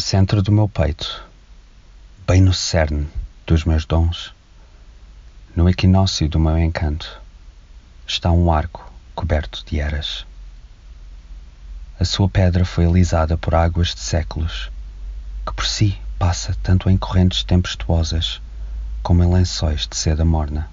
centro 0.00 0.42
do 0.42 0.50
meu 0.50 0.68
peito, 0.68 1.22
bem 2.26 2.40
no 2.40 2.54
cerne 2.54 3.06
dos 3.46 3.64
meus 3.64 3.84
dons, 3.84 4.32
no 5.54 5.68
equinócio 5.68 6.28
do 6.28 6.40
meu 6.40 6.58
encanto, 6.58 7.20
está 8.06 8.30
um 8.30 8.50
arco 8.50 8.90
coberto 9.14 9.62
de 9.66 9.78
eras. 9.78 10.26
A 11.98 12.04
sua 12.04 12.28
pedra 12.28 12.64
foi 12.64 12.86
alisada 12.86 13.36
por 13.36 13.54
águas 13.54 13.94
de 13.94 14.00
séculos, 14.00 14.70
que 15.46 15.52
por 15.52 15.66
si 15.66 16.00
passa 16.18 16.56
tanto 16.62 16.88
em 16.88 16.96
correntes 16.96 17.44
tempestuosas 17.44 18.40
como 19.02 19.22
em 19.22 19.30
lençóis 19.30 19.86
de 19.86 19.96
seda 19.96 20.24
morna. 20.24 20.70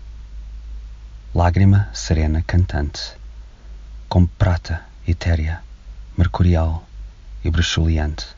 Lágrima 1.35 1.89
serena 1.93 2.41
cantante, 2.41 3.11
como 4.07 4.27
prata 4.27 4.85
etérea, 5.05 5.61
mercurial 6.17 6.87
e 7.43 7.51
bruxuleante. 7.51 8.36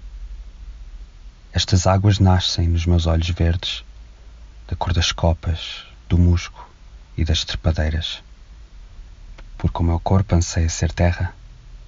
Estas 1.62 1.86
águas 1.86 2.20
nascem 2.20 2.70
nos 2.70 2.86
meus 2.86 3.06
olhos 3.06 3.30
verdes, 3.32 3.84
da 4.66 4.78
cor 4.78 4.94
das 4.94 5.12
copas, 5.12 5.86
do 6.08 6.18
musgo 6.18 6.66
e 7.18 7.26
das 7.26 7.44
trepadeiras. 7.44 8.24
Porque 9.58 9.80
o 9.80 9.84
meu 9.84 10.00
corpo 10.00 10.36
anseia 10.36 10.70
ser 10.70 10.94
terra, 10.94 11.36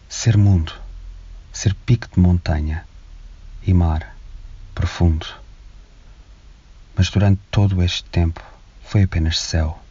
ser 0.10 0.36
mundo, 0.36 0.74
ser 1.54 1.74
pico 1.74 2.10
de 2.14 2.20
montanha 2.20 2.86
e 3.66 3.74
mar 3.74 4.14
profundo. 4.76 5.26
Mas 6.94 7.10
durante 7.10 7.40
todo 7.50 7.82
este 7.82 8.04
tempo 8.10 8.44
foi 8.84 9.04
apenas 9.04 9.40
céu, 9.40 9.82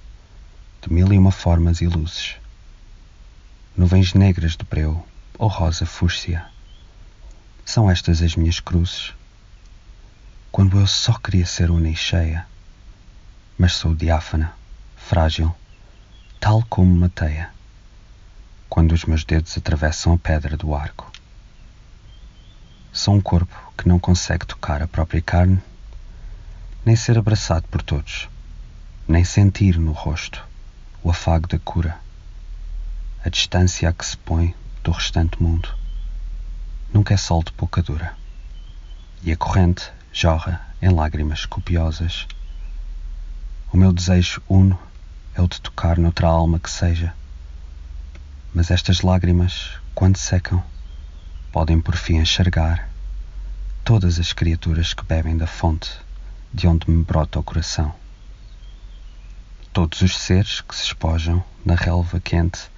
de 0.82 0.92
mil 0.92 1.10
e 1.10 1.16
uma 1.16 1.32
formas 1.32 1.80
e 1.80 1.86
luzes. 1.86 2.36
Nuvens 3.74 4.12
negras 4.12 4.58
de 4.58 4.64
breu 4.66 5.02
ou 5.38 5.48
rosa 5.48 5.86
fúcsia. 5.86 6.44
São 7.64 7.90
estas 7.90 8.20
as 8.20 8.36
minhas 8.36 8.60
cruzes 8.60 9.14
quando 10.52 10.80
eu 10.80 10.86
só 10.86 11.12
queria 11.12 11.46
ser 11.46 11.70
una 11.70 11.88
e 11.88 11.94
cheia, 11.94 12.44
mas 13.56 13.74
sou 13.74 13.94
diáfana, 13.94 14.52
frágil, 14.96 15.54
tal 16.40 16.64
como 16.68 16.92
uma 16.92 17.08
teia, 17.08 17.50
quando 18.68 18.92
os 18.92 19.04
meus 19.04 19.24
dedos 19.24 19.56
atravessam 19.56 20.12
a 20.12 20.18
pedra 20.18 20.56
do 20.56 20.74
arco. 20.74 21.10
Sou 22.92 23.14
um 23.14 23.20
corpo 23.20 23.72
que 23.78 23.88
não 23.88 24.00
consegue 24.00 24.44
tocar 24.44 24.82
a 24.82 24.88
própria 24.88 25.22
carne, 25.22 25.62
nem 26.84 26.96
ser 26.96 27.16
abraçado 27.16 27.68
por 27.68 27.80
todos, 27.80 28.28
nem 29.06 29.24
sentir 29.24 29.78
no 29.78 29.92
rosto 29.92 30.44
o 31.02 31.10
afago 31.10 31.46
da 31.46 31.58
cura, 31.60 31.98
a 33.24 33.28
distância 33.28 33.88
a 33.88 33.92
que 33.92 34.04
se 34.04 34.16
põe 34.16 34.54
do 34.82 34.90
restante 34.90 35.40
mundo. 35.40 35.72
Nunca 36.92 37.14
é 37.14 37.16
sol 37.16 37.44
de 37.44 37.52
pouca 37.52 37.80
dura, 37.80 38.16
e 39.22 39.30
a 39.30 39.36
corrente 39.36 39.92
jorra 40.12 40.60
em 40.82 40.88
lágrimas 40.88 41.46
copiosas. 41.46 42.26
O 43.72 43.76
meu 43.76 43.92
desejo 43.92 44.42
uno 44.48 44.78
é 45.34 45.40
o 45.40 45.46
de 45.46 45.60
tocar 45.60 45.98
noutra 45.98 46.26
alma 46.26 46.58
que 46.58 46.68
seja. 46.68 47.14
Mas 48.52 48.70
estas 48.70 49.02
lágrimas, 49.02 49.78
quando 49.94 50.16
secam, 50.16 50.62
podem 51.52 51.80
por 51.80 51.96
fim 51.96 52.16
enxergar 52.16 52.88
todas 53.84 54.18
as 54.18 54.32
criaturas 54.32 54.92
que 54.92 55.04
bebem 55.04 55.36
da 55.36 55.46
fonte 55.46 55.90
de 56.52 56.66
onde 56.66 56.90
me 56.90 57.04
brota 57.04 57.38
o 57.38 57.44
coração. 57.44 57.94
Todos 59.72 60.02
os 60.02 60.18
seres 60.18 60.60
que 60.60 60.74
se 60.74 60.86
espojam 60.86 61.44
na 61.64 61.76
relva 61.76 62.18
quente 62.18 62.68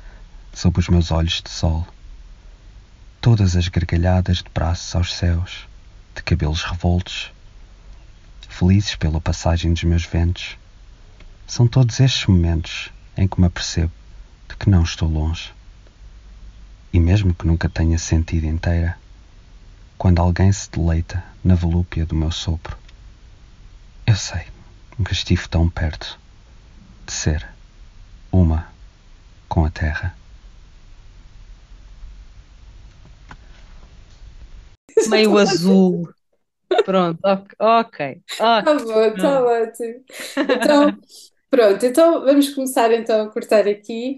sob 0.52 0.78
os 0.78 0.88
meus 0.88 1.10
olhos 1.10 1.40
de 1.40 1.48
sol. 1.48 1.86
Todas 3.22 3.56
as 3.56 3.68
gargalhadas 3.68 4.38
de 4.38 4.50
braços 4.52 4.94
aos 4.94 5.14
céus 5.14 5.66
de 6.14 6.22
cabelos 6.22 6.62
revoltos, 6.62 7.32
felizes 8.48 8.94
pela 8.94 9.20
passagem 9.20 9.72
dos 9.72 9.84
meus 9.84 10.04
ventos. 10.04 10.56
São 11.46 11.66
todos 11.66 12.00
estes 12.00 12.26
momentos 12.26 12.90
em 13.16 13.26
que 13.26 13.40
me 13.40 13.46
apercebo 13.46 13.92
de 14.48 14.56
que 14.56 14.70
não 14.70 14.82
estou 14.82 15.08
longe. 15.08 15.52
E 16.92 17.00
mesmo 17.00 17.34
que 17.34 17.46
nunca 17.46 17.68
tenha 17.68 17.98
sentido 17.98 18.46
inteira, 18.46 18.98
quando 19.96 20.20
alguém 20.20 20.52
se 20.52 20.70
deleita 20.70 21.24
na 21.42 21.54
volúpia 21.54 22.04
do 22.04 22.14
meu 22.14 22.30
sopro, 22.30 22.76
eu 24.06 24.16
sei 24.16 24.46
que 25.04 25.12
estive 25.12 25.48
tão 25.48 25.68
perto 25.68 26.18
de 27.06 27.12
ser 27.12 27.46
uma 28.30 28.68
com 29.48 29.64
a 29.64 29.70
terra. 29.70 30.14
Meio 35.12 35.36
azul. 35.38 36.08
Pronto, 36.84 37.20
ok. 37.58 38.22
Tá 38.38 38.62
bom, 38.62 39.14
tá 39.14 39.44
ótimo. 39.44 40.04
Então, 40.36 40.98
pronto, 41.50 41.86
então 41.86 42.24
vamos 42.24 42.48
começar 42.54 42.92
então 42.92 43.26
a 43.26 43.30
cortar 43.30 43.68
aqui. 43.68 44.16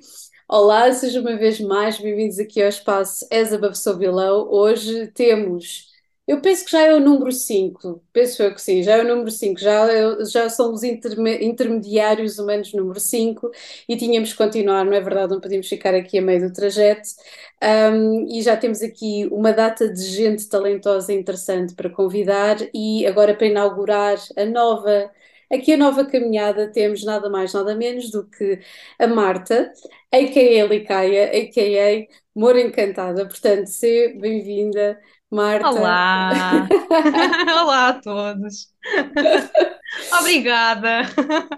Olá, 0.48 0.92
sejam 0.92 1.22
uma 1.22 1.36
vez 1.36 1.60
mais 1.60 1.98
bem-vindos 1.98 2.38
aqui 2.38 2.62
ao 2.62 2.68
espaço 2.68 3.26
As 3.32 3.52
Above 3.52 3.76
Below. 3.98 4.54
Hoje 4.54 5.08
temos 5.08 5.93
eu 6.26 6.40
penso 6.40 6.64
que 6.64 6.70
já 6.72 6.80
é 6.82 6.94
o 6.94 7.00
número 7.00 7.30
5, 7.30 8.02
penso 8.12 8.42
eu 8.42 8.54
que 8.54 8.60
sim, 8.60 8.82
já 8.82 8.96
é 8.96 9.02
o 9.02 9.06
número 9.08 9.30
5, 9.30 9.60
já, 9.60 9.86
já 10.24 10.48
são 10.48 10.72
os 10.72 10.82
intermediários 10.82 12.38
humanos 12.38 12.72
número 12.72 12.98
5 12.98 13.50
e 13.86 13.94
tínhamos 13.96 14.32
que 14.32 14.38
continuar, 14.38 14.84
não 14.86 14.94
é 14.94 15.00
verdade? 15.02 15.32
Não 15.32 15.40
podíamos 15.40 15.68
ficar 15.68 15.94
aqui 15.94 16.18
a 16.18 16.22
meio 16.22 16.48
do 16.48 16.52
trajeto. 16.52 17.10
Um, 17.62 18.26
e 18.28 18.42
já 18.42 18.56
temos 18.56 18.82
aqui 18.82 19.28
uma 19.30 19.52
data 19.52 19.88
de 19.92 20.02
gente 20.02 20.48
talentosa 20.48 21.12
e 21.12 21.16
interessante 21.16 21.74
para 21.74 21.90
convidar, 21.90 22.56
e 22.74 23.06
agora 23.06 23.34
para 23.34 23.46
inaugurar 23.46 24.18
a 24.36 24.44
nova. 24.46 25.10
Aqui 25.52 25.74
a 25.74 25.76
nova 25.76 26.04
caminhada 26.06 26.68
temos 26.72 27.04
nada 27.04 27.28
mais, 27.30 27.52
nada 27.52 27.74
menos 27.74 28.10
do 28.10 28.24
que 28.26 28.60
a 28.98 29.06
Marta, 29.06 29.72
a.k.a. 30.12 30.64
Licaia, 30.66 31.24
a.k.a. 31.26 32.06
Mora 32.34 32.60
Encantada. 32.60 33.26
Portanto, 33.26 33.66
seja 33.68 34.18
bem-vinda 34.18 34.98
Marta. 35.30 35.68
Olá! 35.68 36.68
Olá 37.62 37.88
a 37.88 37.94
todos! 37.94 38.72
Obrigada! 40.20 41.02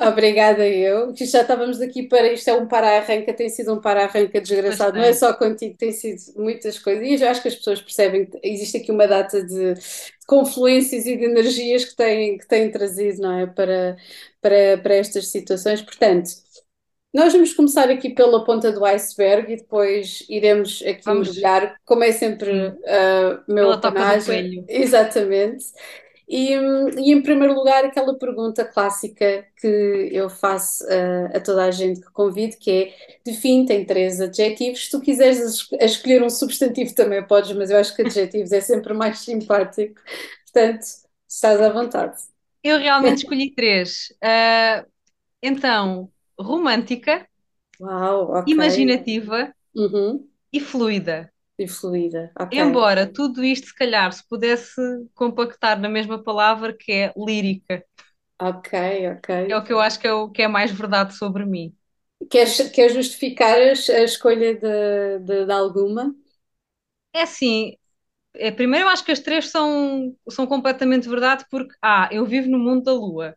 Obrigada 0.01 0.67
eu. 0.67 1.15
Já 1.17 1.43
estávamos 1.43 1.81
aqui 1.81 2.05
para. 2.05 2.33
Isto 2.33 2.49
é 2.51 2.55
um 2.55 2.67
para-arranca, 2.67 3.35
tem 3.35 3.49
sido 3.49 3.75
um 3.75 3.81
para-arranca 3.81 4.41
desgraçado, 4.41 4.93
Bastante. 4.93 4.97
não 4.97 5.05
é 5.05 5.13
só 5.13 5.35
contigo, 5.35 5.77
tem 5.77 5.93
sido 5.93 6.21
muitas 6.37 6.79
coisas. 6.79 7.07
E 7.07 7.23
eu 7.23 7.29
acho 7.29 7.43
que 7.43 7.49
as 7.49 7.57
pessoas 7.57 7.81
percebem 7.81 8.27
que 8.27 8.39
existe 8.43 8.79
aqui 8.79 8.91
uma 8.91 9.07
data 9.07 9.43
de, 9.45 9.75
de 9.75 10.27
confluências 10.27 11.07
e 11.07 11.17
de 11.17 11.25
energias 11.25 11.85
que 11.85 11.97
têm, 11.97 12.39
que 12.39 12.47
têm 12.47 12.71
trazido, 12.71 13.21
não 13.23 13.39
é? 13.39 13.47
Para, 13.47 13.97
para, 14.41 14.79
para 14.83 14.95
estas 14.95 15.29
situações. 15.29 15.83
Portanto. 15.83 16.46
Nós 17.17 17.33
vamos 17.33 17.55
começar 17.55 17.89
aqui 17.89 18.11
pela 18.11 18.45
ponta 18.45 18.71
do 18.71 18.85
iceberg 18.85 19.51
e 19.51 19.57
depois 19.57 20.23
iremos 20.29 20.83
aqui 20.87 21.01
vamos. 21.03 21.29
mergulhar, 21.29 21.75
como 21.83 22.05
é 22.05 22.13
sempre 22.13 22.51
uh, 22.51 23.43
meu 23.49 23.73
apanagem. 23.73 24.63
Exatamente. 24.69 25.65
E, 26.29 26.53
e, 26.53 27.13
em 27.13 27.23
primeiro 27.23 27.55
lugar, 27.55 27.87
aquela 27.87 28.19
pergunta 28.19 28.67
clássica 28.67 29.47
que 29.59 30.11
eu 30.13 30.29
faço 30.29 30.85
uh, 30.85 31.35
a 31.35 31.41
toda 31.41 31.65
a 31.65 31.71
gente 31.71 32.03
que 32.03 32.13
convido, 32.13 32.59
que 32.59 32.71
é 32.71 32.95
define, 33.25 33.65
tem 33.65 33.87
três 33.87 34.21
adjetivos. 34.21 34.85
Se 34.85 34.91
tu 34.91 35.01
quiseres 35.01 35.39
es 35.39 35.69
escolher 35.81 36.23
um 36.23 36.29
substantivo 36.29 36.95
também 36.95 37.27
podes, 37.27 37.53
mas 37.53 37.71
eu 37.71 37.79
acho 37.79 37.97
que 37.97 38.03
adjetivos 38.03 38.53
é 38.53 38.61
sempre 38.61 38.93
mais 38.93 39.21
simpático. 39.21 39.99
Portanto, 40.53 40.85
estás 41.27 41.63
à 41.63 41.71
vontade. 41.71 42.19
Eu 42.63 42.79
realmente 42.79 43.23
escolhi 43.23 43.55
três. 43.55 44.13
Uh, 44.23 44.87
então, 45.43 46.11
romântica, 46.39 47.27
Uau, 47.81 48.39
okay. 48.39 48.53
imaginativa 48.53 49.55
uhum. 49.75 50.29
e 50.53 50.61
fluida. 50.61 51.33
E 51.59 51.67
fluida, 51.67 52.31
okay. 52.39 52.59
Embora 52.59 53.07
tudo 53.07 53.43
isto, 53.43 53.69
se 53.69 53.75
calhar, 53.75 54.13
se 54.13 54.27
pudesse 54.29 54.81
compactar 55.15 55.81
na 55.81 55.89
mesma 55.89 56.23
palavra 56.23 56.73
que 56.73 56.93
é 56.93 57.13
lírica. 57.17 57.83
Ok, 58.39 58.79
ok. 59.17 59.51
É 59.51 59.57
o 59.57 59.65
que 59.65 59.73
eu 59.73 59.81
acho 59.81 59.99
que 59.99 60.07
é 60.07 60.13
o 60.13 60.29
que 60.29 60.43
é 60.43 60.49
mais 60.49 60.71
verdade 60.71 61.17
sobre 61.17 61.47
mim. 61.47 61.75
Queres, 62.31 62.71
queres 62.71 62.95
justificar 62.95 63.57
a, 63.57 63.73
escolha 63.73 64.55
de, 64.55 65.19
de, 65.21 65.47
de, 65.47 65.53
alguma? 65.53 66.15
É 67.15 67.23
assim, 67.23 67.77
é, 68.35 68.51
primeiro 68.51 68.87
eu 68.87 68.91
acho 68.91 69.05
que 69.05 69.13
as 69.13 69.21
três 69.21 69.49
são, 69.49 70.15
são 70.29 70.47
completamente 70.47 71.09
verdade 71.09 71.45
porque 71.51 71.75
A, 71.81 72.09
eu 72.13 72.27
vivo 72.27 72.51
no 72.51 72.59
mundo 72.59 72.85
da 72.85 72.93
lua. 72.93 73.37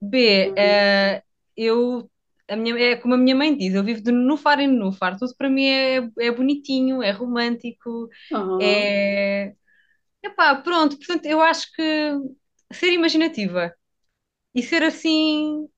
B, 0.00 0.48
uhum. 0.48 0.52
uh, 0.52 1.22
eu 1.60 2.10
a 2.48 2.56
minha, 2.56 2.76
é 2.78 2.96
como 2.96 3.14
a 3.14 3.18
minha 3.18 3.36
mãe 3.36 3.56
diz, 3.56 3.74
eu 3.74 3.84
vivo 3.84 4.02
de 4.02 4.10
nufar 4.10 4.58
em 4.58 4.66
nufar, 4.66 5.16
tudo 5.16 5.32
para 5.36 5.48
mim 5.48 5.66
é, 5.66 6.10
é 6.18 6.30
bonitinho, 6.32 7.00
é 7.02 7.12
romântico, 7.12 8.08
uhum. 8.32 8.58
é. 8.60 9.52
Epá, 10.22 10.56
pronto, 10.56 10.98
portanto, 10.98 11.26
eu 11.26 11.40
acho 11.40 11.72
que 11.72 12.12
ser 12.72 12.92
imaginativa 12.92 13.72
e 14.54 14.62
ser 14.62 14.82
assim. 14.82 15.68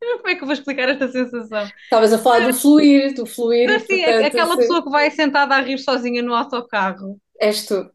Como 0.18 0.28
é 0.28 0.34
que 0.34 0.42
eu 0.42 0.46
vou 0.46 0.54
explicar 0.54 0.88
esta 0.88 1.08
sensação? 1.08 1.70
Estavas 1.84 2.12
a 2.12 2.18
falar 2.18 2.46
do 2.48 2.54
fluir, 2.54 3.14
do 3.14 3.24
fluir. 3.24 3.70
Assim, 3.70 4.02
portanto, 4.02 4.26
aquela 4.26 4.52
assim... 4.54 4.62
pessoa 4.62 4.82
que 4.82 4.90
vai 4.90 5.10
sentada 5.10 5.54
a 5.54 5.60
rir 5.60 5.78
sozinha 5.78 6.22
no 6.22 6.34
autocarro. 6.34 7.18
És 7.40 7.66
tu. 7.66 7.88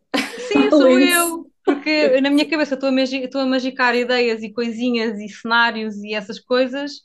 Sim, 0.47 0.69
sou 0.69 0.99
eu. 0.99 1.50
Porque 1.65 2.21
na 2.21 2.29
minha 2.29 2.49
cabeça 2.49 2.75
estou 2.75 2.89
a, 2.89 2.91
magi 2.91 3.17
estou 3.23 3.41
a 3.41 3.45
magicar 3.45 3.95
ideias 3.95 4.41
e 4.43 4.51
coisinhas 4.53 5.19
e 5.19 5.29
cenários 5.29 5.95
e 5.97 6.13
essas 6.13 6.39
coisas, 6.39 7.01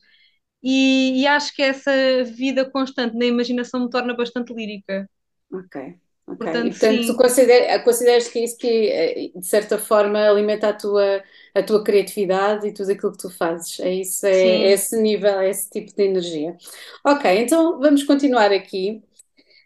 e, 0.63 1.23
e 1.23 1.27
acho 1.27 1.55
que 1.55 1.63
essa 1.63 1.93
vida 2.25 2.71
constante 2.71 3.17
na 3.17 3.27
imaginação 3.27 3.81
me 3.85 3.91
torna 3.91 4.15
bastante 4.17 4.55
lírica. 4.55 5.09
Ok. 5.53 5.77
Ok, 6.27 6.45
Portanto, 6.45 6.69
e 6.69 6.73
portanto 6.73 7.07
tu 7.07 7.15
sim, 7.15 7.17
consider- 7.17 7.83
consideras 7.85 8.29
que 8.29 8.39
é 8.41 8.45
isso 8.45 8.59
que 8.59 8.67
eh, 8.91 9.31
de 9.35 9.47
certa 9.47 9.79
forma 9.79 10.19
alimenta 10.29 10.69
a 10.69 10.73
tua, 10.75 11.23
a 11.55 11.63
tua 11.63 11.83
criatividade 11.85 12.67
e 12.67 12.73
tudo 12.75 12.91
aquilo 12.93 13.13
que 13.13 13.19
tu 13.19 13.31
fazes, 13.31 13.79
é 13.81 13.91
isso, 13.95 14.27
é, 14.27 14.33
é 14.37 14.73
esse 14.73 15.01
nível, 15.01 15.39
é 15.41 15.49
esse 15.51 15.71
tipo 15.71 15.95
de 15.95 16.03
energia. 16.03 16.57
Ok, 17.05 17.31
então 17.41 17.79
vamos 17.81 18.03
continuar 18.05 18.53
aqui. 18.53 19.03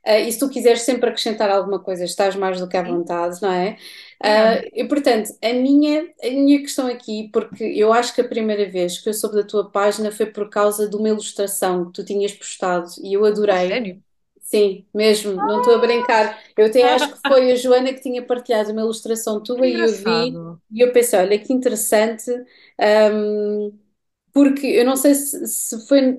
Uh, 0.06 0.12
e 0.28 0.32
se 0.32 0.38
tu 0.40 0.50
quiseres 0.50 0.82
sempre 0.82 1.10
acrescentar 1.10 1.50
alguma 1.50 1.81
coisa, 1.81 2.04
estás 2.04 2.37
mais 2.37 2.60
do 2.60 2.69
que 2.69 2.76
à 2.76 2.82
sim. 2.84 2.84
vontade, 2.84 3.40
não 3.42 3.52
é? 3.52 3.76
Uh, 4.22 4.69
e 4.75 4.84
portanto, 4.87 5.31
a 5.43 5.52
minha, 5.55 6.02
a 6.22 6.28
minha 6.31 6.61
questão 6.61 6.87
aqui, 6.88 7.31
porque 7.32 7.64
eu 7.64 7.93
acho 7.93 8.14
que 8.14 8.20
a 8.20 8.28
primeira 8.28 8.69
vez 8.70 8.99
que 8.99 9.08
eu 9.08 9.14
soube 9.14 9.37
da 9.37 9.44
tua 9.44 9.70
página 9.70 10.12
foi 10.12 10.26
por 10.26 10.50
causa 10.50 10.88
de 10.88 10.96
uma 10.96 11.08
ilustração 11.08 11.87
que 11.87 11.93
tu 11.94 12.05
tinhas 12.05 12.32
postado 12.32 12.87
e 13.02 13.14
eu 13.14 13.25
adorei. 13.25 13.81
sério? 13.81 14.02
Sim, 14.40 14.87
mesmo, 14.94 15.32
não 15.34 15.58
estou 15.58 15.75
a 15.75 15.78
brincar. 15.78 16.43
Eu 16.56 16.67
até 16.67 16.84
acho 16.84 17.12
que 17.14 17.19
foi 17.26 17.52
a 17.52 17.56
Joana 17.56 17.93
que 17.94 18.00
tinha 18.00 18.25
partilhado 18.26 18.72
uma 18.72 18.82
ilustração 18.82 19.43
tua 19.43 19.69
e 19.69 19.81
eu 19.81 19.93
vi 19.93 20.43
e 20.73 20.81
eu 20.81 20.93
pensei, 20.93 21.19
olha 21.19 21.38
que 21.38 21.52
interessante, 21.52 22.31
um, 23.12 23.78
porque 24.32 24.66
eu 24.66 24.84
não 24.84 24.96
sei 24.96 25.14
se, 25.14 25.46
se 25.49 25.87
foi 25.88 26.19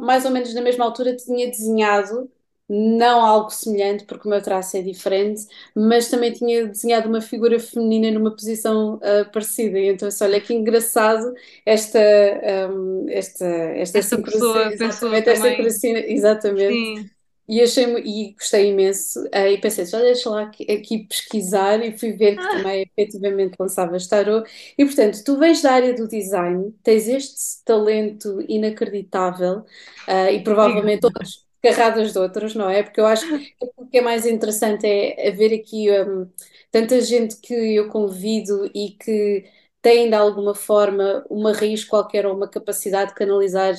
mais 0.00 0.24
ou 0.24 0.30
menos 0.30 0.52
na 0.54 0.60
mesma 0.62 0.84
altura 0.84 1.16
tinha 1.16 1.48
desenhado, 1.50 2.30
não 2.68 3.20
algo 3.24 3.50
semelhante, 3.50 4.04
porque 4.04 4.26
o 4.28 4.30
meu 4.30 4.42
traço 4.42 4.76
é 4.76 4.82
diferente, 4.82 5.46
mas 5.74 6.08
também 6.10 6.32
tinha 6.32 6.66
desenhado 6.66 7.08
uma 7.08 7.20
figura 7.20 7.58
feminina 7.58 8.10
numa 8.10 8.30
posição 8.30 9.00
ah, 9.02 9.24
parecida. 9.32 9.78
E 9.78 9.88
então, 9.88 10.08
assim, 10.08 10.24
olha 10.24 10.40
que 10.40 10.52
engraçado 10.54 11.34
esta, 11.64 11.98
ahm, 11.98 13.06
esta, 13.08 13.44
esta 13.46 13.98
Esta 13.98 14.22
pessoa 14.22 14.72
exatamente, 14.72 15.30
esta 15.30 15.48
sincronia, 15.50 16.12
exatamente. 16.12 16.82
Sim. 16.94 17.10
E 17.48 17.62
achei 17.62 17.84
e 18.04 18.34
gostei 18.34 18.70
imenso. 18.70 19.20
Ah, 19.32 19.48
e 19.48 19.58
pensei, 19.60 19.86
já 19.86 20.00
deixa 20.00 20.28
lá 20.30 20.42
aqui, 20.44 20.64
aqui 20.70 21.06
pesquisar 21.06 21.82
e 21.84 21.96
fui 21.98 22.12
ver 22.12 22.38
que 22.38 22.46
Ah, 22.46 22.48
também 22.48 22.82
efetivamente 22.82 23.56
lançavas 23.58 24.06
tarot. 24.06 24.48
E 24.76 24.84
portanto, 24.84 25.22
tu 25.24 25.38
vens 25.38 25.62
da 25.62 25.72
área 25.72 25.94
do 25.94 26.06
design, 26.08 26.72
tens 26.82 27.08
este 27.08 27.64
talento 27.64 28.40
inacreditável, 28.48 29.64
ah, 30.06 30.30
e 30.32 30.42
provavelmente 30.44 31.04
obrigada. 31.04 31.06
outras 31.06 31.46
carradas 31.62 32.12
de 32.12 32.18
outros, 32.18 32.54
não 32.54 32.68
é? 32.70 32.82
Porque 32.82 33.00
eu 33.00 33.06
acho 33.06 33.26
que 33.26 33.36
o 33.76 33.86
que 33.86 33.98
é 33.98 34.00
mais 34.02 34.26
interessante 34.26 34.86
é 34.86 35.28
haver 35.28 35.52
aqui 35.58 35.88
hum, 35.90 36.30
tanta 36.70 37.00
gente 37.00 37.36
que 37.40 37.54
eu 37.54 37.88
convido 37.90 38.66
e 38.74 38.90
que 38.92 39.44
tem 39.82 40.08
de 40.08 40.14
alguma 40.14 40.54
forma 40.54 41.24
uma 41.30 41.52
raiz 41.52 41.84
qualquer 41.84 42.26
ou 42.26 42.34
uma 42.36 42.48
capacidade 42.48 43.10
de 43.10 43.16
canalizar 43.16 43.74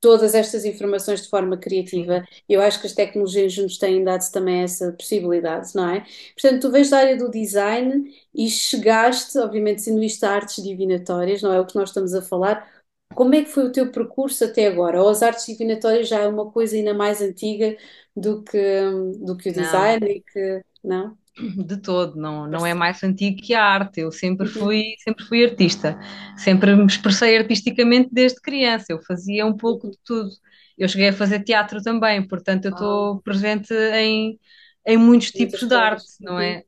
todas 0.00 0.34
estas 0.34 0.64
informações 0.64 1.22
de 1.22 1.28
forma 1.28 1.56
criativa. 1.56 2.24
Eu 2.48 2.60
acho 2.60 2.80
que 2.80 2.86
as 2.86 2.92
tecnologias 2.92 3.56
nos 3.56 3.78
têm 3.78 4.02
dado 4.02 4.28
também 4.32 4.62
essa 4.62 4.92
possibilidade, 4.92 5.70
não 5.76 5.88
é? 5.88 6.04
Portanto, 6.34 6.60
tu 6.62 6.70
vens 6.72 6.90
da 6.90 6.98
área 6.98 7.16
do 7.16 7.30
design 7.30 8.12
e 8.34 8.48
chegaste, 8.50 9.38
obviamente, 9.38 9.82
sendo 9.82 10.02
isto 10.02 10.24
artes 10.24 10.62
divinatórias, 10.62 11.40
não 11.42 11.52
é 11.52 11.60
o 11.60 11.66
que 11.66 11.76
nós 11.76 11.90
estamos 11.90 12.14
a 12.14 12.22
falar. 12.22 12.68
Como 13.14 13.34
é 13.34 13.42
que 13.44 13.50
foi 13.50 13.64
o 13.66 13.72
teu 13.72 13.90
percurso 13.92 14.44
até 14.44 14.66
agora? 14.66 15.02
Ou 15.02 15.08
as 15.10 15.22
artes 15.22 15.46
divinatórias 15.46 16.08
já 16.08 16.20
é 16.20 16.28
uma 16.28 16.50
coisa 16.50 16.76
ainda 16.76 16.94
mais 16.94 17.20
antiga 17.22 17.76
do 18.16 18.42
que, 18.42 18.58
do 19.24 19.36
que 19.36 19.50
o 19.50 19.52
Não. 19.54 19.92
design 19.92 20.06
e 20.06 20.22
que, 20.22 20.64
não? 20.84 21.16
De 21.66 21.78
todo, 21.78 22.14
não, 22.16 22.46
não 22.46 22.66
é 22.66 22.74
mais 22.74 23.02
antigo 23.02 23.40
que 23.40 23.54
a 23.54 23.64
arte. 23.64 24.00
Eu 24.00 24.12
sempre 24.12 24.46
Uhum, 24.46 24.46
fui, 24.46 24.94
sempre 25.02 25.24
fui 25.24 25.44
artista, 25.44 25.98
sempre 26.36 26.74
me 26.76 26.84
expressei 26.86 27.36
artisticamente 27.38 28.10
desde 28.12 28.40
criança. 28.40 28.86
Eu 28.90 29.00
fazia 29.02 29.46
um 29.46 29.56
pouco 29.56 29.88
uhum. 29.88 29.90
de 29.90 29.96
tudo. 30.04 30.30
Eu 30.76 30.88
cheguei 30.88 31.08
a 31.08 31.12
fazer 31.12 31.42
teatro 31.42 31.82
também, 31.82 32.26
portanto, 32.26 32.66
eu 32.66 32.70
estou 32.72 33.20
presente 33.22 33.72
em, 33.74 34.38
em 34.86 34.96
muitos 34.98 35.30
tipos 35.32 35.66
de 35.66 35.74
arte, 35.74 36.04
não 36.20 36.38
Uhum, 36.38 36.38
é? 36.38 36.64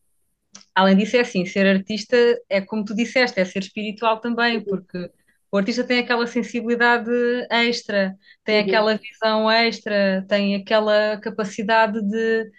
Além 0.75 0.97
disso, 0.97 1.17
é 1.17 1.21
assim, 1.21 1.47
ser 1.47 1.67
artista 1.67 2.17
é 2.49 2.61
como 2.61 2.85
tu 2.85 2.95
disseste, 2.95 3.41
é 3.41 3.45
ser 3.45 3.61
espiritual 3.61 4.21
também, 4.21 4.61
uhum, 4.67 4.67
porque 4.67 5.11
o 5.55 5.57
artista 5.57 5.85
tem 5.85 6.01
aquela 6.01 6.27
sensibilidade 6.27 7.09
extra, 7.49 8.19
tem 8.43 8.57
uhum. 8.57 8.67
aquela 8.67 8.97
visão 8.97 9.49
extra, 9.49 10.27
tem 10.29 10.57
aquela 10.57 11.17
capacidade 11.19 12.03
de, 12.03 12.51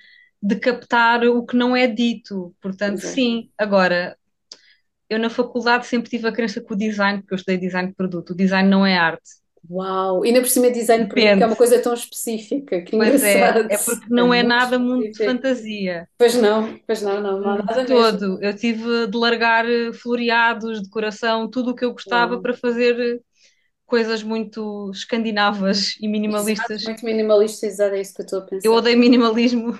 de 0.41 0.55
captar 0.55 1.21
o 1.25 1.45
que 1.45 1.57
não 1.57 1.75
é 1.75 1.87
dito. 1.87 2.55
Portanto, 2.61 2.99
Exato. 2.99 3.13
sim. 3.13 3.49
Agora, 3.57 4.17
eu 5.09 5.19
na 5.19 5.29
faculdade 5.29 5.85
sempre 5.85 6.09
tive 6.09 6.25
a 6.25 6.31
crença 6.31 6.63
que 6.63 6.73
o 6.73 6.77
design, 6.77 7.19
porque 7.19 7.33
eu 7.33 7.35
estudei 7.35 7.57
design 7.57 7.89
de 7.89 7.95
produto, 7.95 8.29
o 8.29 8.35
design 8.35 8.69
não 8.69 8.85
é 8.85 8.97
arte. 8.97 9.29
Uau! 9.69 10.23
E 10.25 10.29
ainda 10.29 10.41
por 10.41 10.49
cima 10.49 10.69
design 10.71 11.03
de 11.05 11.09
produto, 11.09 11.37
que 11.37 11.43
é 11.43 11.47
uma 11.47 11.55
coisa 11.55 11.81
tão 11.81 11.93
específica, 11.93 12.81
que 12.83 12.95
Pois 12.97 13.23
é, 13.23 13.49
engraçado. 13.49 13.69
é 13.69 13.77
porque 13.77 14.05
É 14.15 14.21
não 14.21 14.33
é 14.33 14.41
muito 14.41 14.43
nada 14.43 14.79
mundo 14.79 15.09
de 15.11 15.19
fantasia. 15.21 16.07
Pois 16.17 16.35
não, 16.35 16.77
pois 16.87 17.01
não, 17.01 17.21
não, 17.21 17.39
não 17.39 17.49
há 17.51 17.57
De 17.67 17.77
nada 17.77 17.87
mesmo. 17.87 18.19
todo. 18.19 18.41
Eu 18.41 18.55
tive 18.55 19.07
de 19.07 19.17
largar 19.17 19.65
eh, 19.69 19.93
floreados, 19.93 20.81
decoração, 20.81 21.49
tudo 21.49 21.71
o 21.71 21.75
que 21.75 21.85
eu 21.85 21.91
gostava 21.93 22.37
Uau! 22.37 22.41
para 22.41 22.53
fazer 22.55 22.99
eh, 22.99 23.19
coisas 23.85 24.23
muito 24.23 24.91
escandinavas 24.91 25.95
e 26.01 26.07
Exato, 26.27 26.75
minimalistas. 26.77 26.83
muito 26.83 27.03
minimalista, 27.05 27.65
exato, 27.65 27.95
é 27.95 28.01
isso 28.01 28.13
que 28.13 28.21
eu 28.21 28.25
estou 28.25 28.39
a 28.41 28.45
Eu 28.63 28.73
pensar. 28.73 28.79
odeio 28.79 28.97
minimalismo, 28.99 29.73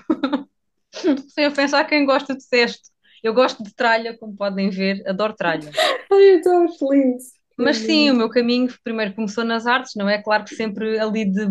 sem 1.34 1.44
eu 1.44 1.52
pensar 1.52 1.84
quem 1.84 2.04
gosta 2.06 2.34
de 2.36 2.42
cesto. 2.44 2.90
Eu 3.22 3.34
gosto 3.34 3.62
de 3.62 3.74
tralha, 3.74 4.16
como 4.18 4.36
podem 4.36 4.70
ver, 4.70 5.02
adoro 5.08 5.34
tralha. 5.34 5.76
Ai, 6.12 6.34
eu 6.44 6.64
estou 6.66 6.92
lindo. 6.92 7.18
Mas 7.58 7.78
sim, 7.78 8.10
o 8.10 8.14
lindo. 8.14 8.16
meu 8.16 8.28
caminho 8.30 8.68
primeiro 8.84 9.14
começou 9.14 9.44
nas 9.44 9.66
artes, 9.66 9.94
não 9.96 10.08
é? 10.08 10.22
Claro 10.22 10.44
que 10.44 10.50
sempre 10.52 10.98
ali 10.98 11.24
de, 11.24 11.46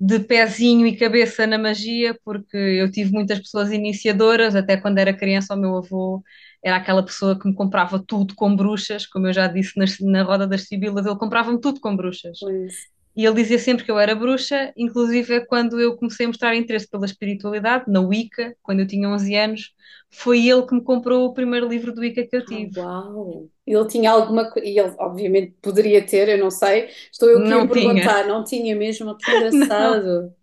de 0.00 0.18
pezinho 0.20 0.86
e 0.86 0.96
cabeça 0.96 1.46
na 1.46 1.56
magia, 1.58 2.18
porque 2.24 2.56
eu 2.56 2.90
tive 2.90 3.12
muitas 3.12 3.38
pessoas 3.38 3.70
iniciadoras, 3.72 4.56
até 4.56 4.76
quando 4.76 4.98
era 4.98 5.16
criança, 5.16 5.54
o 5.54 5.56
meu 5.58 5.76
avô 5.78 6.22
era 6.64 6.76
aquela 6.76 7.04
pessoa 7.04 7.38
que 7.38 7.48
me 7.48 7.54
comprava 7.54 8.02
tudo 8.04 8.34
com 8.34 8.54
bruxas, 8.56 9.06
como 9.06 9.28
eu 9.28 9.32
já 9.32 9.46
disse 9.46 9.78
nas- 9.78 9.98
na, 10.00 10.22
roda 10.24 10.46
das 10.46 10.62
Sibilas, 10.66 11.06
ele 11.06 11.16
comprava-me 11.18 11.60
tudo 11.60 11.80
com 11.80 11.94
bruxas. 11.96 12.38
Lindo. 12.42 12.76
E 13.16 13.24
ele 13.26 13.34
dizia 13.42 13.58
sempre 13.58 13.84
que 13.84 13.90
eu 13.90 13.98
era 13.98 14.14
bruxa, 14.14 14.72
inclusive 14.76 15.44
quando 15.46 15.80
eu 15.80 15.96
comecei 15.96 16.24
a 16.26 16.28
mostrar 16.28 16.56
interesse 16.56 16.88
pela 16.88 17.06
espiritualidade, 17.06 17.90
na 17.90 18.00
Wicca, 18.00 18.56
quando 18.62 18.80
eu 18.80 18.86
tinha 18.86 19.08
11 19.08 19.34
anos, 19.36 19.74
foi 20.10 20.46
ele 20.48 20.66
que 20.66 20.74
me 20.74 20.82
comprou 20.82 21.26
o 21.26 21.34
primeiro 21.34 21.68
livro 21.68 21.92
do 21.94 22.00
Wicca 22.00 22.26
que 22.26 22.36
eu 22.36 22.44
Ah, 22.44 22.44
tive. 22.44 22.74
uau! 22.74 23.50
Ele 23.66 23.86
tinha 23.88 24.10
alguma 24.10 24.50
coisa, 24.50 24.68
e 24.68 24.78
ele 24.78 24.94
obviamente 24.98 25.52
poderia 25.62 26.04
ter, 26.04 26.28
eu 26.28 26.38
não 26.38 26.50
sei, 26.50 26.88
estou 27.10 27.28
eu 27.30 27.42
que 27.44 27.48
Não 27.48 27.68
tinha, 27.70 27.70
perguntar, 27.70 28.26
não 28.26 28.42
tinha 28.44 28.74
mesmo, 28.74 29.16
que 29.16 29.30
não. 29.78 30.02
engraçado, 30.02 30.34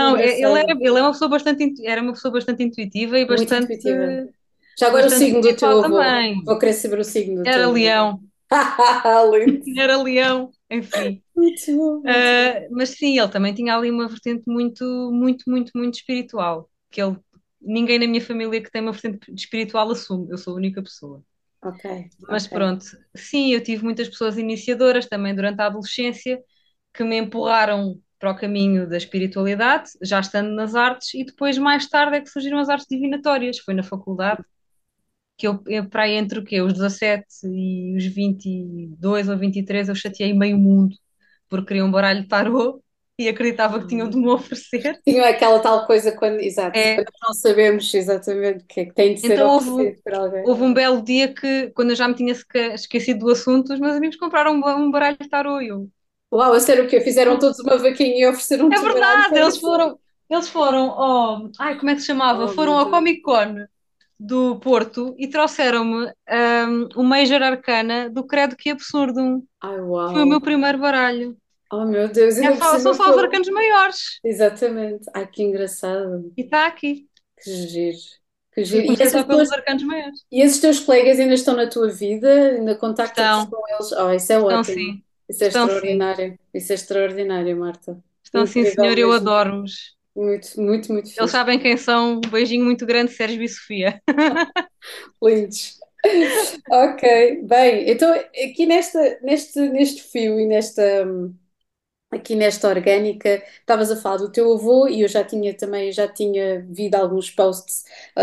Não, 0.00 0.16
é- 0.16 0.40
ele 0.40 0.58
era, 0.60 0.72
ele 0.80 0.98
é 0.98 1.02
uma 1.02 1.12
pessoa 1.12 1.28
bastante, 1.30 1.86
era 1.86 2.00
uma 2.02 2.12
pessoa 2.12 2.32
bastante 2.32 2.62
intuitiva 2.62 3.18
e 3.18 3.26
muito 3.28 3.54
bastante, 3.54 3.54
intuitiva. 3.54 4.20
Já 4.78 4.88
agora 4.88 5.06
o 5.06 5.10
signo 5.10 5.40
do 5.42 5.56
teu 5.56 5.72
avô, 5.76 6.20
também. 6.20 6.42
vou 6.44 6.58
querer 6.58 6.72
saber 6.74 6.98
o 6.98 7.04
signo 7.04 7.44
do 7.44 7.50
Era 7.50 7.68
teu 7.70 7.70
leão, 7.70 8.20
era 9.76 9.96
leão, 10.02 10.50
enfim. 10.70 11.22
Muito 11.34 11.76
bom. 11.76 12.02
Ah, 12.06 12.66
mas 12.70 12.90
sim, 12.90 13.18
ele 13.18 13.28
também 13.30 13.54
tinha 13.54 13.76
ali 13.76 13.90
uma 13.90 14.08
vertente 14.08 14.44
muito, 14.48 14.84
muito, 15.12 15.44
muito, 15.50 15.72
muito 15.76 15.94
espiritual, 15.96 16.70
que 16.90 17.02
ele, 17.02 17.18
ninguém 17.60 17.98
na 17.98 18.06
minha 18.06 18.20
família 18.22 18.62
que 18.62 18.70
tem 18.70 18.82
uma 18.82 18.92
vertente 18.92 19.32
espiritual 19.34 19.90
assume, 19.90 20.30
eu 20.30 20.38
sou 20.38 20.54
a 20.54 20.56
única 20.56 20.82
pessoa. 20.82 21.24
Ok, 21.60 21.84
Mas 22.28 22.46
ok. 22.46 22.48
pronto, 22.48 22.84
sim, 23.16 23.52
eu 23.52 23.62
tive 23.62 23.84
muitas 23.84 24.08
pessoas 24.08 24.38
iniciadoras 24.38 25.06
também 25.06 25.34
durante 25.34 25.60
a 25.60 25.66
adolescência 25.66 26.40
que 26.94 27.04
me 27.04 27.16
empurraram 27.18 28.00
para 28.18 28.30
o 28.30 28.36
caminho 28.38 28.88
da 28.88 28.96
espiritualidade, 28.96 29.90
já 30.02 30.20
estando 30.20 30.50
nas 30.54 30.74
artes, 30.74 31.12
e 31.14 31.24
depois, 31.24 31.58
mais 31.58 31.88
tarde, 31.88 32.16
é 32.16 32.20
que 32.20 32.30
surgiram 32.30 32.58
as 32.58 32.68
artes 32.68 32.86
divinatórias. 32.88 33.58
Foi 33.58 33.74
na 33.74 33.82
faculdade 33.82 34.42
que 35.36 35.46
eu, 35.46 35.62
eu 35.66 35.88
para 35.88 36.08
entre 36.08 36.38
o 36.38 36.44
quê? 36.44 36.60
Os 36.62 36.72
17 36.74 37.26
e 37.46 37.96
os 37.96 38.04
22 38.06 39.28
ou 39.28 39.36
23, 39.38 39.88
eu 39.88 39.94
chateei 39.94 40.32
meio 40.34 40.58
mundo 40.58 40.96
porque 41.48 41.68
queria 41.68 41.84
um 41.84 41.90
baralho 41.90 42.22
de 42.22 42.28
tarô 42.28 42.82
e 43.18 43.28
acreditava 43.28 43.80
que 43.80 43.86
tinham 43.88 44.08
de 44.10 44.16
me 44.16 44.28
oferecer. 44.28 45.00
Tinha 45.06 45.28
aquela 45.28 45.60
tal 45.60 45.86
coisa 45.86 46.12
quando, 46.16 46.40
exato, 46.40 46.82
É, 46.82 46.94
quando 46.94 47.08
não 47.22 47.32
sabemos 47.34 47.92
exatamente 47.94 48.64
o 48.64 48.66
que 48.66 48.80
é 48.80 48.84
que 48.86 48.92
tem 48.94 49.14
de 49.14 49.20
ser 49.20 49.42
então 49.42 49.48
houve, 49.50 49.70
oferecido 49.80 50.02
por 50.02 50.14
alguém. 50.14 50.50
houve 50.50 50.62
um 50.62 50.74
belo 50.74 51.02
dia 51.02 51.32
que, 51.34 51.70
quando 51.72 51.90
eu 51.90 51.96
já 51.96 52.06
me 52.08 52.14
tinha 52.14 52.32
esque- 52.32 52.58
esquecido 52.74 53.20
do 53.26 53.30
assunto, 53.32 53.72
os 53.72 53.80
meus 53.80 53.96
amigos 53.96 54.16
compraram 54.16 54.52
um, 54.54 54.60
ba- 54.60 54.90
baralho 54.90 55.16
de 55.18 55.28
tarô 55.28 55.60
e 55.60 55.68
eu, 55.68 55.90
Uau, 56.32 56.52
a 56.54 56.60
sério 56.60 56.84
o 56.84 56.88
quê? 56.88 57.00
Fizeram 57.00 57.38
todos 57.38 57.58
uma 57.60 57.78
vaquinha 57.78 58.14
e 58.18 58.26
É 58.70 58.78
ofereceram-te 58.78 58.84
o 58.84 58.90
baralho 58.90 59.26
verdade, 59.26 59.28
para 59.28 59.40
eles 59.40 59.58
foram, 59.58 59.98
eles 60.30 60.48
foram 60.48 60.90
ao, 60.90 61.50
ai, 61.58 61.76
como 61.78 61.90
é 61.90 61.94
que 61.94 62.00
se 62.00 62.06
chamava? 62.06 62.46
Oh, 62.46 62.48
Foram 62.48 62.74
ao. 62.78 62.90
Comic 62.90 63.20
Con 63.22 63.66
do 64.26 64.58
Porto 64.60 65.14
e 65.18 65.28
trouxeram-me 65.28 66.06
um, 66.30 66.88
o 66.96 67.02
Major 67.02 67.42
Arcana 67.42 68.08
do 68.10 68.24
Credo 68.26 68.56
que 68.56 68.70
Absurdum. 68.70 69.42
Ai, 69.62 69.76
Foi 69.76 69.80
o 69.82 69.88
uau. 69.90 70.26
meu 70.26 70.40
primeiro 70.40 70.78
baralho. 70.78 71.36
Oh, 71.72 71.84
meu 71.84 72.08
Deus, 72.08 72.36
É 72.38 72.54
só- 72.56 72.78
são 72.78 72.94
só 72.94 73.10
os 73.10 73.18
arcanos 73.18 73.48
maiores. 73.48 74.20
Exatamente. 74.24 75.04
Ai, 75.14 75.26
que 75.26 75.42
engraçado. 75.42 76.32
E 76.36 76.42
está 76.42 76.66
aqui. 76.66 77.08
Que 77.42 77.50
giro. 77.50 77.98
Que 78.54 78.64
giro. 78.64 78.92
E 78.92 79.10
só 79.10 79.24
pelos 79.24 79.50
arcanos 79.50 79.82
maiores. 79.82 80.20
e 80.30 80.40
esses 80.40 80.60
teus 80.60 80.78
colegas 80.80 81.18
ainda 81.18 81.34
estão 81.34 81.56
na 81.56 81.66
tua 81.68 81.88
vida? 81.90 82.28
Ainda 82.52 82.76
contactas 82.76 83.44
com 83.46 83.68
eles? 83.68 83.92
Oh, 83.92 84.12
isso 84.12 84.32
é 84.32 84.36
estão 84.36 84.44
ótimo. 84.60 84.64
sim, 84.64 85.02
Isso 85.28 85.44
é 85.44 85.48
estão 85.48 85.66
sim, 85.68 85.74
extraordinário. 85.74 86.38
Isso 86.54 86.72
é 86.72 86.74
extraordinário, 86.76 87.56
Marta. 87.58 87.98
estão 88.22 88.46
sim, 88.46 88.60
Incrível 88.60 88.84
senhor, 88.84 88.98
eu 88.98 89.08
mesmo. 89.08 89.24
Muito, 90.16 90.60
muito, 90.60 90.92
muito 90.92 91.12
Eles 91.16 91.30
fixe. 91.30 91.32
sabem 91.32 91.58
quem 91.58 91.76
são. 91.76 92.16
Um 92.16 92.20
beijinho 92.20 92.64
muito 92.64 92.86
grande, 92.86 93.12
Sérgio 93.12 93.42
e 93.42 93.48
Sofia. 93.48 94.00
Lindos. 95.22 95.80
Ok, 96.68 97.02
bem, 97.44 97.90
então 97.90 98.12
aqui 98.14 98.66
nesta, 98.66 99.18
neste, 99.22 99.60
neste 99.70 100.02
fio 100.02 100.38
e 100.40 100.46
nesta, 100.46 101.04
aqui 102.10 102.36
nesta 102.36 102.68
orgânica, 102.68 103.42
estavas 103.60 103.90
a 103.90 103.96
falar 103.96 104.18
do 104.18 104.30
teu 104.30 104.52
avô 104.54 104.86
e 104.88 105.00
eu 105.02 105.08
já 105.08 105.24
tinha 105.24 105.52
também, 105.56 105.90
já 105.92 106.06
tinha 106.08 106.60
visto 106.62 106.94
alguns 106.94 107.30
posts 107.30 107.84
ah, 108.16 108.22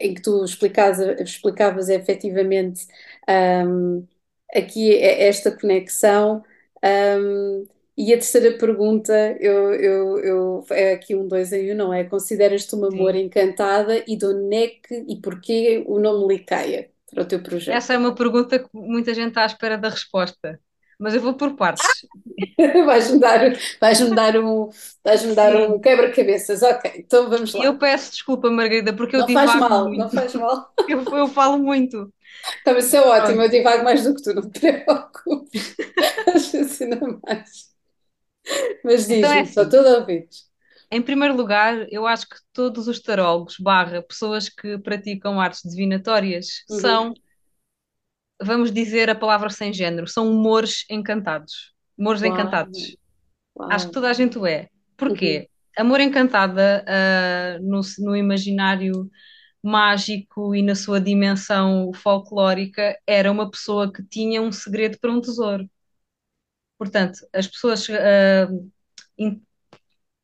em 0.00 0.14
que 0.14 0.22
tu 0.22 0.44
explicavas, 0.44 1.20
explicavas 1.20 1.88
efetivamente 1.90 2.86
hum, 3.66 4.06
aqui 4.54 4.94
é- 4.96 5.28
esta 5.28 5.50
conexão. 5.56 6.42
Hum, 6.84 7.66
e 7.98 8.12
a 8.12 8.16
terceira 8.16 8.56
pergunta, 8.58 9.12
eu, 9.40 9.74
eu, 9.74 10.18
eu, 10.20 10.66
é 10.70 10.92
aqui 10.94 11.16
um 11.16 11.26
dois 11.28 11.52
em 11.52 11.72
um, 11.72 11.76
não 11.76 11.92
é? 11.92 12.04
Consideras-te 12.04 12.74
uma 12.74 12.88
amor 12.88 13.14
encantada 13.16 14.04
e 14.06 14.16
de 14.16 14.26
onde 14.26 14.56
é 14.56 14.68
que 14.68 15.04
e 15.08 15.20
porquê 15.20 15.84
o 15.86 15.98
nome 15.98 16.34
Licaia 16.34 16.90
para 17.10 17.22
o 17.24 17.26
teu 17.26 17.42
projeto? 17.42 17.74
Essa 17.76 17.94
é 17.94 17.98
uma 17.98 18.14
pergunta 18.14 18.58
que 18.58 18.68
muita 18.72 19.14
gente 19.14 19.28
está 19.28 19.42
à 19.42 19.46
espera 19.46 19.76
da 19.78 19.88
resposta. 19.88 20.60
Mas 20.98 21.14
eu 21.14 21.20
vou 21.20 21.34
por 21.34 21.54
partes. 21.54 21.86
Vais-me 22.86 23.20
dar, 23.20 23.40
vais-me 23.80 24.14
dar 24.14 24.36
um, 24.36 24.68
vais-me 25.04 25.34
dar 25.34 25.54
um 25.54 25.80
quebra-cabeças. 25.80 26.62
Ok, 26.62 26.90
então 26.96 27.30
vamos 27.30 27.54
lá. 27.54 27.64
eu 27.64 27.78
peço 27.78 28.10
desculpa, 28.10 28.50
Margarida, 28.50 28.92
porque 28.92 29.16
eu 29.16 29.20
Não 29.20 29.28
faz 29.28 29.50
divago 29.50 29.60
mal, 29.68 29.84
não 29.84 29.90
muito. 29.92 30.10
faz 30.10 30.34
mal. 30.34 30.72
Eu, 30.88 31.04
eu 31.16 31.28
falo 31.28 31.58
muito. 31.58 32.12
Mas 32.66 32.86
isso 32.86 32.96
é 32.96 33.00
ótimo, 33.00 33.42
eu 33.42 33.48
divago 33.48 33.84
mais 33.84 34.04
do 34.04 34.14
que 34.14 34.22
tu, 34.22 34.34
não 34.34 34.48
te 34.50 34.60
preocupes. 34.60 35.74
Ainda 36.80 37.00
mais. 37.26 37.67
Mas 38.84 39.08
Então 39.10 39.30
é 39.32 39.40
assim. 39.42 39.68
todo 39.68 39.86
ouvidos. 40.00 40.48
Em 40.90 41.02
primeiro 41.02 41.36
lugar, 41.36 41.86
eu 41.90 42.06
acho 42.06 42.28
que 42.28 42.36
todos 42.52 42.88
os 42.88 43.00
tarólogos, 43.00 43.56
barra, 43.58 44.02
pessoas 44.02 44.48
que 44.48 44.78
praticam 44.78 45.40
artes 45.40 45.62
divinatórias, 45.70 46.64
Uhum. 46.70 46.80
são, 46.80 47.14
vamos 48.42 48.72
dizer 48.72 49.10
a 49.10 49.14
palavra 49.14 49.50
sem 49.50 49.72
género, 49.72 50.06
são 50.06 50.30
humores 50.30 50.84
encantados. 50.90 51.72
Humores 51.96 52.22
Uau, 52.22 52.30
encantados. 52.32 52.96
Acho 53.68 53.86
que 53.88 53.92
toda 53.92 54.10
a 54.10 54.12
gente 54.12 54.38
o 54.38 54.46
é. 54.46 54.68
Uhum. 55.08 55.08
Porquê? 55.08 55.48
Amor 55.76 56.00
encantada, 56.00 56.84
ah, 56.88 57.58
no, 57.60 57.80
no 58.00 58.16
imaginário 58.16 59.10
mágico 59.62 60.54
e 60.54 60.62
na 60.62 60.74
sua 60.74 61.00
dimensão 61.00 61.92
folclórica, 61.94 62.98
era 63.06 63.30
uma 63.32 63.50
pessoa 63.50 63.92
que 63.92 64.02
tinha 64.04 64.42
um 64.42 64.52
segredo 64.52 64.98
para 65.00 65.12
um 65.12 65.20
tesouro. 65.20 65.68
Portanto, 66.78 67.20
as 67.34 67.46
pessoas 67.48 67.86
ah, 67.90 68.48
in- 69.18 69.42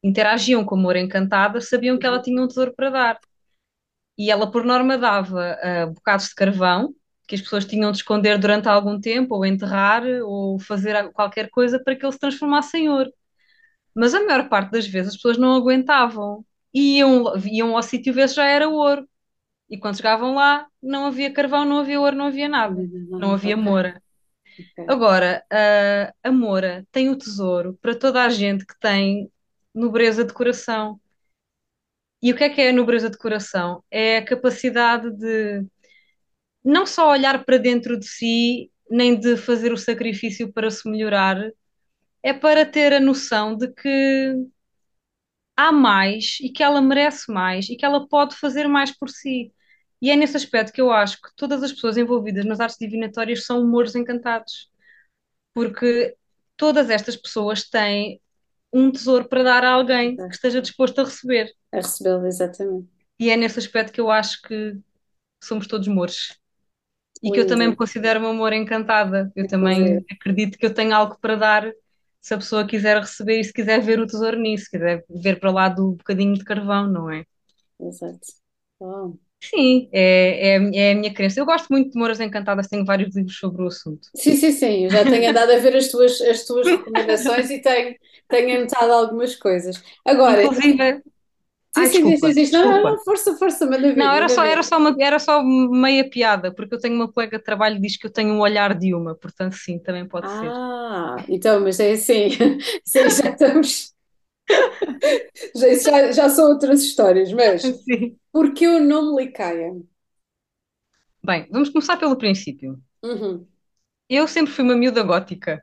interagiam 0.05 0.65
com 0.65 0.77
Amor 0.77 0.97
Encantada, 0.97 1.61
sabiam 1.63 1.99
que 1.99 2.07
ela 2.07 2.23
tinha 2.23 2.43
um 2.43 2.49
tesouro 2.49 2.75
para 2.77 2.91
dar. 2.91 3.21
E 4.17 4.31
ela, 4.31 4.51
por 4.51 4.65
norma, 4.65 4.97
dava 4.99 5.59
ah, 5.63 5.87
bocados 5.87 6.29
de 6.29 6.35
carvão 6.35 6.95
que 7.27 7.35
as 7.35 7.41
pessoas 7.43 7.65
tinham 7.65 7.91
de 7.91 7.99
esconder 7.99 8.39
durante 8.39 8.69
algum 8.69 9.01
tempo, 9.01 9.35
ou 9.37 9.47
enterrar, 9.47 10.03
ou 10.25 10.59
fazer 10.59 10.95
a- 10.97 11.11
qualquer 11.13 11.49
coisa 11.51 11.83
para 11.83 11.97
que 11.97 12.05
ele 12.05 12.13
se 12.13 12.19
transformasse 12.19 12.77
em 12.79 12.89
ouro. 12.91 13.11
Mas 13.95 14.15
a 14.15 14.25
maior 14.25 14.49
parte 14.49 14.73
das 14.73 14.87
vezes 14.87 15.11
as 15.11 15.17
pessoas 15.17 15.39
não 15.39 15.55
aguentavam. 15.57 16.45
E 16.75 16.99
iam, 16.99 17.25
iam 17.47 17.77
ao 17.77 17.83
sítio 17.83 18.15
ver 18.15 18.29
se 18.29 18.37
já 18.37 18.47
era 18.47 18.69
ouro. 18.69 19.09
E 19.71 19.79
quando 19.79 19.97
chegavam 19.99 20.35
lá, 20.37 20.69
não 20.83 21.07
havia 21.07 21.33
carvão, 21.33 21.65
não 21.67 21.81
havia 21.81 22.01
ouro, 22.01 22.17
não 22.17 22.27
havia 22.29 22.49
nada. 22.49 22.85
Não 23.19 23.33
havia 23.35 23.57
moura. 23.59 24.03
Agora, 24.87 25.45
a, 25.51 26.13
a 26.29 26.33
moura 26.33 26.87
tem 26.93 27.11
o 27.11 27.17
tesouro 27.19 27.79
para 27.83 27.99
toda 27.99 28.23
a 28.25 28.29
gente 28.29 28.67
que 28.67 28.79
tem 28.81 29.31
nobreza 29.75 30.25
de 30.25 30.33
coração. 30.33 31.01
E 32.23 32.33
o 32.33 32.37
que 32.37 32.45
é 32.45 32.51
que 32.51 32.61
é 32.61 32.71
a 32.71 32.73
nobreza 32.73 33.11
de 33.11 33.19
coração? 33.19 33.85
É 33.91 34.19
a 34.19 34.25
capacidade 34.25 35.11
de 35.13 35.65
não 36.65 36.87
só 36.87 37.11
olhar 37.11 37.45
para 37.45 37.59
dentro 37.59 37.99
de 37.99 38.07
si, 38.07 38.71
nem 38.91 39.19
de 39.19 39.37
fazer 39.37 39.73
o 39.73 39.77
sacrifício 39.77 40.53
para 40.53 40.71
se 40.71 40.89
melhorar, 40.89 41.37
é 42.23 42.33
para 42.35 42.67
ter 42.67 42.93
a 42.95 43.01
noção 43.01 43.57
de 43.57 43.69
que 43.73 44.35
há 45.57 45.73
mais 45.73 46.39
e 46.41 46.51
que 46.51 46.63
ela 46.63 46.81
merece 46.81 47.31
mais 47.33 47.69
e 47.69 47.77
que 47.77 47.85
ela 47.85 48.09
pode 48.09 48.37
fazer 48.37 48.69
mais 48.69 48.91
por 48.97 49.09
si. 49.11 49.53
E 50.01 50.11
é 50.11 50.17
nesse 50.17 50.37
aspecto 50.37 50.73
que 50.73 50.81
eu 50.81 50.91
acho 50.91 51.21
que 51.21 51.31
todas 51.37 51.63
as 51.63 51.73
pessoas 51.73 51.97
envolvidas 51.97 52.45
nas 52.45 52.61
artes 52.61 52.77
divinatórias 52.79 53.45
são 53.47 53.63
humores 53.63 53.95
encantados, 53.95 54.71
porque 55.55 56.17
todas 56.57 56.91
estas 56.91 57.17
pessoas 57.17 57.69
têm 57.69 58.21
um 58.73 58.91
tesouro 58.91 59.29
para 59.29 59.43
dar 59.43 59.65
a 59.65 59.71
alguém 59.71 60.17
que 60.17 60.35
esteja 60.35 60.61
disposto 60.61 61.01
a 61.01 61.05
receber. 61.05 61.53
A 61.73 61.77
recebê-lo, 61.77 62.27
exatamente. 62.27 62.89
E 63.19 63.31
é 63.31 63.37
nesse 63.37 63.59
aspecto 63.59 63.93
que 63.93 64.01
eu 64.01 64.11
acho 64.11 64.43
que 64.43 64.77
somos 65.43 65.67
todos 65.67 65.89
mouros. 65.89 66.39
E 67.23 67.31
que 67.31 67.41
eu 67.41 67.47
também 67.47 67.69
me 67.69 67.73
Lindo, 67.73 67.79
considero 67.79 68.21
uma 68.21 68.31
amor 68.31 68.53
encantada. 68.53 69.33
Eu 69.35 69.47
também 69.47 70.05
acredito 70.11 70.59
que 70.59 70.67
eu 70.67 70.75
tenho 70.75 70.95
algo 70.95 71.17
para 71.21 71.37
dar 71.37 71.73
se 72.21 72.35
a 72.35 72.39
pessoa 72.39 72.67
quiser 72.67 72.99
receber 72.99 73.41
e 73.41 73.45
se 73.45 73.53
quiser 73.53 73.81
ver 73.81 74.01
o 74.01 74.07
tesouro 74.07 74.39
nisso, 74.39 74.65
se 74.65 74.71
quiser 74.71 75.05
ver 75.09 75.41
para 75.41 75.51
lá 75.51 75.69
do 75.69 75.93
bocadinho 75.93 76.35
de 76.35 76.45
carvão, 76.45 76.91
não 76.91 77.11
é? 77.11 77.25
Exato. 77.79 78.33
Uau. 78.81 79.19
Sim, 79.51 79.89
é, 79.93 80.57
é, 80.57 80.77
é 80.91 80.93
a 80.93 80.95
minha 80.97 81.13
crença. 81.13 81.41
Eu 81.41 81.47
gosto 81.47 81.69
muito 81.71 81.93
de 81.93 81.99
Moras 81.99 82.21
Encantadas, 82.21 82.69
tenho 82.69 82.85
vários 82.85 83.15
livros 83.15 83.37
sobre 83.39 83.63
o 83.63 83.67
assunto. 83.69 84.09
Sim, 84.17 84.35
sim, 84.37 84.53
sim. 84.53 84.85
Eu 84.85 84.91
já 84.91 85.05
tenho 85.07 85.29
andado 85.31 85.51
a 85.53 85.59
ver 85.59 85.75
as 85.77 85.89
tuas, 85.89 86.21
as 86.21 86.45
tuas 86.47 86.71
recomendações 86.71 87.51
e 87.51 87.61
tenho, 87.61 87.97
tenho 88.29 88.57
anotado 88.61 88.93
algumas 88.93 89.35
coisas. 89.35 89.83
Agora, 90.05 90.47
Inclusive, 90.47 91.03
sim, 91.73 91.87
ai, 91.87 91.89
sim, 91.89 92.05
desculpa, 92.05 92.33
diz, 92.33 92.35
diz. 92.35 92.53
Não, 92.53 92.67
não, 92.67 92.99
força, 93.05 93.37
força, 93.39 93.67
manda 93.67 93.95
ver, 93.95 94.07
Não, 94.07 94.13
era 94.13 94.29
só, 94.29 94.45
era 94.45 94.63
só 94.63 94.79
uma, 94.79 94.95
era 95.01 95.19
só 95.19 95.43
meia 95.43 96.09
piada, 96.09 96.53
porque 96.55 96.75
eu 96.75 96.81
tenho 96.81 96.95
uma 96.97 97.11
colega 97.13 97.39
de 97.39 97.45
trabalho 97.45 97.77
que 97.77 97.83
diz 97.83 97.97
que 97.97 98.07
eu 98.07 98.13
tenho 98.13 98.33
um 98.35 98.41
olhar 98.41 98.77
de 98.79 98.95
uma, 98.95 99.15
portanto, 99.15 99.55
sim, 99.57 99.79
também 99.79 100.07
pode 100.09 100.31
ser. 100.33 100.59
Ah, 100.67 101.25
então, 101.29 101.61
mas 101.61 101.79
é 101.81 101.93
assim, 101.93 102.29
sim, 102.85 103.09
já 103.11 103.31
estamos, 103.31 103.94
já, 105.55 106.13
já, 106.13 106.29
são 106.29 106.51
outras 106.51 106.83
histórias, 106.83 107.33
mas 107.33 107.63
Sim. 107.85 108.19
porquê 108.33 108.69
o 108.69 108.81
nome 108.83 109.25
Licaia? 109.25 109.73
Bem, 111.23 111.49
vamos 111.51 111.71
começar 111.71 111.97
pelo 111.97 112.17
princípio. 112.17 112.81
Uhum, 113.03 113.49
Eu 114.09 114.27
sempre 114.27 114.51
fui 114.53 114.65
uma 114.65 114.75
miúda 114.77 115.03
gótica 115.03 115.63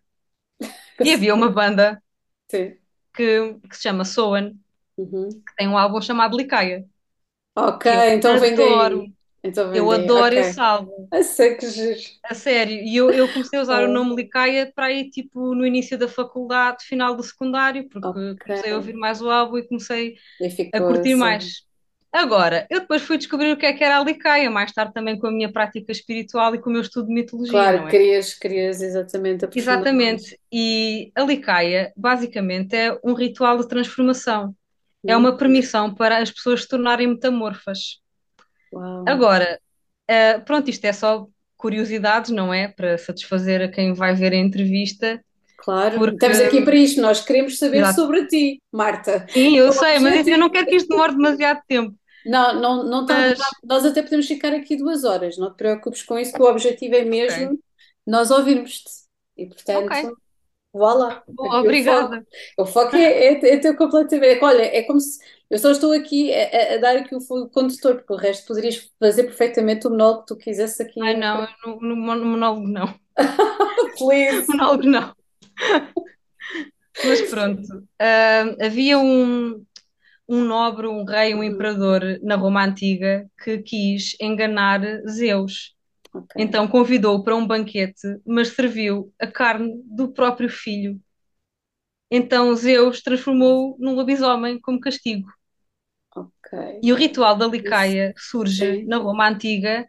e 1.03 1.13
havia 1.13 1.33
uma 1.35 1.49
banda 1.49 2.01
sim, 2.49 2.77
que, 3.13 3.53
que 3.69 3.75
se 3.75 3.83
chama 3.83 4.05
Soan, 4.05 4.51
uhum. 4.97 5.43
que 5.47 5.55
tem 5.57 5.67
um 5.67 5.77
álbum 5.77 6.01
chamado 6.01 6.37
Licaia, 6.37 6.85
Ok, 7.55 7.85
que 7.85 7.95
eu 7.95 8.01
então 8.13 8.39
vem 8.39 8.55
daí, 8.55 9.13
então 9.43 9.73
eu 9.73 9.91
adoro 9.91 10.33
ok. 10.33 10.35
esse 10.35 10.59
álbum. 10.59 11.11
Eu 11.11 11.23
sei 11.23 11.55
que 11.57 11.69
giro. 11.69 11.99
A 12.23 12.35
sério, 12.35 12.75
e 12.77 12.95
eu, 12.95 13.11
eu 13.13 13.31
comecei 13.33 13.57
a 13.59 13.61
usar 13.61 13.83
o 13.83 13.87
Oh, 13.87 13.91
nome 13.91 14.15
Licaia 14.15 14.71
para 14.73 14.85
aí, 14.87 15.09
tipo, 15.09 15.55
no 15.55 15.65
início 15.65 15.97
da 15.97 16.07
faculdade, 16.07 16.85
final 16.85 17.15
do 17.15 17.23
secundário, 17.23 17.89
porque 17.89 18.35
comecei 18.45 18.71
a 18.71 18.75
ouvir 18.75 18.93
mais 18.93 19.21
o 19.21 19.29
álbum 19.29 19.57
e 19.57 19.67
comecei 19.67 20.15
e 20.39 20.47
a 20.73 20.81
curtir 20.81 21.15
assim. 21.15 21.15
mais. 21.15 21.63
Agora, 22.13 22.67
eu 22.69 22.81
depois 22.81 23.03
fui 23.03 23.17
descobrir 23.17 23.51
o 23.53 23.57
que 23.57 23.65
é 23.65 23.73
que 23.73 23.83
era 23.83 23.99
a 23.99 24.03
Licaia, 24.03 24.51
mais 24.51 24.71
tarde 24.73 24.93
também 24.93 25.19
com 25.19 25.27
a 25.27 25.31
minha 25.31 25.51
prática 25.51 25.91
espiritual 25.91 26.55
e 26.55 26.61
com 26.61 26.69
o 26.69 26.73
meu 26.73 26.81
estudo 26.81 27.07
de 27.07 27.13
mitologia, 27.15 27.71
Claro, 27.71 27.87
é? 27.89 27.99
querias, 27.99 28.33
querias 28.33 28.81
exatamente 28.81 29.45
mais. 29.47 29.53
Exatamente. 29.53 30.39
E 30.51 31.11
a 31.15 31.23
Licaia, 31.23 31.91
basicamente, 31.95 32.75
é 32.75 32.97
um 33.03 33.13
ritual 33.13 33.57
de 33.57 33.67
transformação. 33.67 34.55
É 35.07 35.15
Hum, 35.15 35.17
uma 35.17 35.37
permissão 35.37 35.93
para 35.93 36.19
as 36.19 36.31
pessoas 36.31 36.61
se 36.63 36.67
tornarem 36.69 37.07
metamorfas. 37.07 38.01
Uau, 38.71 39.03
Agora, 39.07 39.59
eh, 40.07 40.39
pronto, 40.39 40.69
isto 40.69 40.85
é 40.85 40.93
só 40.93 41.27
curiosidades, 41.57 42.31
não 42.31 42.53
é? 42.53 42.67
Para 42.67 42.97
satisfazer 42.97 43.61
a 43.61 43.67
quem 43.67 43.93
vai 43.93 44.15
ver 44.15 44.33
a 44.33 44.37
entrevista, 44.37 45.23
claro, 45.57 45.97
porque, 45.97 46.15
estamos 46.15 46.39
aqui 46.39 46.61
para 46.61 46.75
isto, 46.75 47.01
nós 47.01 47.21
queremos 47.21 47.57
saber 47.57 47.77
exato. 47.77 47.95
sobre 47.95 48.25
ti, 48.27 48.61
Marta. 48.71 49.25
Sim, 49.29 49.57
eu 49.57 49.69
O 49.69 49.73
sei, 49.73 49.99
mas 49.99 50.27
eu 50.27 50.37
não 50.37 50.49
quero 50.49 50.67
que 50.67 50.75
isto 50.75 50.89
demore 50.89 51.13
demasiado 51.13 51.61
tempo. 51.67 51.95
Não, 52.25 52.59
não, 52.59 52.83
não 52.83 53.01
está 53.01 53.15
Mas, 53.15 53.39
Nós 53.63 53.85
até 53.85 54.01
podemos 54.01 54.27
ficar 54.27 54.53
aqui 54.53 54.75
duas 54.75 55.03
horas, 55.03 55.37
não 55.37 55.51
te 55.51 55.57
preocupes 55.57 56.03
com 56.03 56.17
isso, 56.19 56.33
que 56.33 56.41
o 56.41 56.45
objetivo 56.45 56.95
é 56.95 57.03
mesmo 57.03 57.59
nós 58.05 58.31
ouvirmos-te. 58.31 58.89
E 59.37 59.45
portanto, 59.47 60.17
vá 60.73 60.93
lá. 60.93 61.23
Boa, 61.27 61.59
Aqui 61.59 61.67
o 61.69 61.73
foco, 61.75 62.13
obrigada. 62.13 62.25
o 62.57 62.65
foco 62.65 62.95
é, 62.95 63.33
é, 63.33 63.55
é 63.55 63.59
teu 63.59 63.75
completamente. 63.77 64.43
Olha, 64.43 64.63
é 64.63 64.83
como 64.83 64.99
se 64.99 65.19
eu 65.49 65.59
só 65.59 65.71
estou 65.71 65.91
aqui 65.93 66.33
a, 66.33 66.75
a- 66.75 66.77
dar 66.77 66.97
aqui 66.97 67.15
o 67.15 67.21
fio 67.21 67.49
condutor, 67.49 67.95
porque 67.97 68.13
o 68.13 68.17
resto 68.17 68.47
poderias 68.47 68.89
fazer 68.99 69.23
perfeitamente 69.25 69.87
o 69.87 69.91
monólogo 69.91 70.21
que 70.21 70.27
tu 70.27 70.37
quisesse 70.37 70.81
aqui. 70.83 71.01
Ai, 71.01 71.15
não, 71.17 71.47
no, 71.65 71.79
no 71.81 71.95
no 72.15 72.25
monólogo 72.25 72.67
não. 72.67 72.99
Please. 73.97 74.47
Monólogo 74.47 74.83
não. 74.87 75.15
Mas 77.03 77.21
pronto, 77.21 77.61
ah, 77.99 78.55
havia 78.65 78.97
um, 78.99 79.65
um 80.29 80.45
nobre, 80.45 80.87
um 80.87 81.03
rei, 81.05 81.35
um 81.35 81.43
Uhum. 81.43 81.43
imperador 81.43 82.01
na 82.23 82.35
Roma 82.35 82.65
Antiga 82.65 83.29
que 83.43 83.59
quis 83.59 84.15
enganar 84.21 84.81
Zeus. 85.09 85.75
Ok. 86.13 86.35
Então 86.37 86.67
convidou-o 86.67 87.23
para 87.23 87.35
um 87.35 87.45
banquete, 87.45 88.19
mas 88.25 88.49
serviu 88.49 89.13
a 89.19 89.27
carne 89.27 89.81
do 89.85 90.11
próprio 90.11 90.49
filho. 90.49 90.99
Então 92.11 92.53
Zeus 92.55 93.01
transformou-o 93.01 93.75
num 93.79 93.95
lobisomem 93.95 94.59
como 94.59 94.79
castigo. 94.79 95.27
Ok. 96.15 96.53
E 96.83 96.91
o 96.91 96.95
ritual 96.95 97.35
da 97.37 97.47
licaia 97.47 98.13
surge 98.17 98.65
Sim. 98.65 98.85
na 98.87 98.97
Roma 98.97 99.27
Antiga, 99.27 99.87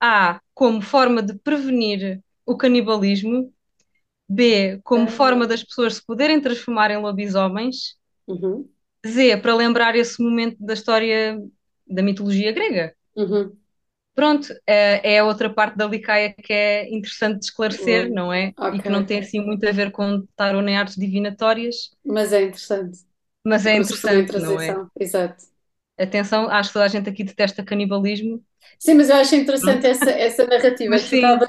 A, 0.00 0.40
como 0.54 0.82
forma 0.82 1.22
de 1.22 1.34
prevenir 1.38 2.22
o 2.46 2.56
canibalismo, 2.56 3.52
B, 4.28 4.80
como 4.84 5.04
Ah. 5.04 5.10
forma 5.10 5.46
das 5.46 5.64
pessoas 5.64 5.96
se 5.96 6.06
poderem 6.06 6.40
transformar 6.40 6.90
em 6.92 6.98
lobisomens, 6.98 7.96
Uhum. 8.26 8.70
Z, 9.06 9.36
para 9.38 9.54
lembrar 9.54 9.94
esse 9.96 10.22
momento 10.22 10.56
da 10.60 10.74
história 10.74 11.38
da 11.86 12.02
mitologia 12.02 12.52
grega. 12.52 12.94
Uhum. 13.16 13.59
Pronto, 14.20 14.48
é, 14.66 15.14
é 15.16 15.22
outra 15.22 15.52
parte 15.52 15.76
da 15.78 15.86
Licaia 15.86 16.34
que 16.34 16.52
é 16.52 16.88
interessante 16.94 17.38
de 17.40 17.44
esclarecer, 17.46 18.10
Boa. 18.10 18.12
não 18.12 18.32
é? 18.32 18.54
E 18.70 18.80
Ok, 18.80 18.82
que 18.82 18.90
não 18.90 19.04
tem 19.04 19.20
assim 19.20 19.40
muito 19.40 19.66
a 19.66 19.72
ver 19.72 19.90
com 19.92 20.26
tarot 20.36 20.62
nem 20.64 20.76
artes 20.76 20.96
divinatórias, 20.96 21.90
Mas 22.04 22.32
é 22.32 22.42
interessante. 22.42 22.98
mas 23.44 23.66
é 23.66 23.74
interessante, 23.76 24.38
não 24.38 24.58
é? 24.60 24.80
Exato. 24.98 25.44
Atenção, 25.98 26.48
acho 26.50 26.70
que 26.70 26.72
toda 26.74 26.84
a 26.86 26.88
gente 26.88 27.08
aqui 27.10 27.22
detesta 27.24 27.62
canibalismo. 27.64 28.44
Sim, 28.78 28.94
mas 28.94 29.08
eu 29.10 29.16
acho 29.16 29.34
interessante 29.36 29.86
essa, 29.86 30.10
essa 30.10 30.44
narrativa 30.46 30.96
Mas 30.98 31.02
sim. 31.02 31.46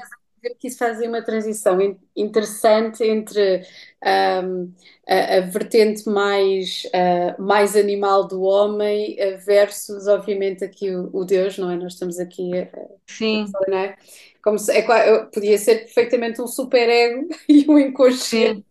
Que 0.58 0.68
isso 0.68 0.78
faz 0.78 1.00
aí 1.00 1.08
uma 1.08 1.22
transição 1.22 1.80
in- 1.80 1.98
interessante 2.16 3.04
entre 3.04 3.62
ahm, 4.02 4.72
a, 5.08 5.36
a 5.38 5.40
vertente 5.42 6.08
mais, 6.08 6.82
ah, 6.94 7.36
mais 7.40 7.76
animal 7.76 8.26
do 8.26 8.42
homem 8.42 9.16
ah, 9.20 9.36
versus, 9.38 10.06
obviamente, 10.08 10.64
aqui 10.64 10.90
o, 10.94 11.10
o 11.16 11.24
Deus, 11.24 11.58
não 11.58 11.70
é? 11.70 11.76
Nós 11.76 11.94
estamos 11.94 12.18
aqui 12.18 12.50
a, 12.58 12.68
Sim, 13.08 13.56
não 13.70 13.78
é? 13.78 13.96
Como 14.42 14.58
se, 14.58 14.72
é, 14.72 15.24
podia 15.26 15.58
ser 15.58 15.80
perfeitamente 15.80 16.40
um 16.42 16.46
superego 16.46 17.28
e 17.48 17.68
um 17.70 17.78
inconsciente, 17.78 18.66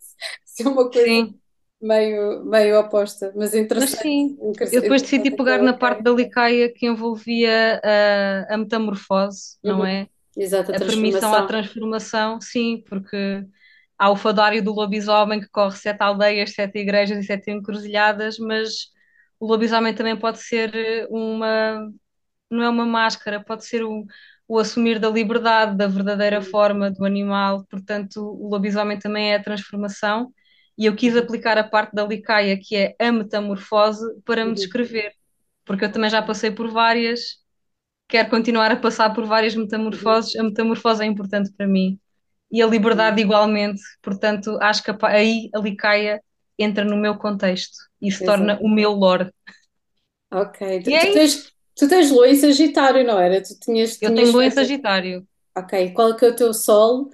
ser 0.45 0.67
uma 0.67 0.89
coisa 0.91 1.15
sim. 1.15 1.39
meio, 1.81 2.45
meio 2.45 2.79
oposta, 2.79 3.33
mas 3.35 3.53
Mas 3.77 3.91
interessante. 3.93 4.01
sim, 4.01 4.37
interessante 4.41 4.75
eu 4.75 4.81
depois 4.81 5.01
decidi 5.01 5.31
pegar 5.31 5.59
na 5.61 5.73
parte 5.73 6.03
da 6.03 6.11
Licaia 6.11 6.71
que 6.73 6.85
envolvia 6.87 7.81
a, 7.83 8.53
a 8.55 8.57
metamorfose, 8.57 9.57
não 9.63 9.83
Uhum. 9.83 9.85
é? 9.85 10.07
Exato, 10.35 10.71
a 10.71 10.75
A 10.75 10.79
permissão 10.79 11.33
à 11.33 11.43
transformação. 11.43 12.39
sim, 12.41 12.83
porque 12.87 13.45
há 13.97 14.09
o 14.11 14.15
fadário 14.15 14.63
do 14.63 14.73
lobisomem 14.73 15.39
que 15.41 15.49
corre 15.49 15.77
sete 15.77 16.01
aldeias, 16.03 16.53
sete 16.53 16.79
igrejas 16.79 17.19
e 17.23 17.27
sete 17.27 17.51
encruzilhadas, 17.51 18.37
mas 18.39 18.87
o 19.39 19.47
lobisomem 19.47 19.93
também 19.95 20.17
pode 20.17 20.39
ser 20.39 21.07
uma, 21.09 21.89
não 22.51 22.63
é 22.63 22.69
uma 22.69 22.85
máscara, 22.85 23.43
pode 23.43 23.65
ser 23.65 23.83
o, 23.83 24.05
o 24.47 24.59
assumir 24.59 24.99
da 24.99 25.09
liberdade, 25.09 25.77
da 25.77 25.87
verdadeira 25.87 26.41
Uhum. 26.41 26.43
forma 26.43 26.91
do 26.91 27.05
animal, 27.05 27.65
portanto, 27.69 28.17
o 28.21 28.49
lobisomem 28.49 28.99
também 28.99 29.33
é 29.33 29.35
a 29.37 29.43
transformação. 29.43 30.33
E 30.77 30.85
eu 30.87 30.95
quis 30.95 31.15
Uhum. 31.15 31.17
aplicar 31.17 31.57
a 31.57 31.63
parte 31.63 31.93
da 31.95 32.05
Licaia, 32.05 32.59
que 32.59 32.75
é 32.75 32.95
a 32.99 33.11
metamorfose, 33.11 34.05
para 34.25 34.45
me 34.45 34.53
Uhum. 34.53 34.55
descrever, 34.55 35.13
porque 35.65 35.85
eu 35.85 35.91
também 35.91 36.09
já 36.09 36.21
passei 36.21 36.51
por 36.51 36.69
várias, 36.71 37.37
quero 38.11 38.29
continuar 38.31 38.71
a 38.71 38.77
passar 38.77 39.13
por 39.13 39.25
várias 39.25 39.55
Uhum. 39.91 39.95
metamorfoses. 39.95 40.35
A 40.37 40.43
metamorfose 40.43 41.03
é 41.03 41.07
importante 41.07 41.51
para 41.53 41.67
mim 41.67 41.99
e 42.51 42.61
a 42.63 42.67
liberdade 42.67 43.21
igualmente, 43.21 43.81
portanto, 44.03 44.57
acho 44.61 44.83
que 44.83 44.91
aí 45.05 45.49
a 45.55 45.59
Licaia 45.59 46.21
entra 46.59 46.85
no 46.85 46.97
meu 46.97 47.17
contexto 47.17 47.77
e 48.01 48.11
se 48.11 48.23
torna 48.23 48.59
Exato. 48.59 48.61
o 48.61 48.69
meu 48.69 48.91
lore. 48.93 49.31
Ok. 50.31 50.57
Tu, 50.83 50.97
tu 50.99 51.09
é 51.09 51.15
isso. 51.17 51.35
tens, 51.35 51.51
tu 51.75 51.87
tens 51.87 52.11
lua 52.11 52.27
em 52.29 52.35
Sagitário, 52.35 53.05
não 53.05 53.19
era? 53.19 53.41
Tu 53.43 53.57
tinhas, 53.59 53.97
Eu 54.01 54.13
tinhas 54.13 54.13
tenho 54.13 54.31
lua 54.31 54.45
em. 54.45 54.51
Sagitário, 54.51 55.25
Ok. 55.57 55.93
Qual 55.93 56.11
é 56.13 56.17
que 56.17 56.25
é 56.25 56.29
o 56.29 56.35
teu 56.35 56.53
sol, 56.53 57.09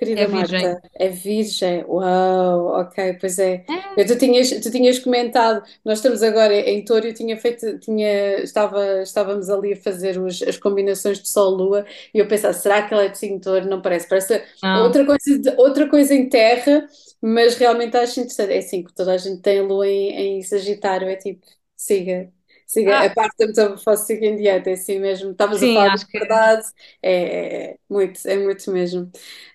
querida 0.00 0.22
é 0.22 0.26
virgem. 0.26 0.62
Marta? 0.62 0.90
É 0.94 1.08
Virgem. 1.08 1.84
Uau, 1.86 2.80
ok, 2.80 3.18
pois 3.20 3.38
é. 3.38 3.64
É, 3.96 4.04
tu 4.04 4.18
tinhas, 4.18 4.50
tu 4.50 4.70
tinhas 4.70 4.98
comentado, 4.98 5.62
nós 5.84 5.98
estamos 5.98 6.22
agora 6.22 6.54
em 6.54 6.84
Touro, 6.84 7.06
eu 7.06 7.14
tinha 7.14 7.36
feito, 7.36 7.78
tinha, 7.78 8.40
estava, 8.42 9.02
estávamos 9.02 9.50
ali 9.50 9.74
a 9.74 9.76
fazer 9.76 10.18
os, 10.18 10.42
as 10.42 10.56
combinações 10.56 11.20
de 11.20 11.28
Sol-Lua 11.28 11.84
e 12.14 12.18
eu 12.18 12.26
pensava, 12.26 12.54
será 12.54 12.82
que 12.86 12.94
ela 12.94 13.04
é 13.04 13.08
de 13.08 13.18
signo 13.18 13.40
Touro? 13.40 13.66
Não 13.68 13.82
parece, 13.82 14.08
parece 14.08 14.42
não. 14.62 14.84
outra 14.84 15.04
coisa, 15.04 15.54
outra 15.58 15.88
coisa 15.88 16.14
em 16.14 16.28
terra, 16.28 16.88
mas 17.20 17.56
realmente 17.56 17.96
acho 17.96 18.20
interessante. 18.20 18.52
É 18.54 18.58
assim, 18.58 18.82
que 18.82 18.92
toda 18.94 19.12
a 19.12 19.18
gente 19.18 19.42
tem 19.42 19.60
Lua 19.62 19.86
em, 19.86 20.38
em 20.38 20.42
Sagitário, 20.42 21.08
é 21.08 21.16
tipo, 21.16 21.46
siga. 21.76 22.32
Siga, 22.72 23.04
a 23.04 23.10
Ah, 23.10 23.14
parte 23.14 23.36
da 23.38 23.46
metamorfose 23.48 24.06
siga 24.06 24.26
em 24.26 24.36
diante, 24.36 24.68
é 24.70 24.72
assim 24.74 24.98
mesmo. 25.00 25.32
Estavas 25.32 25.62
a 25.62 25.68
falar 25.68 25.88
de 25.90 26.06
que 26.06 26.18
é. 26.18 26.20
verdade, 26.20 26.64
é, 27.02 27.12
é, 27.12 27.70
é 27.72 27.78
muito, 27.88 28.20
é 28.28 28.36
muito 28.38 28.70
mesmo. 28.70 29.10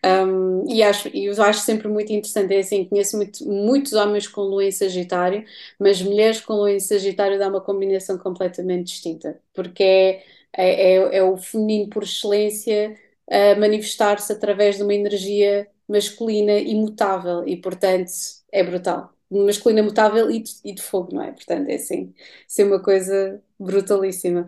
Um, 0.05 0.69
e 0.69 0.83
acho, 0.83 1.07
e 1.15 1.25
eu 1.25 1.41
acho 1.43 1.61
sempre 1.61 1.87
muito 1.87 2.11
interessante, 2.11 2.53
é 2.53 2.59
assim, 2.59 2.85
conheço 2.85 3.15
muito- 3.17 3.45
muitos 3.47 3.93
homens 3.93 4.27
com 4.27 4.41
lua 4.41 4.65
em 4.65 4.71
Sagitário, 4.71 5.45
mas 5.79 6.01
mulheres 6.01 6.41
com 6.41 6.53
lua 6.55 6.71
em 6.71 6.79
Sagitário 6.79 7.39
dá 7.39 7.47
uma 7.47 7.61
combinação 7.61 8.17
completamente 8.17 8.87
distinta, 8.87 9.39
porque 9.53 9.83
é, 9.83 10.23
é, 10.53 10.93
é, 10.97 11.17
é 11.17 11.23
o 11.23 11.37
feminino 11.37 11.89
por 11.89 12.03
excelência 12.03 12.97
a 13.29 13.55
manifestar-se 13.59 14.31
através 14.31 14.77
de 14.77 14.83
uma 14.83 14.93
energia 14.93 15.67
masculina 15.87 16.53
imutável 16.59 17.47
e, 17.47 17.55
portanto, 17.57 18.11
é 18.51 18.63
brutal. 18.63 19.14
Masculina 19.31 19.83
mutável 19.83 20.29
e 20.31 20.41
de, 20.41 20.51
e 20.63 20.73
de 20.75 20.81
fogo, 20.81 21.13
não 21.15 21.21
é? 21.23 21.31
Portanto, 21.31 21.69
é 21.69 21.75
assim, 21.75 22.13
ser 22.47 22.65
uma 22.65 22.81
coisa 22.81 23.41
brutalíssima. 23.59 24.47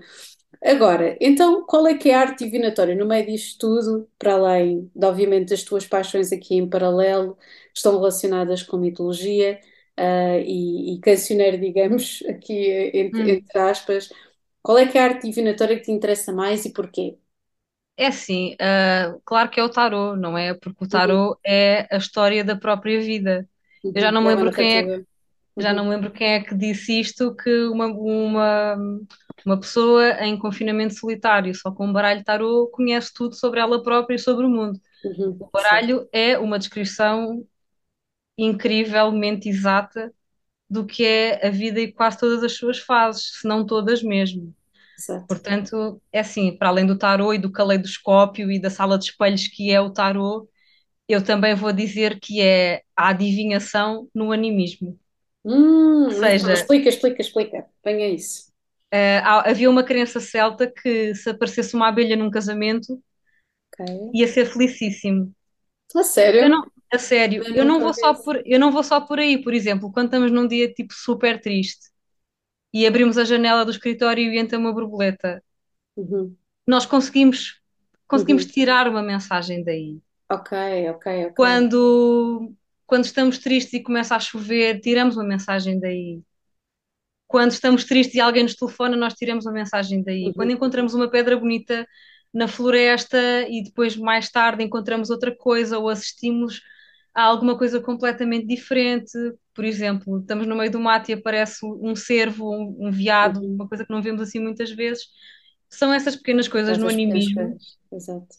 Agora, 0.64 1.18
então, 1.22 1.66
qual 1.66 1.86
é 1.88 1.98
que 1.98 2.10
é 2.10 2.16
a 2.16 2.22
arte 2.22 2.44
divinatória 2.46 2.96
no 2.96 3.06
meio 3.06 3.26
disto 3.28 3.60
tudo, 3.60 4.10
para 4.18 4.34
além 4.34 4.92
de, 4.96 5.06
obviamente, 5.06 5.50
das 5.50 5.64
tuas 5.64 5.86
paixões 5.86 6.32
aqui 6.32 6.56
em 6.56 6.70
paralelo, 6.70 7.36
que 7.36 7.42
estão 7.78 7.94
relacionadas 7.98 8.64
com 8.64 8.78
mitologia, 8.78 9.60
ah, 9.98 10.38
e, 10.40 10.96
e 10.96 11.00
cancioneiro, 11.02 11.60
digamos, 11.60 12.24
aqui 12.30 12.54
entre, 12.94 13.22
Hum. 13.22 13.38
entre 13.38 13.60
aspas, 13.60 14.10
qual 14.64 14.78
é 14.78 14.88
que 14.88 14.98
é 14.98 15.02
a 15.02 15.06
arte 15.06 15.28
divinatória 15.28 15.78
que 15.78 15.84
te 15.86 15.92
interessa 15.92 16.34
mais 16.34 16.66
e 16.66 16.74
porquê? 16.74 17.18
É 18.00 18.08
assim, 18.08 18.56
ah, 18.60 19.18
claro 19.26 19.50
que 19.50 19.60
é 19.60 19.64
o 19.64 19.70
tarô, 19.70 20.16
não 20.16 20.38
é? 20.38 20.54
Porque 20.54 20.84
o 20.86 20.88
Uhum, 20.94 21.28
tarô 21.28 21.38
é 21.46 21.88
a 21.94 21.98
história 21.98 22.44
da 22.44 22.56
própria 22.56 23.00
vida. 23.02 23.48
Eu 23.94 24.02
já 24.02 24.12
não 24.12 24.22
me 24.22 24.30
lembro 24.30 24.52
quem 24.52 24.80
é 24.80 24.92
já 25.60 25.74
não 25.74 25.86
me 25.86 25.92
lembro 25.92 26.12
quem 26.12 26.28
é 26.36 26.44
que 26.44 26.56
disse 26.56 27.00
isto, 27.00 27.36
que 27.36 27.50
uma, 27.68 27.88
uma, 27.88 28.76
uma 29.46 29.60
pessoa 29.60 30.10
em 30.26 30.38
confinamento 30.40 30.96
solitário, 30.96 31.54
só 31.56 31.72
com 31.72 31.88
um 31.88 31.94
baralho 31.94 32.24
tarô, 32.24 32.68
conhece 32.74 33.14
tudo 33.14 33.36
sobre 33.36 33.60
ela 33.60 33.84
própria 33.84 34.16
e 34.16 34.20
sobre 34.20 34.46
o 34.46 34.50
mundo. 34.50 34.80
uhum, 35.04 35.40
O 35.40 35.50
certo. 35.58 35.58
baralho 35.58 36.08
é 36.14 36.38
uma 36.40 36.60
descrição 36.60 37.46
incrivelmente 38.38 39.50
exata 39.50 40.14
do 40.70 40.86
que 40.86 41.06
é 41.06 41.48
a 41.48 41.52
vida 41.52 41.80
e 41.82 41.92
quase 41.94 42.20
todas 42.20 42.44
as 42.44 42.54
suas 42.54 42.80
fases, 42.80 43.40
se 43.42 43.48
não 43.48 43.66
todas 43.66 44.04
mesmo. 44.04 44.56
Exato. 44.98 45.28
Portanto, 45.28 46.02
é 46.12 46.20
assim, 46.22 46.58
para 46.58 46.70
além 46.70 46.86
do 46.86 46.98
tarô 46.98 47.34
e 47.34 47.38
do 47.40 47.52
caleidoscópio 47.52 48.52
e 48.52 48.62
da 48.62 48.70
sala 48.70 48.98
de 48.98 49.06
espelhos 49.06 49.48
que 49.48 49.72
é 49.72 49.82
o 49.82 49.92
tarô, 49.92 50.48
eu 51.08 51.24
também 51.24 51.56
vou 51.56 51.74
dizer 51.74 52.20
que 52.20 52.42
é 52.42 52.84
a 52.96 53.10
adivinhação 53.10 54.10
no 54.14 54.32
animismo. 54.32 55.00
Hum, 55.44 56.10
Ou 56.10 56.12
seja, 56.12 56.54
Explica, 56.54 56.90
explica, 56.90 57.22
explica. 57.22 57.70
Venha 57.84 58.08
isso. 58.10 58.52
há- 59.24 59.50
havia 59.50 59.70
uma 59.70 59.84
crença 59.84 60.20
celta 60.20 60.72
que 60.72 61.14
se 61.16 61.30
aparecesse 61.30 61.76
uma 61.76 61.88
abelha 61.90 62.16
num 62.16 62.32
casamento 62.32 63.02
Ok. 63.72 64.18
ia 64.18 64.28
ser 64.28 64.46
felicíssimo. 64.46 65.34
A 65.96 66.04
Eu 66.38 66.50
sério? 66.50 66.50
não, 66.50 66.64
a 66.94 66.98
sério, 67.00 67.50
Eu 67.54 67.66
eu 67.66 67.66
não 67.66 67.82
vou 67.82 67.94
só 67.94 68.14
por, 68.14 68.42
eu 68.46 68.60
não 68.60 68.72
vou 68.72 68.84
só 68.84 69.02
por 69.02 69.20
aí, 69.20 69.42
por 69.44 69.54
exemplo, 69.54 69.92
quando 69.92 70.08
estamos 70.08 70.32
num 70.32 70.48
dia 70.48 70.72
tipo 70.74 70.94
super 70.94 71.42
triste 71.42 71.90
e 72.74 72.88
abrimos 72.88 73.18
a 73.18 73.26
janela 73.26 73.66
do 73.66 73.72
escritório 73.72 74.32
e 74.34 74.40
entra 74.40 74.58
uma 74.60 74.74
borboleta, 74.74 75.44
Uhum, 75.96 76.38
nós 76.68 76.86
conseguimos 76.86 77.60
conseguimos 78.08 78.46
uhum. 78.46 78.46
tirar 78.46 78.88
uma 78.88 79.02
mensagem 79.02 79.64
daí. 79.64 80.00
Ok, 80.36 80.52
ok, 80.94 81.06
ok. 81.32 81.40
Quando 81.40 82.54
quando 82.86 83.06
estamos 83.06 83.38
tristes 83.40 83.74
e 83.74 83.84
começa 83.84 84.16
a 84.16 84.20
chover, 84.20 84.80
tiramos 84.82 85.16
uma 85.18 85.26
mensagem 85.26 85.80
daí. 85.80 86.22
Quando 87.28 87.52
estamos 87.52 87.84
tristes 87.84 88.16
e 88.16 88.22
alguém 88.22 88.44
nos 88.44 88.56
telefona, 88.56 88.96
nós 88.96 89.14
tiramos 89.14 89.46
uma 89.46 89.54
mensagem 89.54 90.02
daí. 90.04 90.34
Quando 90.36 90.52
Uhum, 90.52 90.52
encontramos 90.52 90.94
uma 90.94 91.10
pedra 91.10 91.38
bonita 91.38 91.86
na 92.34 92.48
floresta 92.48 93.18
e 93.50 93.64
depois 93.64 93.96
mais 93.98 94.30
tarde 94.30 94.64
encontramos 94.64 95.10
outra 95.10 95.36
coisa 95.36 95.78
ou 95.78 95.90
assistimos 95.90 96.62
a 97.14 97.24
alguma 97.24 97.58
coisa 97.58 97.82
completamente 97.82 98.46
diferente, 98.48 99.12
por 99.54 99.66
exemplo, 99.66 100.20
estamos 100.20 100.46
no 100.48 100.56
meio 100.56 100.72
do 100.72 100.80
mato 100.80 101.10
e 101.10 101.14
aparece 101.16 101.66
um 101.66 101.96
cervo, 101.96 102.50
um, 102.54 102.88
um 102.88 102.92
veado, 102.92 103.40
uhum. 103.40 103.56
uma 103.56 103.68
coisa 103.68 103.84
que 103.86 103.92
não 103.92 104.02
vemos 104.02 104.22
assim 104.22 104.40
muitas 104.40 104.72
vezes. 104.72 105.06
São 105.70 105.94
essas 105.94 106.16
pequenas 106.16 106.48
coisas 106.48 106.78
no 106.78 106.88
Essas 106.88 106.96
pequenas 106.98 107.26
animismo, 107.28 107.60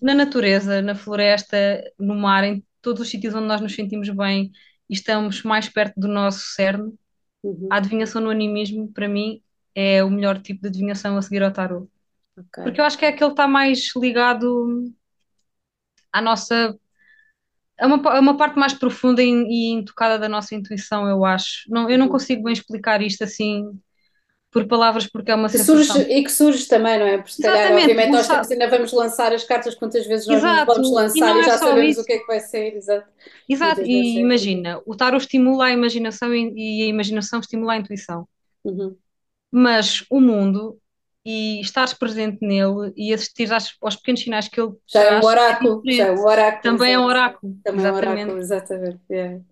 na 0.03 0.15
natureza, 0.15 0.83
na 0.83 0.95
floresta, 0.95 1.57
no 1.99 2.15
mar, 2.15 2.45
em 2.45 2.65
todos 2.83 3.03
os 3.03 3.11
sítios 3.11 3.35
onde 3.35 3.47
nós 3.49 3.61
nos 3.61 3.75
sentimos 3.75 4.09
bem 4.11 4.53
e 4.89 4.95
estamos 4.95 5.43
mais 5.43 5.69
perto 5.69 5.99
do 6.01 6.09
nosso 6.09 6.41
cerne 6.55 6.93
Uhum. 7.43 7.71
A 7.71 7.79
adivinhação 7.79 8.21
no 8.23 8.31
animismo, 8.31 8.93
para 8.93 9.09
mim, 9.09 9.43
é 9.75 10.05
o 10.05 10.11
melhor 10.11 10.41
tipo 10.43 10.63
de 10.63 10.69
adivinhação 10.69 11.17
a 11.19 11.23
seguir 11.23 11.43
ao 11.43 11.53
tarot. 11.53 11.89
Ok. 12.37 12.59
Porque 12.63 12.81
eu 12.81 12.85
acho 12.87 12.99
que 12.99 13.05
é 13.07 13.09
aquele 13.09 13.31
que 13.31 13.35
está 13.35 13.49
mais 13.49 13.91
ligado 13.97 14.93
à 16.13 16.21
nossa. 16.21 16.79
É 17.79 17.87
uma, 17.87 18.17
é 18.17 18.21
uma 18.21 18.37
parte 18.37 18.59
mais 18.59 18.75
profunda 18.75 19.23
e, 19.23 19.29
e 19.29 19.71
intocada 19.73 20.19
da 20.19 20.29
nossa 20.29 20.55
intuição, 20.55 21.09
eu 21.09 21.25
acho. 21.25 21.63
Não, 21.71 21.89
eu 21.89 21.99
não 21.99 22.09
Uhum. 22.09 22.09
consigo 22.09 22.43
bem 22.45 22.53
explicar 22.53 23.01
isto 23.03 23.23
assim 23.25 23.65
por 24.51 24.67
palavras, 24.67 25.07
porque 25.07 25.31
é 25.31 25.35
uma 25.35 25.49
Que 25.51 25.57
sensação. 25.57 25.97
surge, 25.97 26.03
e 26.13 26.23
que 26.25 26.31
surge 26.31 26.67
também, 26.69 26.99
não 26.99 27.07
é? 27.07 27.17
Porque 27.19 27.33
se 27.33 27.41
calhar, 27.41 27.73
Exatamente, 27.73 27.75
obviamente, 27.75 28.11
nós 28.13 28.29
temos, 28.29 28.51
ainda 28.51 28.69
vamos 28.69 28.93
lançar 28.93 29.33
as 29.33 29.45
cartas 29.45 29.75
quantas 29.75 30.07
vezes 30.07 30.27
nós 30.27 30.37
Exato, 30.37 30.67
vamos 30.67 30.91
e 31.15 31.21
lançar 31.21 31.35
e 31.37 31.43
é 31.43 31.43
já 31.43 31.59
só 31.59 31.71
sabemos 31.71 31.91
isso. 31.91 32.03
o 32.03 32.05
que 32.05 32.13
é 32.13 32.19
que 32.19 32.27
vai 32.27 32.41
sair, 32.41 32.77
exato. 32.77 33.09
Exato, 33.49 33.83
vezes 33.89 34.15
e 34.15 34.19
é. 34.19 34.21
imagina, 34.21 34.81
o 34.87 34.95
tarot 34.97 35.23
estimula 35.25 35.67
a 35.67 35.73
imaginação 35.73 36.33
e, 36.35 36.81
e 36.81 36.83
a 36.85 36.87
imaginação 36.87 37.41
estimula 37.41 37.73
a 37.75 37.77
intuição. 37.79 38.29
Uhum. 38.65 38.99
Mas 39.51 40.05
o 40.11 40.21
mundo 40.21 40.79
e 41.25 41.61
estares 41.61 41.95
presente 41.95 42.39
nele 42.47 42.93
e 42.97 43.13
assistir 43.13 43.53
às- 43.53 43.77
aos 43.83 43.97
pequenos 43.97 44.21
sinais 44.23 44.49
que 44.49 44.61
ele 44.61 44.73
Já 44.87 45.03
é 45.03 45.13
um 45.13 45.23
é 45.23 45.25
oráculo, 45.25 45.87
já 45.89 46.07
é 46.07 46.13
um 46.13 46.25
oráculo, 46.25 46.63
Também 46.63 46.93
é 46.95 46.99
um 46.99 47.05
oráculo, 47.05 47.57
Também 47.65 47.87
é 47.87 47.89
um 47.89 47.95
exatamente. 47.97 47.97
oráculo, 47.97 48.39
exatamente. 48.39 49.01
yeah. 49.11 49.43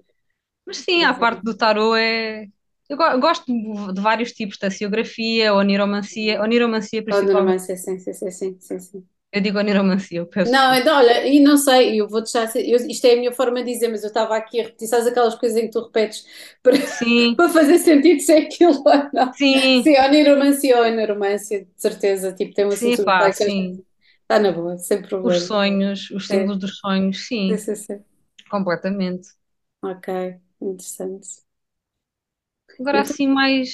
Mas 0.67 0.79
sim, 0.79 1.05
a 1.05 1.15
parte 1.15 1.43
do 1.43 1.57
tarot 1.57 1.97
é. 1.99 2.49
Eu 2.89 2.97
go- 2.97 3.19
gosto 3.21 3.47
de 3.93 4.01
vários 4.01 4.33
tipos, 4.33 4.59
da 4.59 4.69
onigrafia, 4.69 5.55
oniromancia, 5.55 6.43
oniromancia 6.43 7.05
principalmente. 7.05 7.63
sim, 7.69 7.77
sim, 7.77 7.99
sim, 7.99 7.99
sim, 7.99 8.31
sim, 8.31 8.59
sim, 8.61 8.79
sim. 8.81 9.09
Eu 9.33 9.41
digo 9.41 9.59
oniromancia, 9.59 10.19
eu 10.19 10.27
peço 10.27 10.55
Não, 10.55 10.73
então, 10.75 10.97
olha, 10.97 11.27
e 11.27 11.41
não 11.41 11.57
sei, 11.57 12.01
eu 12.01 12.09
vou 12.09 12.21
deixar, 12.23 12.49
eu, 12.57 12.77
isto 12.89 13.05
é 13.05 13.15
a 13.15 13.17
minha 13.17 13.33
forma 13.33 13.65
de 13.65 13.73
dizer, 13.73 13.89
mas 13.89 14.03
eu 14.05 14.09
estava 14.09 14.37
aqui 14.37 14.61
a 14.61 14.65
repetir, 14.65 14.87
sabes 14.87 15.07
aquelas 15.09 15.35
coisas 15.35 15.59
em 15.59 15.63
que 15.67 15.73
tu 15.73 15.83
repetes 15.85 16.25
para, 16.63 16.75
para 17.37 17.49
fazer 17.49 17.79
sentido 17.79 18.21
se 18.21 18.33
é 18.33 18.39
aquilo 18.43 18.75
ou 18.87 19.11
não. 19.13 19.33
sim, 19.33 19.83
Sim, 19.83 19.97
oniromancia 19.99 20.77
ou 20.79 20.85
anoromância, 20.85 21.65
de 21.65 21.71
certeza, 21.77 22.33
tipo, 22.33 22.55
tem 22.55 22.65
uma 22.65 22.77
sim, 22.77 22.97
pá, 22.99 23.33
sim. 23.33 23.83
está 24.23 24.39
na 24.39 24.53
boa, 24.53 24.79
sem 24.79 25.03
Os 25.29 25.37
problema. 25.43 25.51
sonhos, 25.51 26.01
os 26.11 26.29
símbolos 26.31 26.59
dos 26.63 26.79
sonhos, 26.79 27.27
sim, 27.27 27.57
sim, 27.59 27.59
sim, 27.59 27.75
sim. 27.77 28.05
completamente. 28.51 29.29
Ok, 29.81 30.09
interessante. 30.61 31.46
Agora 32.79 33.01
assim 33.03 33.29
mais. 33.29 33.71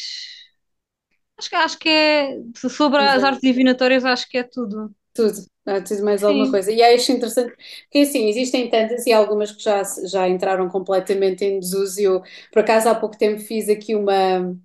Acho 1.38 1.48
que, 1.50 1.56
acho 1.56 1.78
que 1.78 1.88
é. 1.88 2.38
Sobre 2.70 3.00
as 3.02 3.24
artes 3.24 3.42
divinatórias, 3.42 4.04
acho 4.04 4.28
que 4.28 4.38
é 4.38 4.42
tudo. 4.44 4.94
Tudo, 5.14 5.34
há 5.66 5.80
tudo 5.82 6.02
mais 6.04 6.24
alguma 6.24 6.46
Sim. 6.46 6.50
coisa. 6.50 6.72
E 6.72 6.82
acho 6.82 7.12
interessante, 7.12 7.54
porque 7.84 7.98
assim, 7.98 8.28
existem 8.28 8.70
tantas 8.70 9.06
e 9.06 9.12
algumas 9.12 9.52
que 9.52 9.62
já, 9.62 9.82
já 10.06 10.26
entraram 10.28 10.68
completamente 10.70 11.44
em 11.44 11.60
desuso. 11.60 12.00
E 12.00 12.04
Eu, 12.04 12.22
por 12.50 12.60
acaso, 12.60 12.88
há 12.88 12.94
pouco 12.94 13.18
tempo 13.18 13.38
fiz 13.40 13.68
aqui 13.68 13.94
uma, 13.94 14.56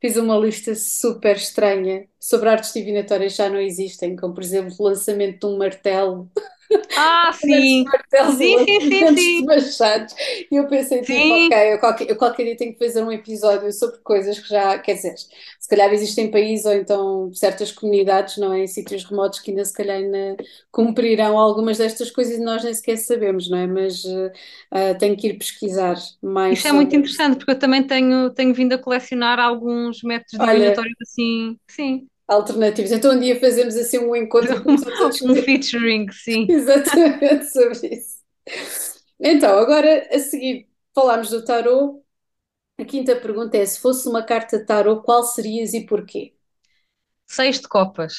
fiz 0.00 0.16
uma 0.16 0.36
lista 0.36 0.74
super 0.74 1.36
estranha 1.36 2.08
sobre 2.18 2.48
artes 2.48 2.72
divinatórias 2.72 3.32
que 3.32 3.38
já 3.38 3.48
não 3.48 3.60
existem, 3.60 4.16
como 4.16 4.34
por 4.34 4.42
exemplo 4.42 4.74
o 4.78 4.82
lançamento 4.84 5.46
de 5.46 5.54
um 5.54 5.58
martelo 5.58 6.28
Ah, 6.94 7.32
sim. 7.32 7.92
Sim, 8.24 8.58
sim, 8.64 8.80
sim, 8.82 9.14
de. 9.14 9.48
E 10.50 10.56
eu 10.56 10.66
pensei, 10.68 11.02
tipo, 11.04 11.32
Sim. 11.32 11.32
ok, 11.32 11.74
eu 11.74 11.78
qualquer, 11.78 12.10
eu 12.10 12.16
qualquer 12.16 12.44
dia 12.44 12.56
tenho 12.56 12.72
que 12.74 12.78
fazer 12.84 13.02
um 13.02 13.10
episódio 13.12 13.72
sobre 13.72 13.98
coisas 13.98 14.38
que 14.38 14.48
já, 14.48 14.78
quer 14.78 14.94
dizer, 14.94 15.14
se 15.16 15.68
calhar 15.68 15.92
existem 15.92 16.30
países 16.30 16.66
ou 16.66 16.72
então 16.74 17.32
certas 17.34 17.72
comunidades, 17.72 18.36
não 18.38 18.52
é? 18.52 18.60
Em 18.60 18.66
sítios 18.66 19.04
remotos 19.04 19.40
que 19.40 19.50
ainda 19.50 19.64
se 19.64 19.72
calhar 19.72 19.96
ainda 19.96 20.36
cumprirão 20.70 21.38
algumas 21.38 21.78
destas 21.78 22.10
coisas 22.10 22.36
e 22.38 22.40
nós 22.40 22.62
nem 22.64 22.74
sequer 22.74 22.96
sabemos, 22.98 23.48
não 23.50 23.58
é? 23.58 23.66
Mas 23.66 24.02
ah, 24.70 24.94
tenho 24.94 25.16
que 25.16 25.28
ir 25.28 25.38
pesquisar 25.38 25.96
mais 26.22 26.60
Isso 26.60 26.66
é 26.68 26.72
muito 26.72 26.94
sobre 26.94 26.96
interessante, 26.96 27.36
porque 27.36 27.52
eu 27.52 27.58
também 27.58 27.86
tenho, 27.86 28.30
tenho 28.32 28.52
vindo 28.54 28.74
a 28.74 28.78
colecionar 28.78 29.38
alguns 29.40 30.02
métodos 30.02 30.38
Olha, 30.38 30.84
divinatórios 30.84 30.96
assim. 31.02 31.58
Sim. 31.68 32.08
Alternativos. 32.32 32.92
Então 32.92 33.12
um 33.14 33.20
dia 33.20 33.38
fazemos 33.40 33.76
assim 33.76 33.98
um 33.98 34.14
encontro 34.16 34.62
Um 35.24 35.36
featuring, 35.36 36.10
sim. 36.12 36.46
exatamente 36.52 37.46
sobre 37.52 37.88
isso. 37.96 38.22
Então, 39.20 39.58
agora 39.58 40.08
a 40.14 40.18
seguir 40.18 40.68
falámos 40.94 41.30
do 41.30 41.44
tarot. 41.44 42.00
A 42.80 42.84
quinta 42.84 43.16
pergunta 43.16 43.56
é: 43.56 43.66
se 43.66 43.80
fosse 43.80 44.08
uma 44.08 44.24
carta 44.24 44.58
de 44.58 44.66
tarot, 44.66 45.04
qual 45.04 45.24
serias 45.24 45.74
e 45.74 45.86
porquê? 45.86 46.34
Seis 47.36 47.58
de 47.60 47.66
copas. 47.68 48.14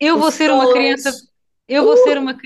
Eu 0.00 0.18
O 0.18 0.18
vou 0.18 0.30
ser 0.30 0.50
uma 0.50 0.68
Sol 0.68 0.76
em, 0.76 0.94
criança. 0.98 1.10
Eu 1.68 1.84
vou 1.84 1.96
ser 1.96 2.18
uma. 2.18 2.36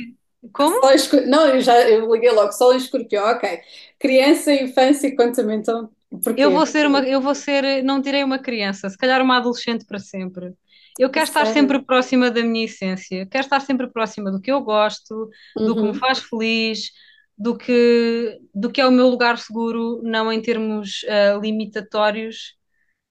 Como? 0.52 0.92
Não, 1.26 1.46
eu 1.48 1.60
já 1.60 1.88
eu 1.88 2.12
liguei 2.12 2.30
logo, 2.30 2.52
Sol 2.52 2.72
em 2.74 2.76
escorpião, 2.76 3.24
ok. 3.30 3.60
Criança, 3.98 4.52
infância 4.52 5.06
e 5.08 5.16
conta-me 5.16 5.54
então 5.56 5.90
porquê? 6.10 6.42
Eu 6.42 6.50
vou 6.50 6.66
ser 6.66 6.86
uma. 6.86 7.00
Eu 7.00 7.20
vou 7.20 7.34
ser. 7.34 7.82
Não 7.82 8.00
direi 8.00 8.24
uma 8.24 8.38
criança, 8.38 8.88
se 8.88 8.96
calhar 8.98 9.22
uma 9.22 9.38
adolescente 9.38 9.84
para 9.84 9.98
sempre. 9.98 10.54
Eu 10.98 11.10
quero 11.10 11.26
estar 11.26 11.46
sempre 11.46 11.80
próxima 11.80 12.30
da 12.30 12.42
minha 12.42 12.64
essência. 12.64 13.26
Quero 13.26 13.44
estar 13.44 13.60
sempre 13.60 13.88
próxima 13.88 14.32
do 14.32 14.40
que 14.40 14.50
eu 14.50 14.60
gosto, 14.60 15.30
do 15.64 15.76
que 15.76 15.82
me 15.82 15.88
Uhum, 15.88 15.94
faz 15.94 16.18
feliz, 16.18 16.90
do 17.36 17.56
que, 17.56 18.40
do 18.52 18.70
que 18.70 18.80
é 18.80 18.86
o 18.86 18.90
meu 18.90 19.08
lugar 19.08 19.38
seguro, 19.38 20.00
não 20.02 20.32
em 20.32 20.42
termos 20.42 21.04
ah, 21.08 21.38
limitatórios, 21.40 22.56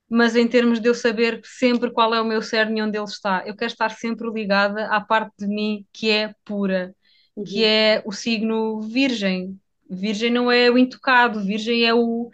mas 0.10 0.36
em 0.36 0.48
termos 0.48 0.80
de 0.82 0.90
eu 0.90 0.94
saber 0.96 1.42
sempre 1.46 1.92
qual 1.92 2.14
é 2.14 2.22
o 2.22 2.26
meu 2.26 2.42
cerne 2.42 2.80
e 2.80 2.84
onde 2.84 2.98
ele 2.98 3.06
está. 3.06 3.44
Eu 3.46 3.56
quero 3.56 3.72
estar 3.72 3.92
sempre 3.92 4.30
ligada 4.30 4.88
à 4.88 5.02
parte 5.02 5.34
de 5.40 5.48
mim 5.48 5.86
que 5.94 6.10
é 6.10 6.34
pura, 6.46 6.96
que 7.46 7.60
uhum. 7.62 7.66
é 7.66 8.04
o 8.06 8.12
signo 8.12 8.82
virgem. 8.82 9.60
Virgem 9.90 10.32
não 10.32 10.52
é 10.52 10.70
o 10.70 10.78
intocado, 10.78 11.44
virgem 11.44 11.86
é 11.86 11.94
o 11.94 12.30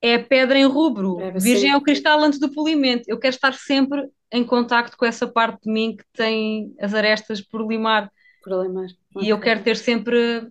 é 0.00 0.14
a 0.14 0.22
pedra 0.24 0.58
em 0.58 0.64
rubro. 0.66 1.20
É, 1.20 1.30
Virgem 1.32 1.70
é 1.70 1.76
o 1.76 1.82
cristal 1.82 2.20
antes 2.22 2.38
do 2.38 2.52
polimento. 2.52 3.04
Eu 3.08 3.18
quero 3.18 3.34
estar 3.34 3.52
sempre 3.54 4.08
em 4.32 4.44
contacto 4.44 4.96
com 4.96 5.06
essa 5.06 5.26
parte 5.26 5.62
de 5.64 5.72
mim 5.72 5.96
que 5.96 6.04
tem 6.12 6.74
as 6.80 6.94
arestas 6.94 7.40
por 7.40 7.66
limar. 7.66 8.10
problemas. 8.42 8.92
E 9.20 9.28
eu 9.28 9.40
quero 9.40 9.62
ter 9.62 9.76
sempre 9.76 10.48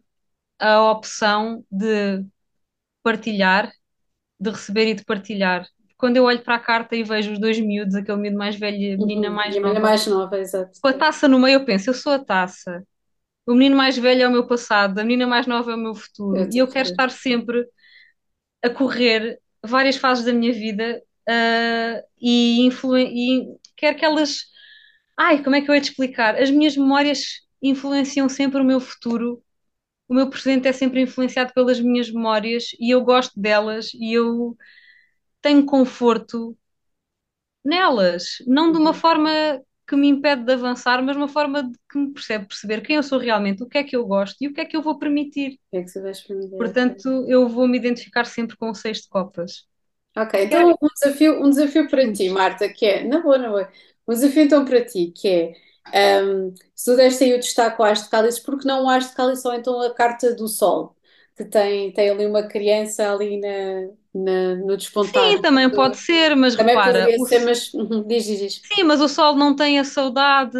a 0.60 0.82
opção 0.92 1.64
de 1.72 2.26
partilhar, 3.04 3.72
de 4.40 4.52
receber 4.52 4.88
e 4.90 4.96
de 4.96 5.06
partilhar. 5.06 5.68
Quando 5.98 6.18
eu 6.18 6.26
olho 6.26 6.44
para 6.44 6.56
a 6.56 6.60
carta 6.60 6.96
e 6.96 7.04
vejo 7.04 7.34
os 7.34 7.40
dois 7.40 7.60
miúdos, 7.60 7.96
aquele 7.96 8.18
miúdo 8.20 8.38
mais 8.38 8.56
velho 8.58 8.78
e 8.78 8.94
a 8.94 8.98
menina 8.98 9.30
Uhum. 9.30 9.36
mais 9.36 9.56
E 9.56 9.58
a 9.58 9.62
menina 9.62 9.80
nova, 9.80 9.82
mais 9.82 10.06
nova, 10.08 10.38
exato. 10.40 10.80
com 10.82 10.88
a 10.88 10.94
taça 10.94 11.28
no 11.28 11.40
meio, 11.40 11.56
eu 11.62 11.66
penso, 11.66 11.90
eu 11.90 11.94
sou 11.94 12.14
a 12.14 12.20
taça. 12.24 12.84
O 13.48 13.54
menino 13.54 13.76
mais 13.78 13.98
velho 13.98 14.24
é 14.24 14.28
o 14.28 14.32
meu 14.32 14.48
passado, 14.48 15.00
a 15.00 15.04
menina 15.04 15.28
mais 15.28 15.48
nova 15.48 15.72
é 15.72 15.76
o 15.76 15.80
meu 15.80 15.96
Eu 15.96 15.96
futuro. 15.96 16.38
E 16.54 16.58
te 16.58 16.60
eu 16.60 16.68
quero 16.68 16.90
estar 16.90 17.10
sempre 17.12 17.66
a 18.64 18.70
correr 18.70 19.40
várias 19.66 19.98
fases 19.98 20.26
da 20.26 20.34
minha 20.34 20.54
vida 20.54 21.02
ah, 21.28 22.04
e, 22.22 22.62
influ 22.66 22.98
e 22.98 23.58
quero 23.76 23.98
que 23.98 24.06
elas. 24.06 24.46
Ai, 25.18 25.44
como 25.44 25.56
é 25.56 25.62
que 25.62 25.70
eu 25.72 25.76
ia 25.76 25.82
te 25.82 25.90
explicar? 25.92 26.36
As 26.42 26.50
minhas 26.52 26.78
memórias 26.78 27.42
influenciam 27.62 28.30
sempre 28.30 28.62
o 28.62 28.66
meu 28.66 28.80
futuro. 28.80 29.44
O 30.10 30.14
meu 30.16 30.30
presente 30.30 30.68
é 30.68 30.74
sempre 30.74 31.02
influenciado 31.02 31.54
pelas 31.54 31.80
minhas 31.82 32.12
memórias 32.12 32.66
e 32.80 32.94
eu 32.94 33.04
gosto 33.04 33.40
delas 33.40 33.92
e 33.96 34.14
eu 34.14 34.58
tenho 35.42 35.66
conforto 35.66 36.58
nelas. 37.64 38.38
Não 38.48 38.72
de 38.72 38.78
uma 38.78 38.92
Uhum. 38.92 39.00
forma 39.00 39.30
que 39.88 39.96
me 39.96 40.10
impede 40.10 40.44
de 40.44 40.54
avançar, 40.54 41.02
mas 41.02 41.16
uma 41.16 41.30
forma 41.30 41.64
de 41.64 41.78
que 41.90 41.98
me 41.98 42.12
percebe 42.12 42.46
perceber 42.46 42.82
quem 42.82 42.98
eu 42.98 43.04
sou 43.04 43.18
realmente, 43.18 43.64
o 43.64 43.68
que 43.68 43.78
é 43.78 43.84
que 43.84 43.96
eu 43.96 44.06
gosto 44.06 44.36
e 44.42 44.48
o 44.48 44.54
que 44.54 44.60
é 44.60 44.66
que 44.66 44.76
eu 44.76 44.82
vou 44.82 45.00
permitir. 45.00 45.54
O 45.54 45.72
que 45.72 45.78
é 45.78 45.84
que 45.84 45.94
tu 45.94 46.02
vais 46.02 46.20
permitir? 46.20 46.58
Portanto, 46.58 47.26
eu 47.28 47.48
vou 47.48 47.68
me 47.68 47.78
identificar 47.78 48.26
sempre 48.26 48.58
com 48.58 48.70
o 48.70 48.76
seis 48.76 49.02
de 49.02 49.08
copas. 49.08 49.66
Ok, 50.16 50.44
então 50.44 50.72
um 50.82 50.88
desafio, 51.00 51.42
um 51.42 51.50
desafio 51.50 51.88
para 51.88 52.12
ti, 52.12 52.30
Marta, 52.30 52.68
que 52.68 52.86
é, 52.86 53.04
na 53.06 53.22
boa, 53.22 53.38
na 53.38 53.50
boa, 53.50 53.72
um 54.08 54.14
desafio 54.14 54.44
então 54.44 54.66
para 54.66 54.84
ti, 54.84 55.14
que 55.16 55.54
é, 55.94 56.22
um, 56.22 56.54
se 56.76 56.92
tu 56.92 56.98
deste 56.98 57.24
aí 57.24 57.34
o 57.34 57.40
destaque 57.40 57.82
ao 57.82 57.88
As 57.88 58.04
de 58.04 58.10
Cálice, 58.10 58.44
porque 58.44 58.68
não 58.68 58.86
o 58.86 58.90
As 58.90 59.10
de 59.10 59.16
Cálice 59.16 59.48
ou 59.48 59.54
então 59.54 59.80
a 59.80 59.94
Carta 59.94 60.34
do 60.34 60.48
Sol, 60.48 60.97
que 61.38 61.46
tem, 61.46 61.94
tem 61.94 62.10
ali 62.10 62.26
uma 62.26 62.48
criança 62.48 63.12
ali 63.14 63.40
na, 63.40 63.48
na- 64.14 64.56
no 64.56 64.78
despontar. 64.78 65.32
Sim, 65.32 65.42
também 65.42 65.72
pode 65.74 65.98
ser, 65.98 66.36
mas 66.36 66.56
Também 66.56 66.82
repara, 66.82 66.84
poderia 66.84 67.18
o 67.18 67.26
ser, 67.26 67.40
mas 67.46 67.74
uhum, 67.74 68.06
diz, 68.08 68.26
diz, 68.26 68.40
diz. 68.40 68.62
sim, 68.62 68.84
mas 68.84 69.02
o 69.02 69.08
sol 69.10 69.36
não 69.36 69.56
tem 69.56 69.80
a 69.80 69.84
saudade. 69.84 70.58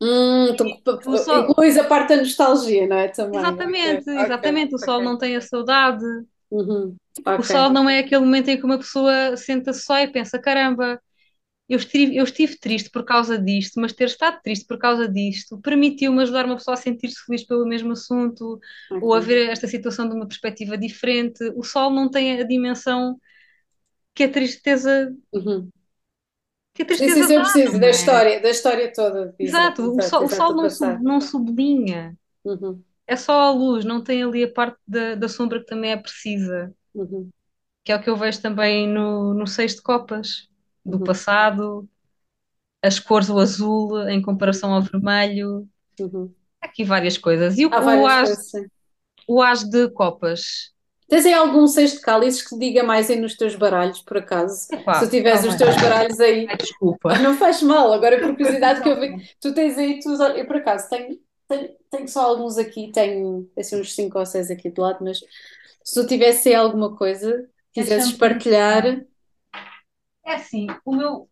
Hum, 0.00 0.48
então, 0.50 0.66
O 1.04 1.16
sol, 1.16 1.48
incluís 1.50 1.76
a 1.76 1.84
parte 1.84 2.10
da 2.10 2.16
nostalgia, 2.22 2.86
não 2.86 2.96
é? 2.98 3.08
Também, 3.08 3.66
exatamente, 3.66 4.10
ok, 4.14 4.22
exatamente, 4.22 4.74
o 4.74 4.78
sol 4.78 5.00
ok. 5.00 5.02
não 5.02 5.16
tem 5.18 5.36
a 5.36 5.40
saudade. 5.40 6.04
Uhum, 6.50 6.96
O 7.36 7.42
sol 7.42 7.70
não 7.70 7.88
é 7.88 8.00
aquele 8.00 8.20
momento 8.24 8.48
em 8.48 8.58
que 8.58 8.64
uma 8.64 8.78
pessoa 8.78 9.36
senta-se 9.36 9.82
só 9.82 9.98
e 9.98 10.08
pensa: 10.08 10.38
caramba, 10.38 11.00
eu 11.68 11.76
estive, 11.78 12.16
eu 12.16 12.24
estive 12.24 12.58
triste 12.58 12.90
por 12.90 13.04
causa 13.04 13.38
disto, 13.38 13.80
mas 13.80 13.92
ter 13.92 14.06
estado 14.06 14.40
triste 14.42 14.66
por 14.66 14.78
causa 14.78 15.08
disto 15.08 15.58
permitiu-me 15.60 16.22
ajudar 16.22 16.46
uma 16.46 16.56
pessoa 16.56 16.74
a 16.74 16.76
sentir-se 16.78 17.24
feliz 17.26 17.44
pelo 17.46 17.66
mesmo 17.66 17.92
assunto 17.92 18.58
ou 19.00 19.14
a 19.14 19.20
ok. 19.20 19.20
ver 19.20 19.50
esta 19.50 19.66
situação 19.68 20.08
de 20.08 20.14
uma 20.14 20.26
perspectiva 20.26 20.78
diferente. 20.78 21.44
O 21.56 21.62
sol 21.64 21.90
não 21.90 22.10
tem 22.10 22.40
a 22.40 22.44
dimensão 22.44 23.18
que 24.14 24.24
a 24.24 24.32
tristeza, 24.32 25.12
Uhum. 25.32 25.72
que 26.74 26.82
a 26.82 26.86
tristeza 26.86 27.24
sim, 27.24 27.34
eu 27.34 27.40
preciso 27.42 27.78
não 27.78 27.80
da 27.80 27.88
é? 27.88 27.90
história, 27.90 28.40
da 28.40 28.50
história 28.50 28.92
toda. 28.92 29.34
Exato, 29.38 29.82
Exato, 29.82 29.86
o 29.96 30.00
exato, 30.00 30.02
sol, 30.02 30.24
o 30.24 30.28
sol 30.28 30.52
exato, 30.52 30.54
não, 30.54 30.68
sub- 30.70 31.00
não 31.02 31.20
sublinha, 31.20 32.16
Uhum, 32.44 32.84
é 33.06 33.16
só 33.16 33.32
a 33.34 33.50
luz, 33.52 33.84
não 33.84 34.02
tem 34.04 34.22
ali 34.22 34.44
a 34.44 34.52
parte 34.52 34.78
da, 34.88 35.14
da 35.16 35.28
sombra 35.28 35.60
que 35.60 35.66
também 35.66 35.92
é 35.92 35.96
precisa, 35.96 36.74
uhum. 36.94 37.32
que 37.84 37.92
é 37.92 37.96
o 37.96 38.02
que 38.02 38.10
eu 38.10 38.16
vejo 38.16 38.40
também 38.42 38.86
no, 38.88 39.34
no 39.34 39.46
seis 39.46 39.74
de 39.74 39.82
copas, 39.82 40.48
do 40.88 40.98
Uhum. 40.98 41.04
passado, 41.04 41.88
as 42.82 42.98
cores, 43.00 43.28
o 43.30 43.38
azul 43.38 44.08
em 44.08 44.22
comparação 44.22 44.72
ao 44.74 44.82
vermelho, 44.82 45.68
Uhum. 46.00 46.34
aqui 46.60 46.84
várias 46.84 47.18
coisas. 47.18 47.58
E 47.58 47.66
o, 47.66 47.70
o 47.70 48.06
as, 48.06 48.28
coisas, 48.28 48.52
o 49.28 49.42
as 49.42 49.64
de 49.64 49.88
copas, 49.90 50.72
Tens 51.08 51.24
aí 51.24 51.32
algum 51.32 51.66
seis 51.66 51.92
de 51.92 52.00
cálices 52.00 52.42
que 52.42 52.50
te 52.50 52.58
diga 52.58 52.82
mais 52.82 53.08
aí 53.08 53.18
nos 53.18 53.34
teus 53.34 53.54
baralhos, 53.54 54.00
por 54.02 54.18
acaso? 54.18 54.68
Epá, 54.70 54.92
Se 54.92 55.08
tivesse 55.08 55.48
os 55.48 55.54
teus 55.54 55.74
baralhos 55.76 56.20
aí. 56.20 56.46
Ai, 56.50 56.56
desculpa. 56.56 57.18
Não 57.18 57.34
faz 57.34 57.62
mal, 57.62 57.92
agora 57.94 58.18
por 58.20 58.32
curiosidade 58.32 58.82
que 58.82 58.88
eu 58.88 59.00
vi. 59.00 59.16
Tu 59.40 59.54
tens 59.54 59.78
aí, 59.78 60.00
tu, 60.00 60.10
eu 60.22 60.46
por 60.46 60.56
acaso 60.56 60.88
tenho, 60.90 61.18
tenho, 61.48 61.70
tenho 61.90 62.08
só 62.08 62.26
alguns 62.26 62.58
aqui, 62.58 62.92
tenho 62.92 63.50
assim, 63.58 63.80
uns 63.80 63.94
5 63.94 64.18
ou 64.18 64.26
6 64.26 64.50
aqui 64.50 64.68
do 64.70 64.82
lado, 64.82 65.02
mas 65.02 65.18
se 65.82 65.94
tu 66.00 66.06
tivesse 66.06 66.50
aí 66.50 66.54
alguma 66.56 66.94
coisa, 66.94 67.48
quisesses 67.72 68.12
partilhar. 68.12 69.02
É 70.28 70.34
assim, 70.34 70.66
o 70.84 70.94
meu, 70.94 71.26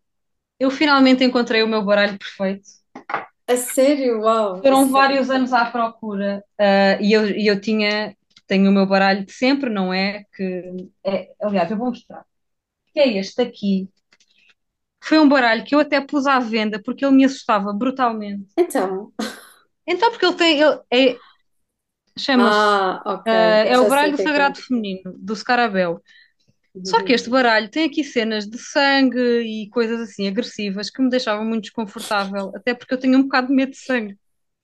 eu 0.59 0.71
finalmente 0.71 1.23
encontrei 1.23 1.61
o 1.61 1.67
meu 1.67 1.85
baralho 1.85 2.17
perfeito. 2.17 2.67
A 3.47 3.55
sério, 3.55 4.21
uau! 4.21 4.59
Foram 4.59 4.77
sério. 4.77 4.91
vários 4.91 5.29
anos 5.29 5.53
à 5.53 5.65
procura, 5.65 6.43
ah, 6.59 6.97
e 6.99 7.13
eu, 7.13 7.29
e 7.29 7.45
eu 7.45 7.61
tinha, 7.61 8.17
tenho 8.47 8.71
o 8.71 8.73
meu 8.73 8.87
baralho 8.87 9.23
de 9.23 9.31
sempre, 9.31 9.69
não 9.69 9.93
é? 9.93 10.23
Que 10.35 10.89
é, 11.05 11.31
aliás, 11.39 11.69
eu 11.69 11.77
vou 11.77 11.89
mostrar. 11.89 12.25
Que 12.91 12.99
é 12.99 13.17
este 13.19 13.39
aqui. 13.39 13.87
Foi 14.99 15.19
um 15.19 15.29
baralho 15.29 15.63
que 15.63 15.75
eu 15.75 15.79
até 15.79 16.01
pus 16.01 16.25
à 16.25 16.39
venda 16.39 16.81
porque 16.83 17.05
ele 17.05 17.15
me 17.15 17.23
assustava 17.23 17.71
brutalmente. 17.71 18.47
Então, 18.57 19.13
Então, 19.85 20.09
porque 20.09 20.25
ele 20.25 20.35
tem, 20.35 20.59
ele 20.59 20.81
é, 20.91 21.17
chama-se, 22.17 22.57
ah, 22.57 23.01
ok. 23.05 23.31
ah, 23.31 23.65
é 23.65 23.73
já 23.73 23.81
o 23.81 23.87
baralho 23.87 24.13
o 24.13 24.15
que 24.15 24.21
é 24.21 24.25
que 24.25 24.29
é. 24.29 24.33
sagrado 24.33 24.59
feminino, 24.59 25.13
do 25.17 25.35
Scarabeu. 25.35 26.01
Só 26.83 27.03
que 27.03 27.13
este 27.13 27.29
baralho 27.29 27.69
tem 27.69 27.85
aqui 27.85 28.03
cenas 28.03 28.47
de 28.47 28.57
sangue 28.57 29.19
e 29.19 29.69
coisas 29.69 29.99
assim 30.01 30.27
agressivas 30.27 30.89
que 30.89 31.01
me 31.01 31.09
deixavam 31.09 31.45
muito 31.45 31.63
desconfortável, 31.63 32.51
até 32.55 32.73
porque 32.73 32.93
eu 32.93 32.99
tenho 32.99 33.17
um 33.19 33.23
bocado 33.23 33.47
de 33.47 33.53
medo 33.53 33.71
de 33.71 33.77
sangue. 33.79 34.17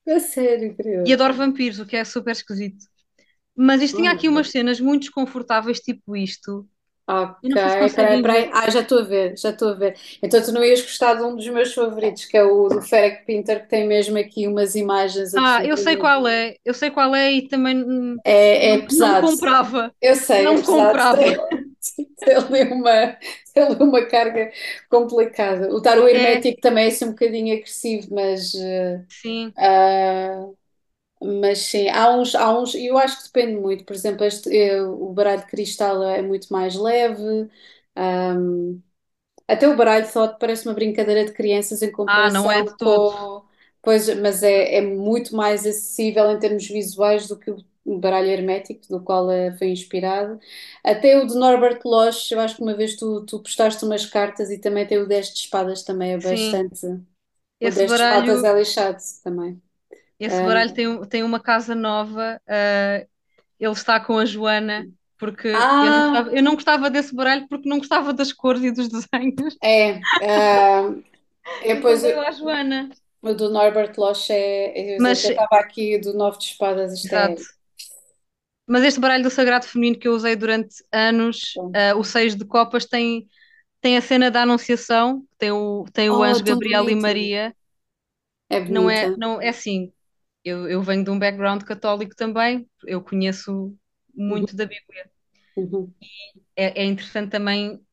A 0.08 0.18
sério, 0.18 0.74
E 1.06 1.12
curioso. 1.14 1.14
adoro 1.14 1.34
vampiros, 1.34 1.78
o 1.80 1.86
que 1.86 1.96
é 1.96 2.04
super 2.04 2.32
esquisito. 2.32 2.84
Mas 3.56 3.82
isto 3.82 3.96
tinha 3.96 4.12
aqui 4.12 4.28
umas 4.28 4.50
cenas 4.50 4.80
muito 4.80 5.02
desconfortáveis, 5.04 5.80
tipo 5.80 6.16
isto. 6.16 6.68
Ok, 7.06 7.56
sei 7.90 8.22
peraí. 8.22 8.50
Ah, 8.52 8.70
já 8.70 8.80
estou 8.80 9.00
a 9.00 9.02
ver, 9.02 9.36
já 9.36 9.50
estou 9.50 9.68
a 9.70 9.74
ver. 9.74 9.94
Então 10.22 10.42
tu 10.42 10.52
não 10.52 10.64
ias 10.64 10.80
gostar 10.80 11.14
de 11.14 11.22
um 11.22 11.36
dos 11.36 11.46
meus 11.48 11.74
favoritos, 11.74 12.24
que 12.24 12.36
é 12.36 12.42
o 12.44 12.68
do 12.68 12.80
Ferek 12.80 13.26
Pinter, 13.26 13.62
que 13.62 13.68
tem 13.68 13.86
mesmo 13.86 14.16
aqui 14.18 14.46
umas 14.48 14.74
imagens 14.74 15.34
Ah, 15.36 15.64
eu 15.64 15.76
sei 15.76 15.96
qual 15.96 16.26
é, 16.28 16.56
eu 16.64 16.72
sei 16.74 16.90
qual 16.90 17.14
é 17.14 17.32
e 17.32 17.48
também 17.48 17.74
É, 18.24 18.74
é 18.74 18.78
não, 18.78 18.86
não 18.90 19.16
pesado. 19.16 19.16
comprava. 19.16 19.94
Eu 20.00 20.16
sei, 20.16 20.44
Não 20.44 20.56
é 20.56 20.60
pesado. 20.60 21.00
comprava. 21.02 21.18
Tem, 21.18 21.36
tem 22.18 22.34
ali 22.36 22.62
uma, 22.72 23.16
tem 23.54 23.62
ali 23.64 23.82
uma 23.82 24.04
carga 24.06 24.52
complicada. 24.90 25.74
O 25.74 25.80
tarô 25.82 26.08
É, 26.08 26.08
hermético 26.08 26.60
também 26.60 26.86
é 26.86 26.88
assim 26.88 27.06
um 27.06 27.10
bocadinho 27.10 27.54
agressivo, 27.56 28.14
mas, 28.14 28.52
sim, 29.08 29.54
ah, 29.56 30.46
mas 31.22 31.58
sim, 31.60 31.88
há 31.88 32.10
uns, 32.16 32.34
há 32.34 32.52
uns, 32.58 32.74
eu 32.74 32.98
acho 32.98 33.18
que 33.18 33.24
depende 33.24 33.60
muito. 33.60 33.84
Por 33.84 33.94
exemplo, 33.94 34.24
este, 34.26 34.50
eh, 34.56 34.82
o 34.82 35.12
baralho 35.12 35.40
de 35.42 35.46
cristal 35.48 36.02
é 36.04 36.22
muito 36.22 36.52
mais 36.52 36.74
leve. 36.76 37.50
ahm, 37.96 38.80
até 39.48 39.68
o 39.68 39.76
baralho 39.76 40.10
Thought 40.12 40.38
parece 40.40 40.66
uma 40.68 40.74
brincadeira 40.74 41.24
de 41.24 41.32
crianças 41.32 41.82
em 41.82 41.92
ah, 42.06 42.30
não 42.30 42.50
é 42.50 42.62
comparação 42.62 42.64
de 42.64 42.76
todo. 42.76 43.06
com. 43.08 43.44
Pois, 43.82 44.08
mas 44.20 44.42
é, 44.42 44.76
é 44.76 44.80
muito 44.82 45.36
mais 45.36 45.66
acessível 45.66 46.30
em 46.30 46.38
termos 46.38 46.66
visuais 46.68 47.28
do 47.28 47.38
que 47.38 47.50
o 47.50 47.58
baralho 47.86 48.28
hermético, 48.28 48.86
do 48.88 49.02
qual 49.02 49.30
eh, 49.30 49.56
foi 49.56 49.68
inspirado. 49.70 50.38
Até 50.84 51.16
o 51.18 51.26
de 51.26 51.34
Norbert 51.34 51.80
Losch, 51.84 52.32
eu 52.32 52.40
acho 52.40 52.56
que 52.56 52.62
uma 52.62 52.74
vez 52.74 52.96
tu, 52.96 53.24
tu 53.26 53.40
postaste 53.42 53.84
umas 53.84 54.06
cartas 54.06 54.50
e 54.50 54.58
também 54.60 54.86
tem 54.86 54.98
o 54.98 55.06
10 55.08 55.28
de 55.34 55.40
espadas, 55.40 55.82
também 55.84 56.12
é 56.12 56.18
Sim, 56.18 56.60
bastante. 56.60 56.86
O 57.60 57.70
esse 57.70 57.84
10 57.84 57.92
de 57.92 57.98
espadas 58.00 58.42
baralho, 58.42 58.44
é 58.44 58.54
lixado 58.54 58.98
também. 59.24 59.62
esse 60.18 60.42
Ah, 60.42 60.42
baralho 60.42 60.72
tem, 60.74 61.00
tem 61.08 61.22
uma 61.22 61.40
casa 61.40 61.74
nova. 61.74 62.40
ah, 62.46 63.06
ele 63.60 63.72
está 63.72 64.00
com 64.00 64.18
a 64.18 64.26
Joana, 64.26 64.88
porque 65.18 65.48
eu 65.80 65.90
não 65.90 66.00
ah, 66.00 66.02
gostava, 66.02 66.30
eu 66.36 66.42
não 66.42 66.54
gostava 66.54 66.90
desse 66.90 67.14
baralho 67.14 67.48
porque 67.48 67.68
não 67.68 67.78
gostava 67.78 68.12
das 68.14 68.32
cores 68.32 68.62
e 68.64 68.72
dos 68.72 68.88
desenhos. 68.90 69.58
é. 69.62 70.06
ah, 70.20 70.90
é, 71.60 71.76
Então 71.80 71.82
pois, 71.82 72.02
dei-o 72.02 72.20
à 72.20 72.30
Joana. 72.32 72.90
o 73.22 73.34
do 73.34 73.50
Norbert 73.50 73.94
Losch 73.98 74.30
é. 74.30 74.96
Eu 74.96 74.98
Mas, 74.98 75.24
estava 75.30 75.58
aqui 75.60 75.98
do 75.98 76.14
9 76.14 76.38
de 76.38 76.44
espadas, 76.44 76.92
isto 76.92 77.14
é. 77.14 77.34
Mas 78.66 78.82
este 78.84 79.00
baralho 79.00 79.22
do 79.24 79.30
Sagrado 79.30 79.66
Feminino 79.66 79.98
que 79.98 80.08
eu 80.08 80.14
usei 80.14 80.36
durante 80.36 80.76
anos, 80.92 81.60
ah, 81.72 81.94
o 81.96 82.04
seis 82.04 82.34
de 82.36 82.44
copas, 82.44 82.86
tem, 82.86 83.28
tem 83.80 83.96
a 83.96 84.02
cena 84.02 84.30
da 84.30 84.42
Anunciação, 84.42 85.26
tem 85.38 85.52
o, 85.52 85.84
tem 85.92 86.10
o 86.10 86.22
Oh, 86.22 86.24
anjo 86.24 86.44
Gabriel 86.44 86.90
e 86.90 86.94
bonita. 86.94 86.96
Maria. 86.96 87.54
É 88.48 88.58
Não 88.66 88.88
é, 88.90 89.10
bonita. 89.10 89.10
não 89.16 89.40
é 89.40 89.48
assim. 89.48 89.92
Eu, 90.44 90.68
eu 90.68 90.82
venho 90.82 91.04
de 91.04 91.10
um 91.10 91.18
background 91.18 91.62
católico 91.64 92.14
também, 92.16 92.68
eu 92.86 93.02
conheço 93.02 93.76
Uhum, 94.28 94.46
muito 94.46 94.56
da 94.56 94.66
Bíblia. 94.66 95.10
uhum. 95.56 95.94
É, 96.56 96.82
é 96.82 96.84
interessante 96.84 97.30
também 97.32 97.84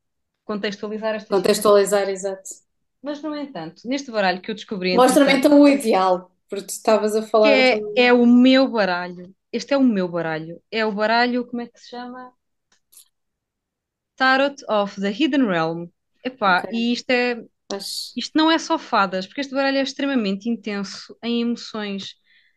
contextualizar 0.44 1.14
estas. 1.14 1.42
Contextualizar, 1.42 2.08
exato. 2.08 2.48
Mas, 3.02 3.20
no 3.22 3.34
entanto, 3.36 3.82
neste 3.88 4.10
baralho 4.12 4.40
que 4.40 4.50
eu 4.50 4.54
descobri, 4.54 4.98
Mostra-me 4.98 5.32
então 5.34 5.60
o 5.60 5.66
ideal, 5.68 6.30
porque 6.48 6.66
tu 6.66 6.70
estavas 6.70 7.16
a 7.16 7.22
falar 7.22 7.62
é, 7.66 7.68
do. 7.68 8.06
é 8.06 8.12
o 8.12 8.26
meu 8.26 8.68
baralho. 8.68 9.34
Este 9.52 9.74
é 9.74 9.76
o 9.78 9.82
meu 9.84 10.08
baralho. 10.08 10.62
É 10.70 10.84
o 10.86 10.92
baralho, 10.92 11.46
como 11.46 11.62
é 11.62 11.68
que 11.68 11.78
se 11.80 11.90
chama? 11.90 12.32
Tarot 14.16 14.62
of 14.68 14.96
the 15.00 15.10
Hidden 15.12 15.46
Realm. 15.48 15.90
Epá, 16.24 16.66
Ok, 16.66 16.70
e 16.70 16.92
isto 16.92 17.10
é, 17.10 17.42
mas. 17.70 18.16
isto 18.16 18.36
não 18.36 18.50
é 18.50 18.58
só 18.58 18.78
fadas, 18.78 19.26
porque 19.26 19.40
este 19.42 19.54
baralho 19.54 19.78
é 19.78 19.82
extremamente 19.82 20.48
intenso 20.50 21.16
em 21.22 21.42
emoções. 21.42 22.14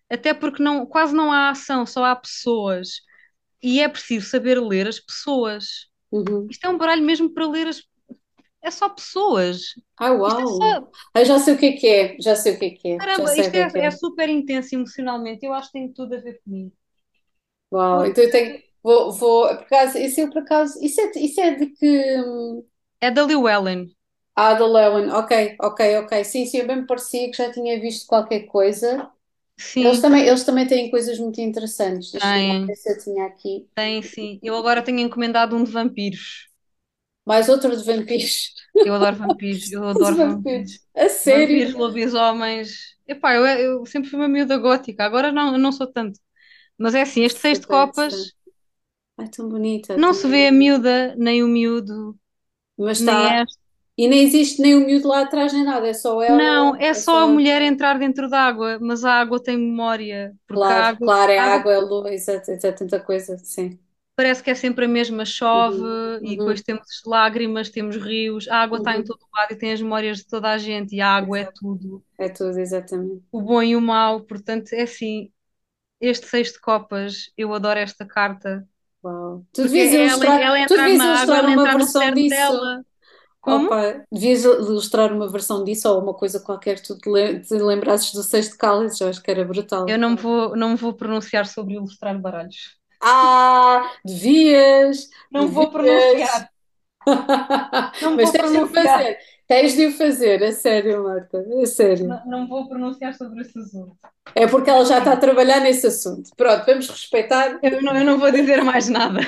Até 0.10 0.34
porque 0.34 0.64
não, 0.64 0.86
quase 0.86 1.16
não 1.16 1.32
há 1.32 1.50
ação, 1.50 1.86
só 1.86 2.06
há 2.06 2.16
pessoas. 2.16 3.02
E 3.64 3.82
é 3.82 3.90
preciso 3.90 4.28
saber 4.30 4.60
ler 4.62 4.88
as 4.88 5.00
pessoas. 5.00 5.90
Uhum. 6.12 6.52
Isto 6.52 6.68
é 6.68 6.70
um 6.70 6.78
baralho 6.80 7.04
mesmo 7.04 7.34
para 7.34 7.48
ler 7.50 7.68
as. 7.68 7.84
É 8.64 8.72
só 8.72 8.90
pessoas. 8.90 9.62
Ah, 9.98 10.12
Isto 10.26 10.42
é 10.42 10.46
uau! 10.46 10.82
só. 10.82 10.92
Ah, 11.14 11.24
já 11.24 11.40
sei 11.40 11.56
o 11.56 11.58
que 11.60 11.66
é 11.68 11.72
que 11.78 11.88
é, 11.88 12.18
já 12.22 12.36
sei 12.36 12.56
o 12.56 12.60
que 12.60 12.66
é 12.66 12.70
que 12.72 12.88
é, 12.90 13.08
já 13.16 13.26
Caramba, 13.26 13.28
sei 13.28 13.48
o 13.50 13.52
isto 13.52 13.54
que 13.54 13.58
é 13.58 13.66
que 13.66 13.78
é, 13.78 13.86
é 13.86 13.92
é. 13.92 13.92
super 13.92 14.28
intenso 14.30 14.76
emocionalmente. 14.76 15.46
Eu 15.46 15.54
acho 15.54 15.68
que 15.72 15.74
tem 15.80 15.94
tudo 15.94 16.16
a 16.16 16.20
ver 16.20 16.42
comigo. 16.44 16.76
Uau, 17.76 18.06
então 18.06 18.24
eu 18.24 18.32
tenho. 18.32 18.64
Vou, 18.84 19.12
vou, 19.14 19.48
por 19.48 19.64
acaso, 19.66 19.98
isso 19.98 20.22
é 20.22 20.28
por 20.28 20.40
acaso, 20.40 20.80
isso 20.84 21.02
é, 21.02 21.12
isso 21.20 21.42
é 21.42 21.56
de 21.56 21.68
que. 21.68 22.16
é 23.00 23.10
da 23.12 23.24
Llewellyn. 23.26 23.96
Ah, 24.38 24.54
da 24.56 24.66
Lewen, 24.68 25.10
ok, 25.12 25.56
ok, 25.62 25.80
ok. 26.04 26.24
Sim, 26.26 26.46
sim, 26.46 26.58
eu 26.60 26.68
bem 26.68 26.78
me 26.82 26.88
parecia 26.88 27.30
que 27.32 27.38
já 27.38 27.52
tinha 27.52 27.80
visto 27.80 28.06
qualquer 28.08 28.42
coisa. 28.48 29.10
Eles 29.82 30.00
Sim, 30.00 30.02
também, 30.02 30.28
eles 30.28 30.44
também 30.46 30.68
têm 30.68 30.92
coisas 30.92 31.20
muito 31.20 31.42
interessantes. 31.42 32.12
Deixa-me 32.12 32.44
ver 32.68 32.76
se 32.78 32.92
eu 32.92 33.00
tinha 33.00 33.26
aqui. 33.28 33.70
Tem, 33.74 34.02
sim. 34.02 34.38
Eu 34.44 34.56
agora 34.58 34.84
tenho 34.84 35.00
encomendado 35.00 35.56
um 35.56 35.64
de 35.64 35.72
vampiros. 35.72 36.50
Mais 37.26 37.50
outro 37.50 37.76
de 37.76 37.84
vampiros. 37.84 38.54
Eu 38.84 38.94
adoro 38.96 39.16
vampiros. 39.18 39.72
Eu 39.72 39.84
Os 39.96 40.10
adoro 40.10 40.18
vampiros. 40.18 40.72
vampiros. 40.74 40.80
A 40.96 41.10
sério? 41.10 41.68
Vampiros, 41.68 41.74
lobisomens. 41.74 42.96
Epá, 43.08 43.34
eu, 43.36 43.46
eu 43.46 43.86
sempre 43.86 44.10
fui 44.10 44.20
uma 44.20 44.28
miúda 44.28 44.58
gótica. 44.58 45.04
Agora 45.04 45.32
não, 45.32 45.54
eu 45.54 45.60
não 45.60 45.72
sou 45.72 45.88
tanto. 45.92 46.20
Mas 46.78 46.96
é 46.96 47.02
assim, 47.02 47.24
este 47.24 47.40
seis 47.40 47.60
de 47.60 47.68
copas 47.68 48.34
Ai, 49.18 49.28
tão 49.30 49.50
bonita, 49.50 50.00
não 50.02 50.14
tão 50.14 50.14
se 50.14 50.28
vê 50.28 50.48
a 50.48 50.52
miúda, 50.54 51.16
nem 51.18 51.44
o 51.44 51.48
miúdo, 51.50 52.18
Mas 52.78 53.00
nem 53.02 53.28
está. 53.28 53.46
E 53.98 54.08
nem 54.08 54.24
existe 54.26 54.62
nem 54.62 54.76
o 54.76 54.86
miúdo 54.86 55.08
lá 55.10 55.22
atrás, 55.22 55.54
nem 55.54 55.64
nada. 55.66 55.88
É 55.88 55.94
só 55.94 56.22
Não, 56.28 56.76
ela. 56.76 56.78
é 56.78 56.94
É 56.94 57.02
só 57.04 57.24
a 57.24 57.28
só. 57.28 57.28
mulher 57.28 57.62
entrar 57.62 58.00
dentro 58.00 58.28
da 58.30 58.42
água, 58.42 58.80
mas 58.82 59.04
a 59.06 59.14
água 59.14 59.42
tem 59.42 59.58
memória, 59.58 60.36
porque 60.48 60.72
a 60.74 60.78
Claro, 60.78 60.88
água, 60.88 61.08
claro, 61.08 61.32
é 61.32 61.38
a 61.40 61.54
água 61.54 61.72
é 61.74 61.78
lua, 61.80 62.12
exato, 62.14 62.50
exato, 62.52 62.80
tanta 62.80 63.00
coisa. 63.00 63.38
Sim. 63.40 63.78
parece 64.16 64.44
que 64.44 64.50
é 64.52 64.56
sempre 64.56 64.86
a 64.86 64.88
mesma, 64.88 65.26
chove 65.26 65.82
Uhum, 65.82 65.88
e 66.24 66.38
depois 66.38 66.62
uhum, 66.62 66.64
temos 66.64 66.86
lágrimas, 67.06 67.70
temos 67.70 67.96
rios, 67.98 68.48
a 68.48 68.58
água 68.62 68.78
está 68.78 68.96
em 68.96 69.04
uhum. 69.04 69.06
todo 69.06 69.26
lado 69.34 69.54
e 69.54 69.58
tem 69.58 69.72
as 69.74 69.82
memórias 69.82 70.20
de 70.20 70.28
toda 70.28 70.52
a 70.52 70.58
gente 70.58 70.96
e 70.96 71.02
a 71.02 71.10
água 71.10 71.40
é 71.40 71.46
Exato. 71.46 71.60
tudo, 71.60 72.04
É 72.20 72.30
tudo, 72.30 72.60
exatamente. 72.60 73.26
o 73.32 73.42
bom 73.42 73.62
e 73.62 73.76
o 73.76 73.82
mau, 73.82 74.22
portanto 74.26 74.74
é 74.74 74.84
assim, 74.84 75.32
este 76.08 76.28
seis 76.28 76.52
de 76.54 76.60
copas, 76.60 77.32
eu 77.38 77.54
adoro 77.54 77.80
esta 77.80 78.06
carta, 78.06 78.68
Uau. 79.04 79.46
Tu 79.54 79.64
devias 79.64 79.92
é 79.92 79.96
ela, 80.08 80.26
ilustrar, 80.26 80.42
ela 80.42 80.68
tu 80.68 80.78
devias 80.78 81.00
água, 81.02 81.06
ilustrar 81.06 81.44
ela 81.44 81.50
uma 81.52 81.66
versão 81.72 82.12
disso. 82.14 82.54
dela. 82.54 82.86
Como? 83.42 83.68
Opa, 83.68 84.04
devias 84.12 84.44
ilustrar 84.44 85.14
uma 85.14 85.28
versão 85.30 85.64
disso 85.64 85.88
ou 85.90 86.02
uma 86.02 86.14
coisa 86.16 86.40
qualquer 86.40 86.78
que 86.82 86.88
tu 86.88 86.98
te 86.98 87.10
lem- 87.10 87.42
te 87.42 87.54
lembrasses 87.56 88.12
do 88.14 88.24
Seis 88.24 88.50
de 88.50 88.58
Cálices, 88.58 89.00
eu 89.02 89.10
acho 89.10 89.22
que 89.22 89.30
era 89.32 89.46
brutal. 89.46 89.86
Eu 89.88 89.98
não 90.00 90.12
me 90.12 90.16
vou, 90.18 90.56
não 90.56 90.76
vou 90.76 90.94
pronunciar 90.96 91.46
sobre 91.48 91.76
ilustrar 91.76 92.20
baralhos. 92.20 92.78
Ah, 93.02 93.92
devias, 94.04 95.10
Não 95.32 95.48
vou 95.48 95.70
devias. 95.70 95.72
pronunciar. 95.72 96.50
Não 98.02 98.16
Mas 98.16 98.22
vou 98.22 98.32
tens 98.32 98.52
de 98.52 98.52
pronunciar. 98.52 98.74
fazer. 98.74 99.18
Tens 99.48 99.74
de 99.76 99.86
o 99.86 99.92
fazer, 99.92 100.44
a 100.44 100.52
sério, 100.52 101.04
Marta, 101.04 101.38
a 101.62 101.66
sério. 101.68 102.08
Não, 102.08 102.26
não 102.26 102.48
vou 102.48 102.68
pronunciar 102.68 103.14
sobre 103.14 103.42
esse 103.42 103.58
assunto. 103.60 103.96
É 104.34 104.48
porque 104.48 104.70
ela 104.70 104.84
já 104.86 104.98
está 104.98 105.14
a 105.14 105.18
trabalhar 105.18 105.60
nesse 105.60 105.86
assunto. 105.86 106.32
Pronto, 106.36 106.66
vamos 106.66 106.90
respeitar. 106.90 107.60
Eu 107.62 107.82
não, 107.82 107.96
eu 107.96 108.04
não 108.04 108.18
vou 108.18 108.32
dizer 108.32 108.64
mais 108.64 108.90
nada. 108.90 109.20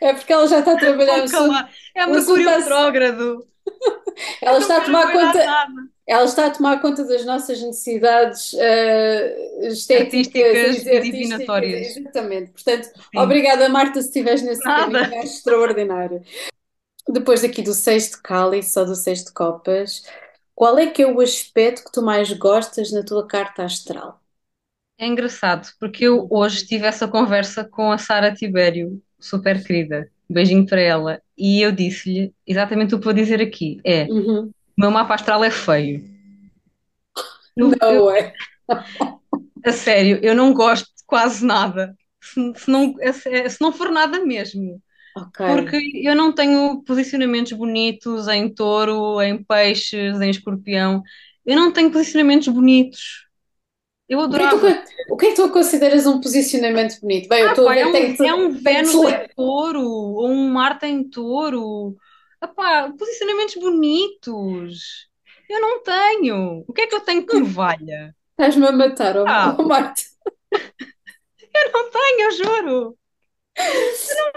É 0.00 0.12
porque 0.14 0.32
ela 0.32 0.46
já 0.46 0.60
está 0.60 0.72
a 0.72 0.76
trabalhar 0.76 1.18
no 1.18 1.24
assunto. 1.24 1.68
É 1.94 2.06
Mercúrio 2.06 2.48
retrógrado. 2.48 3.46
Ela 4.40 4.58
está 4.58 4.78
a 4.78 4.80
tomar 4.80 5.12
conta. 5.12 5.44
nada. 5.44 5.72
Ela 6.06 6.24
está 6.24 6.46
a 6.46 6.50
tomar 6.50 6.80
conta 6.80 7.04
das 7.04 7.24
nossas 7.24 7.62
necessidades 7.62 8.54
eh, 8.58 9.68
estéticas 9.68 10.84
e 10.84 11.00
divinatórias. 11.00 11.96
Exatamente. 11.96 12.50
Portanto, 12.50 12.84
Sim. 12.84 13.18
obrigada, 13.18 13.68
Marta, 13.68 14.00
se 14.00 14.08
estiveres 14.08 14.42
nesse 14.42 14.62
caminho, 14.62 14.98
acho 14.98 15.14
extraordinário. 15.18 16.22
Depois 17.08 17.42
daqui 17.42 17.62
do 17.62 17.72
de 17.72 18.22
cálice 18.22 18.78
ou 18.78 18.86
do 18.86 18.94
de 18.94 19.32
copas, 19.32 20.02
qual 20.54 20.78
é 20.78 20.86
que 20.90 21.02
é 21.02 21.06
o 21.06 21.20
aspecto 21.20 21.84
que 21.84 21.92
tu 21.92 22.02
mais 22.02 22.32
gostas 22.32 22.90
na 22.92 23.04
tua 23.04 23.26
carta 23.26 23.64
astral? 23.64 24.20
É 24.98 25.06
engraçado, 25.06 25.68
porque 25.80 26.04
eu 26.04 26.28
hoje 26.30 26.64
tive 26.66 26.86
essa 26.86 27.08
conversa 27.08 27.64
com 27.64 27.90
a 27.90 27.98
Sara 27.98 28.32
Tibério, 28.32 29.02
super 29.18 29.62
querida. 29.64 30.10
Beijinho 30.30 30.64
para 30.66 30.80
ela. 30.80 31.20
E 31.36 31.60
eu 31.60 31.72
disse-lhe 31.72 32.32
exatamente 32.46 32.94
o 32.94 32.98
que 32.98 33.04
vou 33.04 33.12
dizer 33.12 33.40
aqui: 33.40 33.80
é, 33.84 34.04
Uhum. 34.06 34.52
meu 34.78 34.90
mapa 34.90 35.14
astral 35.14 35.44
é 35.44 35.50
feio. 35.50 36.04
Eu- 37.56 37.72
eu- 37.88 38.02
Não 38.02 38.10
é? 38.10 38.32
a 39.64 39.72
sério, 39.72 40.18
eu 40.22 40.34
não 40.34 40.52
gosto 40.54 40.86
de 40.86 41.04
quase 41.06 41.44
nada. 41.44 41.96
Se, 42.20 42.34
se 42.56 42.70
não, 42.70 42.94
se, 43.12 43.50
se 43.50 43.60
não 43.60 43.72
for 43.72 43.90
nada 43.90 44.24
mesmo. 44.24 44.80
Porque 45.38 45.76
eu 46.04 46.14
não 46.14 46.32
tenho 46.32 46.82
posicionamentos 46.84 47.52
bonitos 47.52 48.28
em 48.28 48.52
touro, 48.52 49.20
em 49.20 49.42
peixes, 49.42 50.20
em 50.20 50.30
escorpião. 50.30 51.02
Eu 51.44 51.56
não 51.56 51.72
tenho 51.72 51.90
posicionamentos 51.90 52.48
bonitos. 52.48 53.26
Eu 54.08 54.20
O 54.20 54.28
que, 54.28 54.36
é 54.36 54.48
que 54.48 54.50
tu, 54.50 55.12
o 55.14 55.16
que 55.16 55.26
é 55.26 55.28
que 55.30 55.36
tu 55.36 55.50
consideras 55.50 56.06
um 56.06 56.20
posicionamento 56.20 57.00
bonito? 57.00 57.28
Bem, 57.28 57.40
eu 57.40 57.48
Ah, 57.48 57.50
estou 57.50 57.68
a 57.68 57.72
ver 57.72 57.80
é 57.80 57.86
um, 57.86 57.92
tenho 57.92 58.26
é 58.26 58.34
um 58.34 58.50
Vênus 58.50 58.94
em 58.94 59.28
touro, 59.34 59.80
ou 59.82 60.28
um 60.28 60.50
Marte 60.50 60.86
em 60.86 61.08
touro. 61.08 61.96
Ah, 62.40 62.48
pá, 62.48 62.92
posicionamentos 62.98 63.54
bonitos. 63.54 65.08
Eu 65.48 65.60
não 65.60 65.82
tenho. 65.82 66.64
O 66.68 66.72
que 66.72 66.82
é 66.82 66.86
que 66.86 66.94
eu 66.94 67.00
tenho 67.00 67.26
que 67.26 67.34
me 67.34 67.46
valha? 67.46 68.14
Estás-me 68.32 68.66
a 68.66 68.72
matar, 68.72 69.16
oh, 69.16 69.24
Ah. 69.26 69.56
oh, 69.58 69.62
Marta. 69.64 70.02
Eu 71.54 71.72
não 71.72 71.90
tenho, 71.90 72.20
eu 72.22 72.30
juro. 72.32 72.98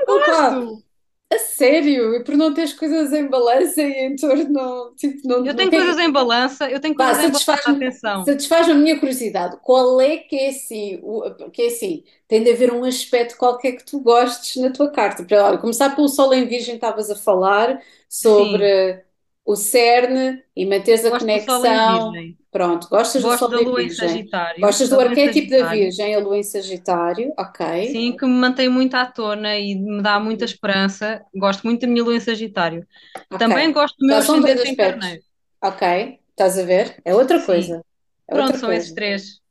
Opa, 0.08 0.25
Gosto. 0.25 0.84
a 1.32 1.39
sério? 1.39 2.15
E 2.15 2.23
por 2.23 2.36
não 2.38 2.54
teres 2.54 2.73
coisas 2.73 3.12
em 3.13 3.28
balança 3.28 3.82
e 3.82 4.06
em 4.08 4.15
torno, 4.15 4.93
tipo, 4.95 5.28
não, 5.28 5.45
Eu 5.45 5.54
não 5.54 5.56
tenho 5.56 5.69
tem- 5.69 5.80
coisas 5.80 5.97
em 5.99 6.12
balança, 6.12 6.69
eu 6.69 6.80
tenho 6.80 6.95
Pá, 6.95 7.06
coisas 7.06 7.23
em 7.23 7.32
balança, 7.32 7.39
satisfaz-me 7.43 7.75
atenção. 7.88 8.25
satisfaz 8.25 8.69
a 8.69 8.73
minha 8.73 8.99
curiosidade. 8.99 9.58
Qual 9.62 9.99
é 10.01 10.17
que 10.17 10.36
é 10.36 10.49
assim? 10.49 10.99
o- 11.04 11.49
que 11.51 11.63
é 11.63 11.67
assim? 11.67 12.04
Tem 12.28 12.43
de 12.43 12.51
haver 12.51 12.71
um 12.73 12.84
aspecto 12.84 13.38
qualquer 13.38 13.73
que 13.73 13.86
tu 13.86 13.99
gostes 13.99 14.62
na 14.62 14.71
tua 14.71 14.89
carta. 14.91 15.23
Para, 15.23 15.45
olha, 15.45 15.58
começar 15.58 15.95
pelo 15.95 16.08
Sol 16.10 16.34
em 16.34 16.47
Virgem, 16.47 16.75
estavas 16.75 17.10
a 17.10 17.15
falar 17.15 17.82
sobre 18.10 19.04
o 19.45 19.56
cerne 19.56 20.43
e 20.56 20.65
manteres 20.65 21.06
a 21.06 21.12
conexão. 21.19 22.12
Pronto, 22.56 22.88
gostas 22.88 23.22
do 23.22 23.28
Gosto 23.28 23.39
Sol 23.39 23.50
da 23.50 23.60
Lua 23.60 23.84
em 23.84 23.89
Virgem. 23.89 24.08
Sagitário. 24.08 24.62
Gostas 24.62 24.88
do 24.88 24.96
da 24.96 25.04
arquétipo 25.04 25.50
da. 25.50 25.70
Virgem, 25.72 26.15
a 26.15 26.20
Lua 26.20 26.38
em 26.38 26.44
Sagitário, 26.44 27.34
ok. 27.38 27.91
Sim, 27.91 28.15
que 28.15 28.26
me 28.26 28.32
mantém 28.32 28.70
muito 28.70 28.96
à 28.96 29.06
tona 29.06 29.58
e 29.58 29.76
me 29.76 30.02
dá 30.02 30.22
muita 30.22 30.46
esperança. 30.46 31.22
Gosto 31.36 31.63
muito 31.63 31.82
da 31.82 31.88
minha 31.88 32.02
Lua 32.02 32.15
em 32.15 32.20
Sagitário. 32.22 32.88
Ok. 33.30 33.39
Também 33.39 33.74
gosto 33.74 33.98
do 33.98 34.08
meu 34.08 34.15
dois 34.15 34.30
ascendente 34.30 34.70
em. 34.70 34.76
Carneiro. 34.78 35.22
Ok, 35.62 36.20
estás 36.30 36.58
a 36.58 36.63
ver? 36.63 36.96
É 37.04 37.13
outra 37.13 37.39
Sim. 37.39 37.46
coisa. 37.46 37.86
É 38.26 38.34
Pronto, 38.34 38.46
outra 38.46 38.60
são 38.60 38.72
esses 38.72 38.91
coisa. 38.91 38.96
três. 38.96 39.41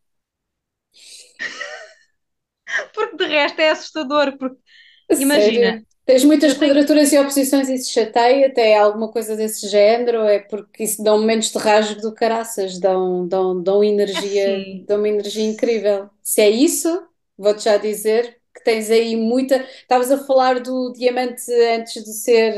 Porque 2.95 3.17
de 3.19 3.27
resto 3.27 3.61
é 3.61 3.71
assustador, 3.71 4.39
porque 4.39 4.57
imagina, 5.11 5.67
sério? 5.67 5.87
Tens 6.07 6.23
muitas 6.25 6.53
quadraturas 6.55 7.13
e 7.13 7.19
oposições 7.19 7.69
e 7.69 7.75
isso 7.77 7.91
chateia 7.91 8.49
até 8.49 8.77
alguma 8.77 9.11
coisa 9.11 9.35
desse 9.37 9.67
género? 9.69 10.23
É 10.25 10.39
porque 10.39 10.85
isso 10.85 11.03
dão 11.03 11.19
momentos 11.19 11.51
de 11.51 11.59
rasgo 11.59 12.01
do 12.01 12.15
caraças, 12.15 12.79
dão, 12.79 13.27
dão, 13.27 13.63
dão 13.63 13.83
energia, 13.83 14.69
dão 14.87 14.99
uma 14.99 15.09
energia 15.09 15.45
incrível. 15.45 16.11
Se 16.23 16.43
é 16.43 16.51
isso, 16.51 16.89
vou-te 17.39 17.65
já 17.65 17.79
dizer 17.79 18.39
que 18.55 18.63
tens 18.63 18.91
aí 18.91 19.17
muita. 19.17 19.57
Estavas 19.81 20.11
a 20.13 20.19
falar 20.27 20.61
do 20.61 20.93
diamante 20.93 21.51
antes 21.75 22.05
de 22.05 22.13
ser, 22.13 22.55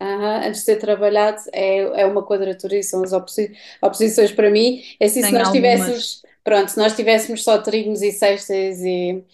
aham, 0.00 0.46
antes 0.48 0.60
de 0.60 0.64
ser 0.66 0.76
trabalhado, 0.76 1.38
é, 1.52 1.78
é 2.02 2.06
uma 2.06 2.24
quadratura 2.26 2.76
e 2.76 2.82
são 2.82 3.02
as 3.04 3.12
oposi- 3.12 3.52
oposições 3.82 4.32
para 4.32 4.50
mim. 4.50 4.82
É 5.00 5.06
assim, 5.06 5.22
se 5.22 5.32
nós 5.32 5.48
algumas. 5.48 5.50
tivéssemos, 5.50 6.22
pronto, 6.44 6.70
se 6.70 6.78
nós 6.78 6.94
tivéssemos 6.96 7.44
só 7.44 7.58
trígonos 7.58 8.02
e 8.02 8.12
sextas 8.12 8.80
e 8.80 9.24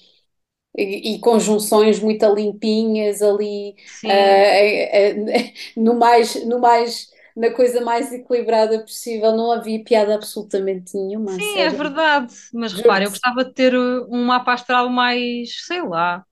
e, 0.76 1.14
e 1.14 1.20
conjunções 1.20 2.00
muito 2.00 2.24
limpinhas 2.34 3.22
ali, 3.22 3.76
ah, 4.04 4.08
eh, 4.08 5.10
eh, 5.10 5.54
no 5.76 5.94
mais, 5.98 6.34
no 6.46 6.58
mais, 6.60 7.10
na 7.36 7.50
coisa 7.50 7.80
mais 7.80 8.12
equilibrada 8.12 8.80
possível, 8.80 9.32
não 9.36 9.52
havia 9.52 9.82
piada 9.84 10.14
absolutamente 10.14 10.96
nenhuma, 10.96 11.32
sim, 11.32 11.58
é 11.60 11.70
verdade. 11.70 12.34
Mas 12.52 12.72
repara, 12.72 13.04
eu 13.04 13.10
gostava 13.10 13.44
de 13.44 13.52
ter 13.54 13.74
uh, 13.74 14.06
um 14.10 14.24
mapa 14.26 14.52
astral 14.54 14.88
mais, 14.88 15.64
sei 15.66 15.82
lá. 15.82 16.24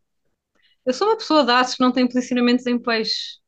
Eu 0.87 0.94
sou 0.94 1.09
uma 1.09 1.16
pessoa 1.18 1.44
de 1.44 1.53
aços 1.53 1.76
que 1.76 1.83
não 1.83 1.92
tem 1.92 2.07
posicionamentos 2.09 2.66
em 2.66 2.79
peixe. 2.79 3.38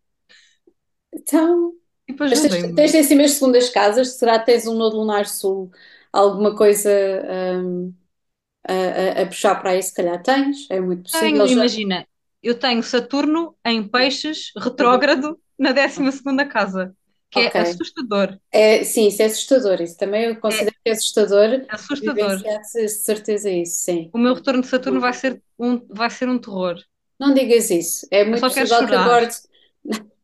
Então, 1.12 1.72
Tipo, 2.06 2.24
mas 2.28 2.40
tens, 2.40 2.74
tens 2.74 2.94
em 2.94 3.02
cima 3.04 3.22
as 3.24 3.32
segundas 3.32 3.70
casas, 3.70 4.16
será 4.18 4.38
que 4.38 4.46
tens 4.46 4.66
um 4.66 4.74
nodo 4.74 4.96
lunar 4.96 5.26
sul, 5.26 5.70
alguma 6.12 6.56
coisa 6.56 6.90
hum, 7.62 7.94
a, 8.68 8.72
a- 9.20 9.22
a 9.22 9.26
puxar 9.26 9.56
para 9.60 9.70
aí? 9.70 9.82
Se 9.82 9.94
calhar 9.94 10.22
tens, 10.22 10.66
é 10.70 10.80
muito 10.80 11.04
Tenho, 11.10 11.44
possível. 11.44 11.46
Já, 11.48 11.62
imagina, 11.62 12.06
eu 12.42 12.58
tenho 12.58 12.82
Saturno 12.82 13.56
em 13.64 13.86
peixes, 13.86 14.50
retrógrado, 14.56 15.40
na 15.58 15.72
12ª 15.72 16.46
casa, 16.48 16.94
que 17.30 17.40
é 17.40 17.48
ok. 17.48 17.54
assustador. 17.60 18.38
É, 18.52 18.84
sim, 18.84 19.08
isso 19.08 19.22
é 19.22 19.26
assustador, 19.26 19.80
isso 19.82 19.96
também 19.96 20.24
eu 20.26 20.40
considero 20.40 20.76
que 20.84 20.90
é 20.90 20.92
assustador, 20.92 21.48
Assustador. 21.68 22.38
de 22.74 22.88
certeza 22.88 23.50
isso, 23.50 23.80
sim. 23.82 24.10
O 24.14 24.18
meu 24.18 24.34
retorno 24.34 24.62
de 24.62 24.68
Saturno 24.68 25.00
vai 25.00 25.12
ser 25.12 25.42
um, 25.58 25.78
vai 25.88 26.08
ser 26.10 26.28
um 26.28 26.38
terror. 26.38 26.76
Não 27.18 27.32
digas 27.34 27.70
isso. 27.70 28.06
É 28.10 28.24
muito 28.24 28.46
possível 28.46 28.68
que 28.68 28.74
chorar. 28.74 29.24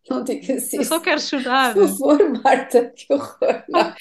Não 0.11 0.25
digas 0.25 0.73
Eu 0.73 0.85
só 0.85 1.01
quero 1.01 1.21
chorar. 1.21 1.75
Por 1.75 1.89
favor, 1.89 2.43
Marta, 2.43 2.93
que 2.95 3.13
horror. 3.13 3.65
Não, 3.69 3.95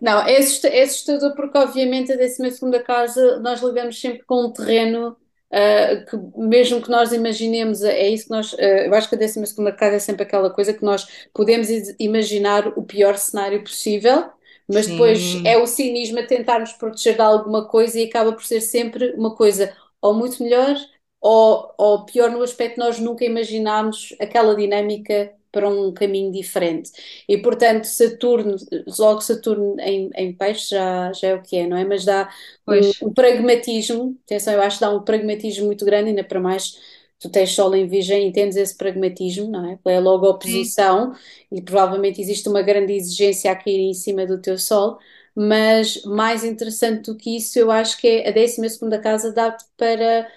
não 0.00 0.22
é 0.22 0.34
é 0.34 0.82
assustador 0.82 1.34
porque, 1.34 1.58
obviamente, 1.58 2.12
a 2.12 2.16
12ª 2.16 2.82
casa 2.82 3.40
nós 3.40 3.62
lidamos 3.62 4.00
sempre 4.00 4.22
com 4.24 4.46
um 4.46 4.52
terreno 4.52 5.16
ah, 5.52 6.04
que, 6.08 6.16
mesmo 6.36 6.80
que 6.80 6.90
nós 6.90 7.12
imaginemos, 7.12 7.82
é 7.82 8.08
isso 8.08 8.24
que 8.24 8.30
nós. 8.30 8.54
ah, 8.58 8.62
eu 8.62 8.94
acho 8.94 9.08
que 9.08 9.14
a 9.14 9.18
12ª 9.18 9.72
casa 9.76 9.96
é 9.96 9.98
sempre 9.98 10.22
aquela 10.22 10.50
coisa 10.50 10.72
que 10.72 10.84
nós 10.84 11.06
podemos 11.34 11.68
imaginar 11.98 12.68
o 12.78 12.82
pior 12.82 13.16
cenário 13.16 13.62
possível. 13.62 14.30
Mas 14.72 14.86
depois 14.86 15.18
Sim, 15.18 15.42
é 15.44 15.58
o 15.58 15.66
cinismo 15.66 16.20
a 16.20 16.26
tentar 16.26 16.60
nos 16.60 16.72
proteger 16.72 17.16
de 17.16 17.22
alguma 17.22 17.66
coisa 17.66 17.98
e 17.98 18.04
acaba 18.04 18.32
por 18.32 18.44
ser 18.44 18.60
sempre 18.60 19.12
uma 19.14 19.34
coisa 19.34 19.74
ou 20.00 20.14
muito 20.14 20.40
melhor 20.42 20.76
ou, 21.20 21.74
ou 21.78 22.04
pior 22.06 22.30
no 22.30 22.42
aspecto 22.42 22.78
nós 22.78 22.98
nunca 22.98 23.24
imaginámos 23.24 24.14
aquela 24.20 24.54
dinâmica 24.56 25.32
para 25.52 25.68
um 25.68 25.92
caminho 25.92 26.30
diferente. 26.30 26.92
E 27.28 27.36
portanto, 27.38 27.84
Saturno, 27.84 28.56
logo 28.98 29.20
Saturno 29.20 29.76
em, 29.80 30.08
em 30.14 30.32
peixe 30.32 30.70
já, 30.70 31.12
já 31.12 31.28
é 31.28 31.34
o 31.34 31.42
que 31.42 31.56
é, 31.56 31.66
não 31.66 31.76
é? 31.76 31.84
Mas 31.84 32.04
dá 32.04 32.30
um, 32.68 32.94
um 33.02 33.12
pragmatismo, 33.12 34.16
atenção, 34.24 34.54
eu 34.54 34.62
acho 34.62 34.78
que 34.78 34.84
dá 34.84 34.90
um 34.94 35.02
pragmatismo 35.04 35.66
muito 35.66 35.84
grande, 35.84 36.10
ainda 36.10 36.22
para 36.24 36.40
mais 36.40 36.78
tu 37.18 37.28
tens 37.30 37.52
Sol 37.54 37.74
em 37.74 37.86
Virgem 37.86 38.24
e 38.24 38.28
entendes 38.28 38.56
esse 38.56 38.76
pragmatismo, 38.76 39.50
não 39.50 39.70
é? 39.72 39.78
É 39.92 40.00
logo 40.00 40.26
a 40.26 40.30
sim, 40.42 40.74
oposição 40.74 41.14
e 41.52 41.60
provavelmente 41.60 42.20
existe 42.20 42.48
uma 42.48 42.62
grande 42.62 42.92
exigência 42.94 43.50
a 43.52 43.56
cair 43.56 43.78
em 43.80 43.92
cima 43.94 44.26
do 44.26 44.40
teu 44.40 44.56
Sol. 44.58 44.98
Mas 45.34 46.02
mais 46.04 46.42
interessante 46.44 47.04
do 47.10 47.16
que 47.16 47.36
isso, 47.36 47.58
eu 47.58 47.70
acho 47.70 47.98
que 47.98 48.06
é 48.08 48.28
a 48.28 48.32
12ª 48.32 48.98
casa 49.00 49.32
dá-te 49.32 49.64
para 49.76 50.28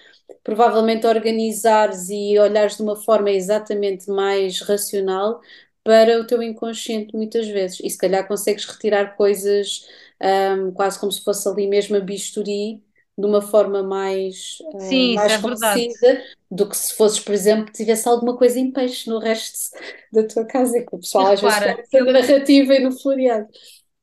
provavelmente 0.42 1.06
organizares 1.06 2.08
e 2.10 2.38
olhares 2.38 2.76
de 2.76 2.82
uma 2.82 2.96
forma 2.96 3.30
exatamente 3.30 4.10
mais 4.10 4.60
racional 4.60 5.40
para 5.82 6.20
o 6.20 6.26
teu 6.26 6.42
inconsciente 6.42 7.14
muitas 7.14 7.46
vezes. 7.48 7.80
E 7.82 7.90
se 7.90 7.98
calhar 7.98 8.26
consegues 8.26 8.64
retirar 8.64 9.16
coisas 9.16 9.86
ahm, 10.20 10.72
quase 10.72 10.98
como 10.98 11.12
se 11.12 11.22
fosse 11.22 11.48
ali 11.48 11.66
mesmo 11.66 11.96
a 11.96 12.00
bisturi, 12.00 12.82
de 13.16 13.26
uma 13.26 13.40
forma 13.40 13.82
mais, 13.82 14.58
ah, 14.74 14.80
sim, 14.80 15.14
mais 15.14 15.32
é 15.32 16.24
do 16.50 16.68
que 16.68 16.76
se 16.76 16.94
fosses, 16.94 17.20
por 17.20 17.32
exemplo, 17.32 17.72
tivesse 17.72 18.08
alguma 18.08 18.36
coisa 18.36 18.58
em 18.58 18.72
peixe 18.72 19.08
no 19.08 19.18
resto 19.18 19.76
da 20.12 20.26
tua 20.26 20.44
casa, 20.46 20.80
que 20.80 20.96
o 20.96 20.98
pessoal 20.98 21.28
às 21.28 21.40
vezes 21.40 21.58
repara, 21.58 21.84
a 21.92 21.96
eu, 21.96 22.12
narrativa 22.12 22.74
e 22.74 22.80
no 22.80 22.92
floreado. 22.92 23.48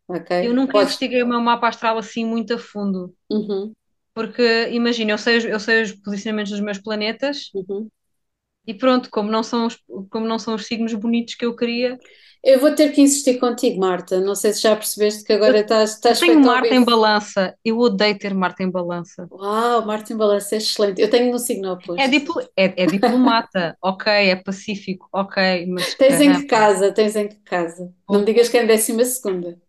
Ok? 0.07 0.45
eu 0.47 0.53
nunca 0.53 0.73
Podes. 0.73 0.89
investiguei 0.89 1.23
o 1.23 1.27
meu 1.27 1.41
mapa 1.41 1.67
astral 1.67 1.97
assim 1.97 2.25
muito 2.25 2.53
a 2.53 2.57
fundo. 2.57 3.13
Uhum, 3.29 3.73
Porque, 4.13 4.69
imagina, 4.71 5.11
eu 5.11 5.17
sei, 5.17 5.37
os- 5.37 5.45
eu 5.45 5.59
sei 5.59 5.83
os 5.83 5.91
posicionamentos 5.93 6.51
dos 6.51 6.61
meus 6.61 6.79
planetas, 6.79 7.53
uhum. 7.53 7.91
E 8.65 8.73
pronto, 8.73 9.09
como 9.11 9.29
não 9.31 9.43
são 9.43 9.67
os, 9.67 9.77
como 10.09 10.25
não 10.27 10.39
são 10.39 10.55
os 10.55 10.65
signos 10.65 10.93
bonitos 10.95 11.35
que 11.35 11.45
eu 11.45 11.55
queria, 11.55 11.99
Eu 12.43 12.59
vou 12.59 12.73
ter 12.75 12.91
que 12.93 13.01
insistir 13.01 13.39
contigo, 13.39 13.79
Marta. 13.79 14.19
Não 14.19 14.35
sei 14.35 14.53
se 14.53 14.61
já 14.61 14.75
percebeste 14.75 15.23
que 15.23 15.33
agora 15.33 15.59
estás, 15.61 15.91
eu 16.07 16.15
estás 16.15 16.21
tenho 16.21 16.39
feito 16.39 16.47
a 16.47 16.51
Marte 16.51 16.73
ouvir. 16.73 16.75
em 16.75 16.83
balança. 16.83 17.57
Eu 17.65 17.77
odeio 17.79 18.17
ter 18.17 18.33
Marte 18.33 18.63
em 18.63 18.69
balança. 18.71 19.29
Uau, 19.31 19.83
Martin 19.85 20.15
Balança 20.17 20.53
é 20.55 20.57
excelente. 20.59 21.01
Eu 21.01 21.09
tenho 21.09 21.31
no 21.31 21.39
signo 21.39 21.71
É, 21.97 22.07
oposto. 22.07 22.13
diplo, 22.13 22.39
é, 22.57 22.83
é 22.83 22.87
diplomata, 22.87 23.77
ok, 23.81 24.11
é 24.31 24.35
pacífico, 24.35 25.07
ok, 25.13 25.65
mas 25.67 25.95
Tens 25.97 26.19
em 26.19 26.33
que 26.33 26.45
caramba. 26.45 26.45
casa? 26.45 26.93
Tens 26.93 27.15
em 27.15 27.27
que 27.29 27.35
casa? 27.37 27.93
Não 28.09 28.19
me 28.21 28.25
digas 28.25 28.49
que 28.49 28.57
é 28.57 28.63
em 28.63 28.67
décima 28.67 29.05
segunda. 29.05 29.59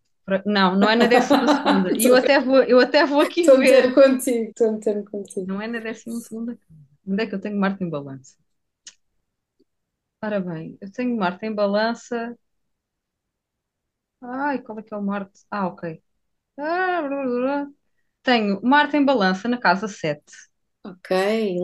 Não, 0.47 0.77
não 0.77 0.89
é 0.89 0.97
na 0.97 1.07
décima 1.07 1.47
segunda. 1.49 1.91
E 1.97 2.05
eu 2.07 2.17
até 2.17 2.41
vou, 2.41 2.63
eu 2.63 2.81
até 2.81 3.05
vou 3.05 3.21
aqui 3.21 3.41
Estou 3.43 3.59
ver. 3.59 3.93
contigo, 3.95 4.49
estou 4.51 4.69
a 4.69 4.73
meter 4.73 5.05
contigo. 5.05 5.47
Não 5.47 5.61
é 5.61 5.67
na 5.67 5.81
décima 5.81 6.19
segunda. 6.21 6.59
Onde 7.07 7.23
é 7.23 7.27
que 7.27 7.35
eu 7.35 7.41
tenho 7.41 7.57
Marte 7.59 7.85
em 7.85 7.91
balança? 7.91 8.37
Ora 10.23 10.41
bem, 10.41 10.77
eu 10.81 10.91
tenho 10.91 11.15
Marte 11.17 11.45
em 11.47 11.55
balança. 11.55 12.37
Ai, 14.21 14.63
qual 14.63 14.79
é 14.79 14.83
que 14.83 14.95
é 14.95 14.97
o 14.97 15.03
Marte? 15.03 15.41
Ah, 15.51 15.67
ok. 15.67 16.03
Ah, 16.59 17.03
blá, 17.03 17.25
blá, 17.25 17.41
blá. 17.67 17.69
Tenho 18.23 18.61
Marte 18.63 18.97
em 18.97 19.05
balança 19.05 19.49
na 19.49 19.59
casa 19.59 19.89
7. 19.89 20.33
Ok, 20.85 21.09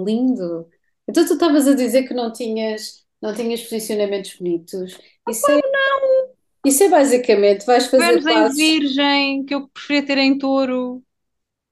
lindo. 0.04 0.68
Então 1.08 1.26
tu 1.26 1.32
estavas 1.34 1.66
a 1.66 1.74
dizer 1.74 2.06
que 2.06 2.14
não 2.14 2.32
tinhas, 2.32 3.04
não 3.20 3.34
tinhas 3.34 3.62
posicionamentos 3.62 4.36
bonitos. 4.36 4.96
Isso 5.26 5.50
é, 5.50 5.60
isso 6.64 6.82
é 6.84 6.88
basicamente, 6.88 7.66
vais 7.66 7.86
fazer 7.88 8.20
Vênus 8.20 8.26
em 8.26 8.32
passos. 8.32 8.56
Virgem, 8.56 9.44
que 9.44 9.54
eu 9.54 9.68
preferia 9.68 10.06
ter 10.06 10.18
em 10.18 10.38
Touro. 10.38 11.02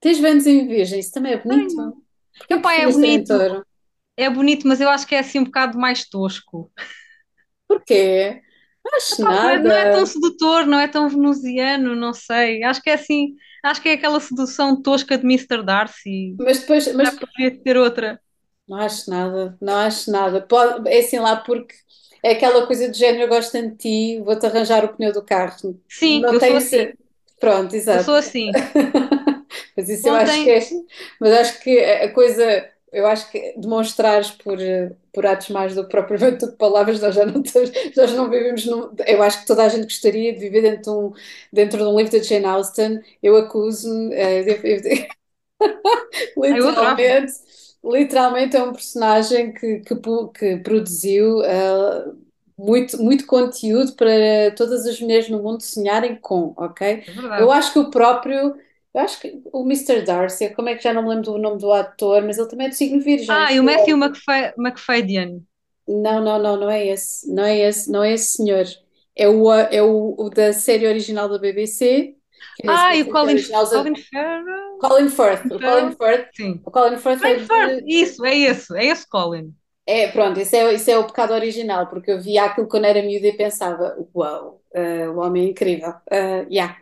Tens 0.01 0.19
Vênus 0.19 0.47
em 0.47 0.67
Virgem, 0.67 1.01
isso 1.01 1.13
também 1.13 1.33
é 1.33 1.37
bonito. 1.43 1.75
Tenho. 1.75 2.03
Epá, 2.51 2.75
é 2.75 2.87
preferias 2.87 2.99
ter 2.99 3.09
em 3.09 3.23
bonito. 3.23 3.27
Touro? 3.27 3.67
É 4.17 4.31
bonito, 4.31 4.67
mas 4.69 4.81
eu 4.81 4.89
acho 4.91 5.07
que 5.07 5.15
é 5.15 5.21
assim 5.21 5.41
um 5.41 5.45
bocado 5.45 5.79
mais 5.79 6.09
tosco. 6.09 6.73
Porquê? 7.69 8.43
Não 8.85 8.97
acho 8.97 9.23
Epá, 9.23 9.33
não 9.35 9.49
é, 9.49 9.59
não 9.63 9.77
é 9.77 9.87
tão 9.87 10.07
nada. 10.07 10.07
sedutor, 10.07 10.67
não 10.67 10.79
é 10.81 10.89
tão 10.89 11.09
venusiano, 11.09 11.95
não 11.97 12.13
sei. 12.15 12.63
Acho 12.65 12.83
que 12.83 12.91
é 12.91 12.95
assim, 12.95 13.35
acho 13.63 13.83
que 13.83 13.89
é 13.89 13.93
aquela 13.95 14.21
sedução 14.21 14.81
tosca 14.83 15.19
de 15.19 15.27
Mister 15.27 15.63
Darcy. 15.65 16.37
Mas 16.39 16.61
depois, 16.61 16.85
Já 16.87 16.93
mas 16.93 17.11
preferia 17.13 17.63
ter 17.63 17.77
outra. 17.77 18.21
não 18.69 18.79
acho 18.79 19.11
nada, 19.11 19.57
não 19.61 19.77
acho 19.77 20.11
nada. 20.11 20.41
Pode, 20.47 20.89
é 20.91 20.99
assim 21.01 21.19
lá 21.19 21.37
porque 21.37 21.75
é 22.31 22.33
aquela 22.33 22.67
coisa 22.67 22.89
do 22.89 22.95
género, 22.97 23.25
eu 23.25 23.29
gosto 23.29 23.53
tanto 23.53 23.71
de 23.73 23.77
ti, 24.17 24.21
vou-te 24.23 24.47
arranjar 24.47 24.85
o 24.85 24.95
pneu 24.97 25.13
do 25.13 25.23
carro. 25.25 25.81
Sim, 25.89 26.27
Não 26.27 26.31
eu 26.31 26.39
tem 26.39 26.41
sou 26.41 26.57
assim. 26.57 26.89
ser. 26.89 26.99
Pronto, 27.41 27.75
Eu 27.91 28.01
sou 28.01 28.15
exato. 28.15 28.17
assim. 28.17 28.65
Mas 29.77 29.89
isso 29.89 30.09
eu 30.09 30.15
acho 30.15 30.41
que 30.43 30.51
é. 30.51 30.73
Mas 31.21 31.33
acho 31.33 31.61
que 31.61 31.79
a 31.81 32.13
coisa. 32.13 32.71
Eu 32.93 33.07
acho 33.07 33.31
que 33.31 33.53
demonstrares 33.59 34.31
por, 34.31 34.57
por 35.13 35.27
atos 35.27 35.49
mais 35.51 35.75
do 35.75 35.83
que 35.85 35.91
propriamente 35.91 36.39
do 36.47 36.53
que 36.53 36.57
palavras, 36.59 37.01
nós 37.01 37.15
já 37.15 37.27
não, 37.27 37.43
temos- 37.43 37.71
nós 37.97 38.13
não 38.13 38.31
vivemos 38.31 38.65
num. 38.65 38.91
Eu 39.07 39.23
acho 39.23 39.41
que 39.41 39.47
toda 39.47 39.65
a 39.65 39.69
gente 39.69 39.85
gostaria 39.85 40.33
de 40.33 40.39
viver 40.39 40.63
dentro 40.63 40.83
de 40.83 40.91
um, 40.91 41.13
dentro 41.53 41.79
de 41.79 41.85
um 41.85 41.97
livro 41.99 42.11
de 42.19 42.23
Jane 42.23 42.47
Austen. 42.47 43.01
Eu 43.23 43.37
acuso-me, 43.37 44.15
eh, 44.15 44.43
eu- 44.43 44.63
eu- 44.65 45.07
literalmente, 46.37 47.33
literalmente 47.91 48.57
é 48.57 48.63
um 48.63 48.73
personagem 48.73 49.53
que, 49.53 49.81
que, 49.81 49.95
que 50.35 50.57
produziu 50.59 51.43
eh, 51.43 52.13
muito, 52.57 53.03
muito 53.03 53.27
conteúdo 53.27 53.95
para 53.95 54.55
todas 54.57 54.87
as 54.87 55.01
mulheres 55.01 55.29
no 55.29 55.43
mundo 55.43 55.63
sonharem 55.63 56.17
com, 56.17 56.55
ok? 56.57 56.87
É 56.87 57.43
Eu 57.43 57.51
acho 57.53 57.73
que 57.73 57.79
o 57.79 57.91
próprio, 57.91 58.57
eu 58.95 59.01
acho 59.01 59.21
que 59.21 59.41
o 59.53 59.65
Mister 59.65 60.05
Darcy, 60.05 60.51
como 60.51 60.69
é 60.69 60.75
que 60.75 60.83
já 60.83 60.93
não 60.93 61.03
me 61.03 61.11
lembro 61.11 61.25
do 61.25 61.39
nome 61.39 61.59
do 61.59 61.73
ator, 61.73 62.23
mas 62.23 62.39
ele 62.39 62.49
também 62.49 62.67
é 62.67 62.71
do 62.71 62.75
signo 62.75 63.01
Virgem. 63.01 63.29
Ah, 63.31 63.53
e 63.53 63.61
o 63.61 63.65
Matthew 63.65 63.97
McFa 63.97 64.55
McFadyen. 64.59 65.47
Não, 65.87 66.23
não, 66.25 66.39
não, 66.43 66.57
não 66.57 66.71
é 66.71 66.87
esse, 66.87 67.33
não 67.33 67.45
é 67.45 67.59
esse, 67.59 67.91
não 67.91 68.03
é 68.03 68.13
esse 68.13 68.37
senhor. 68.37 68.65
É 69.15 69.29
o, 69.29 69.53
é 69.53 69.83
o, 69.83 70.15
o 70.19 70.31
da 70.31 70.53
série 70.53 70.87
original 70.87 71.29
da 71.29 71.39
BBC, 71.39 72.17
é 72.26 72.26
Ah, 72.67 72.89
a 72.89 72.97
e 72.97 73.03
o 73.03 73.11
Colin, 73.11 73.37
Colin 73.71 73.95
Farrell? 73.97 74.79
Colin 74.79 75.09
Firth. 75.09 75.47
O 75.51 75.61
Colin? 75.61 75.97
Firth, 75.97 76.29
Sim. 76.35 76.61
o 76.65 76.71
Colin 76.71 76.99
Firth 76.99 77.23
é 77.25 77.35
Colin 77.35 77.47
Firth, 77.47 77.85
de, 77.85 77.85
isso, 77.87 78.25
é 78.25 78.37
esse, 78.37 78.77
é 78.77 78.87
esse 78.87 79.09
Colin. 79.09 79.55
É, 79.87 80.09
pronto, 80.09 80.41
isso 80.41 80.57
é, 80.57 80.75
isso 80.75 80.91
é 80.91 80.99
o 80.99 81.07
pecado 81.07 81.33
original, 81.33 81.87
porque 81.89 82.11
eu 82.11 82.21
via 82.21 82.45
aquilo 82.45 82.69
quando 82.69 82.87
era 82.87 83.03
miúda 83.03 83.29
e 83.29 83.37
pensava, 83.37 83.97
uau, 84.15 84.61
eh, 84.75 85.09
o 85.09 85.19
homem 85.19 85.47
é 85.47 85.51
incrível, 85.51 85.95
eh, 86.11 86.47
yeah. 86.51 86.77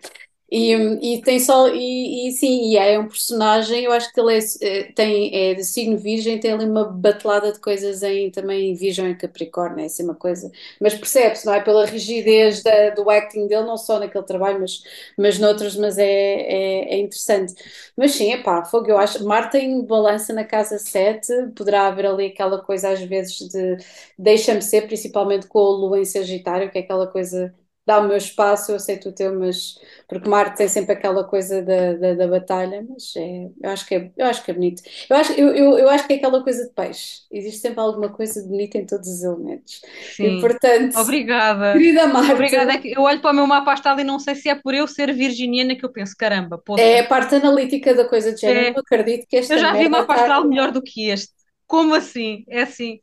E, 0.56 0.72
e 1.16 1.22
tem 1.22 1.40
só, 1.40 1.66
e, 1.68 2.28
e 2.28 2.32
sim, 2.32 2.70
e 2.70 2.76
é 2.76 2.96
um 2.98 3.08
personagem, 3.08 3.82
eu 3.84 3.90
acho 3.92 4.12
que 4.12 4.20
ele 4.20 4.34
é, 4.38 4.40
eh, 4.62 4.92
tem, 4.92 5.34
é 5.50 5.54
de 5.54 5.64
signo 5.64 5.96
virgem, 5.98 6.38
tem 6.38 6.52
ali 6.52 6.64
uma 6.64 6.84
batelada 6.84 7.50
de 7.52 7.58
coisas 7.58 8.04
em 8.04 8.30
também 8.30 8.70
em 8.70 8.74
virgem 8.74 9.10
e 9.10 9.16
capricórnio, 9.16 9.80
é 9.80 9.86
assim 9.86 10.04
uma 10.04 10.14
coisa, 10.14 10.52
mas 10.80 10.94
percebe-se, 10.94 11.44
não 11.44 11.54
é? 11.54 11.60
Pela 11.60 11.84
rigidez 11.86 12.62
da- 12.62 12.90
do 12.90 13.10
acting 13.10 13.48
dele, 13.48 13.64
não 13.66 13.76
só 13.76 13.98
naquele 13.98 14.24
trabalho, 14.24 14.60
mas, 14.60 14.82
mas 15.18 15.38
noutros, 15.40 15.74
mas 15.76 15.98
é, 15.98 16.04
é, 16.04 16.94
é 16.94 16.98
interessante. 17.00 17.54
Mas 17.96 18.12
sim, 18.12 18.32
epá, 18.32 18.64
fogo, 18.64 18.88
eu 18.88 18.98
acho. 18.98 19.24
Marte 19.24 19.56
em 19.58 19.84
balança 19.84 20.32
na 20.32 20.44
casa 20.44 20.78
7 20.78 21.32
poderá 21.56 21.86
haver 21.88 22.06
ali 22.06 22.26
aquela 22.26 22.62
coisa 22.62 22.90
às 22.90 23.00
vezes 23.02 23.38
de 23.48 23.76
deixa-me 24.18 24.62
ser, 24.62 24.82
principalmente 24.86 25.46
com 25.46 25.58
a 25.58 25.62
Lua 25.70 25.98
em 26.00 26.04
Sagitário, 26.04 26.70
que 26.70 26.78
é 26.78 26.80
aquela 26.82 27.06
coisa, 27.06 27.54
dá 27.86 28.00
o 28.00 28.08
meu 28.08 28.16
espaço, 28.16 28.72
eu 28.72 28.76
aceito 28.76 29.08
o 29.10 29.12
teu, 29.14 29.38
mas 29.38 29.78
porque 30.08 30.28
Marte 30.28 30.56
tem 30.58 30.68
sempre 30.68 30.92
aquela 30.92 31.24
coisa 31.24 31.62
da, 31.62 31.92
da, 31.94 32.14
da 32.14 32.28
batalha, 32.28 32.84
mas 32.88 33.12
é, 33.16 33.50
eu 33.62 33.70
acho 33.70 33.86
que 33.86 33.94
é, 33.94 34.10
eu 34.16 34.26
acho 34.26 34.42
que 34.44 34.50
é 34.50 34.54
bonito. 34.54 34.82
Eu 35.08 35.16
acho, 35.16 35.32
eu, 35.32 35.48
eu, 35.54 35.78
eu 35.78 35.88
acho 35.90 36.06
que 36.06 36.14
é 36.14 36.16
aquela 36.16 36.42
coisa 36.42 36.64
de 36.66 36.72
peixe. 36.74 37.22
Existe 37.30 37.60
sempre 37.60 37.80
alguma 37.80 38.10
coisa 38.12 38.42
bonita 38.46 38.78
em 38.78 38.86
todos 38.86 39.08
os 39.08 39.22
elementos. 39.22 39.80
E 40.22 40.30
Sim. 40.30 40.40
portanto, 40.40 40.96
Obrigada. 40.96 41.72
querida 41.72 42.06
Marte, 42.06 42.32
Obrigada. 42.32 42.72
É 42.72 42.78
que 42.78 42.92
eu 42.92 43.02
olho 43.02 43.20
para 43.20 43.30
o 43.32 43.34
meu 43.34 43.46
mapa 43.46 43.72
astral 43.72 43.98
e 44.00 44.04
não 44.04 44.18
sei 44.18 44.34
se 44.34 44.48
é 44.48 44.54
por 44.54 44.74
eu 44.74 44.86
ser 44.86 45.12
virginiana 45.14 45.76
que 45.76 45.84
eu 45.84 45.92
penso, 45.92 46.14
caramba, 46.16 46.58
é 46.76 47.00
poça. 47.00 47.00
a 47.00 47.06
parte 47.06 47.34
analítica 47.36 47.94
da 47.94 48.08
coisa 48.08 48.32
de 48.32 48.40
género. 48.40 48.68
É, 48.68 48.70
Não 48.72 48.80
acredito 48.80 49.26
que 49.28 49.36
eu 49.36 49.40
esta 49.40 49.58
já 49.58 49.72
vi 49.72 49.88
mapa 49.88 50.12
está. 50.12 50.14
astral 50.14 50.48
melhor 50.48 50.70
do 50.72 50.82
que 50.82 51.08
este. 51.10 51.32
Como 51.66 51.94
assim? 51.94 52.44
É 52.48 52.62
assim. 52.62 53.00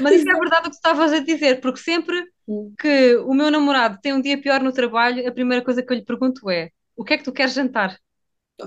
Mas 0.00 0.16
isso 0.16 0.28
é 0.30 0.34
verdade 0.34 0.62
o 0.62 0.64
que 0.64 0.70
tu 0.70 0.74
estavas 0.74 1.12
a 1.12 1.20
dizer, 1.20 1.60
porque 1.60 1.80
sempre 1.80 2.22
que 2.78 3.16
o 3.18 3.34
meu 3.34 3.50
namorado 3.50 3.98
tem 4.02 4.12
um 4.14 4.20
dia 4.20 4.40
pior 4.40 4.60
no 4.62 4.72
trabalho, 4.72 5.26
a 5.28 5.32
primeira 5.32 5.64
coisa 5.64 5.82
que 5.82 5.92
eu 5.92 5.96
lhe 5.96 6.04
pergunto 6.04 6.50
é: 6.50 6.70
o 6.96 7.04
que 7.04 7.14
é 7.14 7.18
que 7.18 7.24
tu 7.24 7.32
queres 7.32 7.54
jantar? 7.54 7.98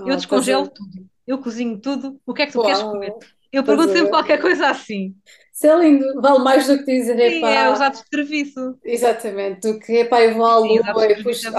Eu 0.04 0.16
Oh, 0.16 0.18
estás 0.20 0.48
a 0.52 0.56
descongelo 0.56 0.68
tudo, 0.70 1.08
eu 1.26 1.40
cozinho 1.40 1.80
tudo, 1.80 2.20
o 2.26 2.34
que 2.34 2.42
é 2.42 2.46
que 2.46 2.52
tu 2.52 2.60
queres 2.60 2.82
comer? 2.82 3.16
Uau, 3.16 3.42
Eu 3.52 3.64
pergunto 3.64 3.90
a 3.90 3.92
sempre 3.92 4.10
qualquer 4.10 4.40
coisa 4.40 4.70
assim. 4.70 5.16
Isso 5.56 5.66
é 5.66 5.76
lindo, 5.80 6.20
vale 6.20 6.38
mais 6.40 6.66
do 6.68 6.78
que 6.78 6.84
dizer, 6.84 7.18
Sim, 7.18 7.50
é 7.50 7.70
os 7.70 7.80
epá, 7.80 7.82
atos 7.82 8.02
de 8.02 8.08
serviço. 8.16 8.78
exatamente, 8.84 9.60
do 9.62 9.78
que 9.80 9.92
epá, 9.98 10.22
eu 10.22 10.34
vou 10.36 10.46
à 10.46 10.58
lua 10.58 11.06
e 11.06 11.12
é 11.12 11.22
puxo, 11.22 11.52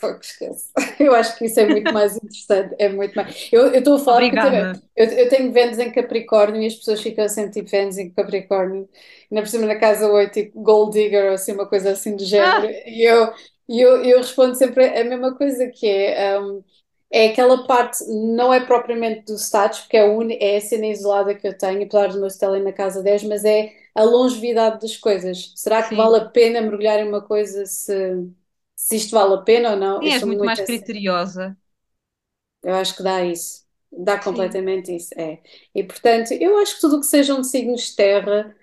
fogo, 0.00 0.18
esquece. 0.20 0.72
Eu 1.00 1.14
acho 1.14 1.36
que 1.36 1.46
isso 1.46 1.60
é 1.60 1.66
muito 1.66 1.92
mais 1.92 2.16
interessante, 2.16 2.74
é 2.78 2.88
muito 2.88 3.14
mais. 3.14 3.48
Eu 3.52 3.72
estou 3.74 3.96
a 3.96 3.98
falar 3.98 4.22
porque 4.22 4.36
eu, 4.36 4.40
também, 4.40 4.66
Obrigada. 4.66 4.82
eu, 4.96 5.06
eu 5.06 5.28
tenho 5.28 5.52
Vênus 5.52 5.78
em 5.78 5.92
Capricórnio 5.92 6.62
e 6.62 6.66
as 6.66 6.74
pessoas 6.76 7.00
ficam 7.02 7.28
sempre 7.28 7.52
tipo 7.52 7.70
Vênus 7.70 7.98
em 7.98 8.10
Capricórnio, 8.10 8.88
ainda 9.30 9.42
por 9.42 9.48
cima 9.48 9.66
na 9.66 9.76
casa 9.78 10.10
8, 10.10 10.32
tipo 10.34 10.62
Gold 10.62 10.92
Digger 10.92 11.26
ou 11.28 11.32
assim, 11.34 11.52
uma 11.52 11.66
coisa 11.68 11.90
assim 11.92 12.16
do 12.16 12.24
género, 12.24 12.54
Ah, 12.56 12.76
e 12.86 13.04
eu, 13.08 13.32
e 13.68 13.80
eu, 13.80 14.04
eu 14.04 14.18
respondo 14.18 14.54
sempre 14.54 14.86
a 14.86 15.04
mesma 15.04 15.36
coisa 15.36 15.66
que 15.68 15.86
é. 15.88 16.38
hum, 16.40 16.62
É 17.12 17.28
aquela 17.30 17.66
parte, 17.66 18.04
não 18.06 18.52
é 18.54 18.64
propriamente 18.64 19.26
do 19.26 19.34
status, 19.38 19.80
porque 19.80 19.98
é 19.98 20.02
a, 20.02 20.06
uni- 20.12 20.38
é 20.40 20.56
a 20.56 20.60
cena 20.62 20.86
isolada 20.86 21.34
que 21.34 21.46
eu 21.46 21.56
tenho, 21.58 21.84
apesar 21.84 22.08
do 22.08 22.18
meu 22.20 22.30
stellium 22.30 22.64
na 22.64 22.72
casa 22.72 23.02
10, 23.02 23.22
mas 23.24 23.44
é 23.44 23.74
a 23.94 24.02
longevidade 24.04 24.80
das 24.80 24.96
coisas. 24.96 25.52
Será 25.56 25.82
que 25.82 25.94
vale 25.96 26.16
sim. 26.16 26.22
a 26.22 26.24
pena 26.26 26.62
mergulhar 26.62 26.98
em 27.00 27.08
uma 27.08 27.22
coisa 27.22 27.66
se, 27.66 27.94
se 28.76 28.96
isto 28.96 29.12
vale 29.14 29.34
a 29.34 29.38
pena 29.38 29.72
ou 29.72 29.76
não? 29.76 30.02
Sim, 30.02 30.10
és 30.10 30.24
muito 30.26 30.44
muito 30.44 30.44
mais 30.44 30.60
assim. 30.60 30.86
criteriosa. 31.00 31.56
Eu 32.62 32.74
acho 32.74 32.96
que 32.96 33.02
dá 33.02 33.24
isso. 33.24 33.62
Dá 33.90 34.18
Sim, 34.20 34.22
completamente 34.22 34.94
isso, 34.94 35.12
é. 35.18 35.42
E 35.74 35.84
portanto, 35.84 36.32
eu 36.32 36.58
acho 36.58 36.76
que 36.76 36.80
tudo 36.80 36.96
o 36.96 37.00
que 37.00 37.06
sejam 37.06 37.42
signos 37.44 37.82
de 37.90 37.96
terra, 37.96 38.56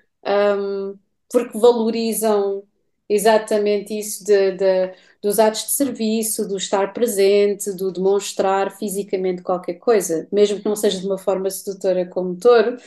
hum, 0.58 0.98
porque 1.32 1.58
valorizam 1.60 2.64
exatamente 3.08 3.98
isso 3.98 4.24
de, 4.26 4.54
de- 4.54 4.96
dos 5.22 5.40
atos 5.40 5.66
de 5.66 5.72
serviço, 5.74 6.48
do 6.48 6.58
estar 6.58 6.94
presente, 6.94 7.72
do 7.74 7.92
demonstrar 7.92 8.72
fisicamente 8.78 9.42
qualquer 9.42 9.76
coisa, 9.76 10.28
mesmo 10.32 10.60
que 10.60 10.66
não 10.66 10.76
seja 10.76 11.00
de 11.00 11.06
uma 11.06 11.18
forma 11.18 11.50
sedutora 11.50 12.06
como 12.08 12.36
touro, 12.38 12.78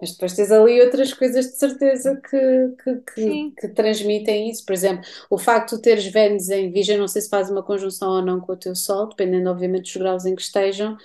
mas 0.00 0.12
depois 0.12 0.34
tens 0.34 0.50
ali 0.50 0.80
outras 0.80 1.14
coisas 1.14 1.46
de 1.46 1.56
certeza 1.58 2.20
que, 2.28 2.38
que, 2.82 2.96
que, 3.14 3.44
que 3.60 3.68
transmitem 3.68 4.50
isso. 4.50 4.64
Por 4.64 4.72
exemplo, 4.72 5.04
o 5.30 5.38
facto 5.38 5.76
de 5.76 5.82
teres 5.82 6.06
Vênus 6.06 6.48
em 6.50 6.72
Virgem, 6.72 6.98
não 6.98 7.06
sei 7.08 7.22
se 7.22 7.28
faz 7.28 7.50
uma 7.50 7.62
conjunção 7.62 8.10
ou 8.10 8.22
não 8.22 8.40
com 8.40 8.52
o 8.52 8.56
teu 8.56 8.74
Sol, 8.74 9.08
dependendo 9.08 9.48
obviamente 9.50 9.84
dos 9.84 9.96
graus 9.96 10.24
em 10.26 10.34
que 10.34 10.42
estejam, 10.42 10.96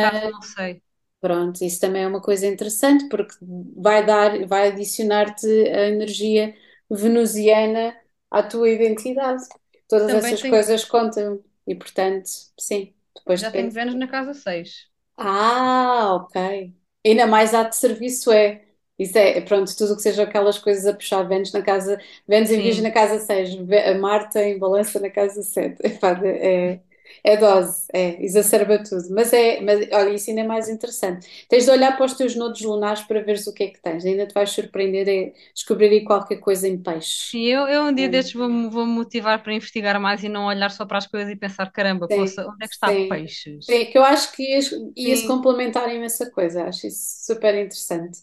Por 0.00 0.10
mas 0.10 0.22
não 0.32 0.42
sei. 0.42 0.82
pronto, 1.20 1.62
isso 1.64 1.80
também 1.80 2.02
é 2.04 2.06
uma 2.08 2.20
coisa 2.22 2.46
interessante 2.46 3.08
porque 3.08 3.34
vai 3.76 4.04
dar, 4.06 4.46
vai 4.46 4.68
adicionar-te 4.68 5.46
a 5.46 5.88
energia 5.88 6.54
venusiana 6.90 7.96
à 8.30 8.42
tua 8.42 8.68
identidade. 8.70 9.44
Todas 9.88 10.12
Também 10.12 10.14
essas 10.14 10.42
tenho, 10.42 10.66
coisas 10.66 10.84
contam 10.84 11.42
e 11.66 11.74
portanto, 11.74 12.28
sim, 12.58 12.94
depois 13.14 13.40
já 13.40 13.50
tenho. 13.52 13.72
Vênus 13.72 13.94
na 13.94 14.08
casa 14.08 14.34
6. 14.34 14.90
Ah, 15.16 16.14
ok. 16.14 16.74
Ainda 17.04 17.26
mais 17.26 17.54
ato 17.54 17.70
de 17.70 17.76
serviço 17.76 18.32
é. 18.32 18.62
Isso 18.98 19.16
é, 19.18 19.40
pronto, 19.42 19.74
tudo 19.76 19.92
o 19.92 19.96
que 19.96 20.02
seja 20.02 20.22
aquelas 20.22 20.58
coisas 20.58 20.86
a 20.86 20.94
puxar 20.94 21.22
Vênus 21.28 21.52
na 21.52 21.62
casa, 21.62 22.00
Vênus 22.26 22.50
em 22.50 22.62
Virgem 22.62 22.82
na 22.82 22.90
casa 22.90 23.18
6, 23.18 23.54
Ve- 23.54 23.78
a 23.90 23.98
Marta 23.98 24.42
em 24.42 24.58
Balança 24.58 24.98
na 24.98 25.10
casa 25.10 25.42
7. 25.42 25.78
Epá, 25.86 26.12
é, 26.24 26.80
é 27.24 27.36
dose, 27.36 27.86
é, 27.92 28.22
exacerba 28.24 28.82
tudo. 28.82 29.08
Mas 29.10 29.32
é, 29.32 29.60
mas 29.60 29.88
olha, 29.92 30.10
isso 30.14 30.30
ainda 30.30 30.42
é 30.42 30.44
mais 30.46 30.68
interessante. 30.68 31.26
Tens 31.48 31.64
de 31.64 31.70
olhar 31.70 31.96
para 31.96 32.06
os 32.06 32.14
teus 32.14 32.34
nodos 32.36 32.60
lunares 32.62 33.02
para 33.02 33.22
veres 33.22 33.46
o 33.46 33.52
que 33.54 33.64
é 33.64 33.68
que 33.68 33.80
tens. 33.80 34.04
Ainda 34.04 34.26
te 34.26 34.34
vais 34.34 34.50
surpreender 34.50 35.08
e 35.08 35.34
descobrir 35.54 35.88
aí 35.88 36.04
qualquer 36.04 36.36
coisa 36.38 36.68
em 36.68 36.78
peixe. 36.82 37.34
sim, 37.34 37.42
eu, 37.46 37.66
eu 37.68 37.82
um 37.84 37.92
dia 37.94 38.08
Hum, 38.08 38.08
destes 38.08 38.34
vou-me 38.34 38.68
vou-me 38.70 38.92
motivar 38.92 39.42
para 39.42 39.54
investigar 39.54 40.00
mais 40.00 40.22
e 40.24 40.28
não 40.28 40.46
olhar 40.46 40.70
só 40.70 40.84
para 40.86 40.98
as 40.98 41.06
coisas 41.06 41.30
e 41.32 41.36
pensar, 41.36 41.70
caramba, 41.72 42.10
Sim, 42.10 42.26
onde 42.46 42.64
é 42.64 42.68
que 42.68 42.74
está 42.74 42.92
sim. 42.92 43.08
peixes? 43.08 43.66
Sim, 43.66 43.86
que 43.90 43.98
eu 43.98 44.04
acho 44.04 44.32
que 44.32 44.42
ia, 44.42 44.60
ia-se 44.96 45.24
Sim, 45.24 45.26
complementar 45.26 45.92
imensa 45.94 46.30
coisa, 46.30 46.64
acho 46.68 46.86
isso 46.86 47.24
super 47.26 47.54
interessante. 47.54 48.20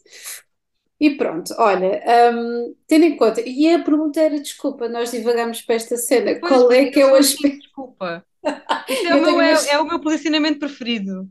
E 1.00 1.18
pronto, 1.18 1.54
olha, 1.60 2.02
hum, 2.34 2.76
tendo 2.88 3.06
em 3.06 3.18
conta, 3.18 3.42
e 3.42 3.68
a 3.74 3.84
pergunta 3.84 4.22
era, 4.22 4.40
desculpa, 4.40 4.88
nós 4.88 5.12
divagamos 5.12 5.62
para 5.62 5.76
esta 5.76 5.98
cena, 5.98 6.40
pois, 6.40 6.64
qual 6.64 6.72
é 6.72 6.86
que 6.90 7.00
é 7.02 7.06
o 7.06 7.16
assim, 7.16 7.16
aspecto? 7.16 7.60
desculpa. 7.60 8.26
É 8.46 9.16
o 9.16 9.18
Eu 9.18 9.22
meu, 9.22 9.42
é, 9.42 9.70
é 9.70 9.80
o 9.80 9.86
meu 9.86 10.00
posicionamento 10.00 10.60
preferido. 10.60 11.30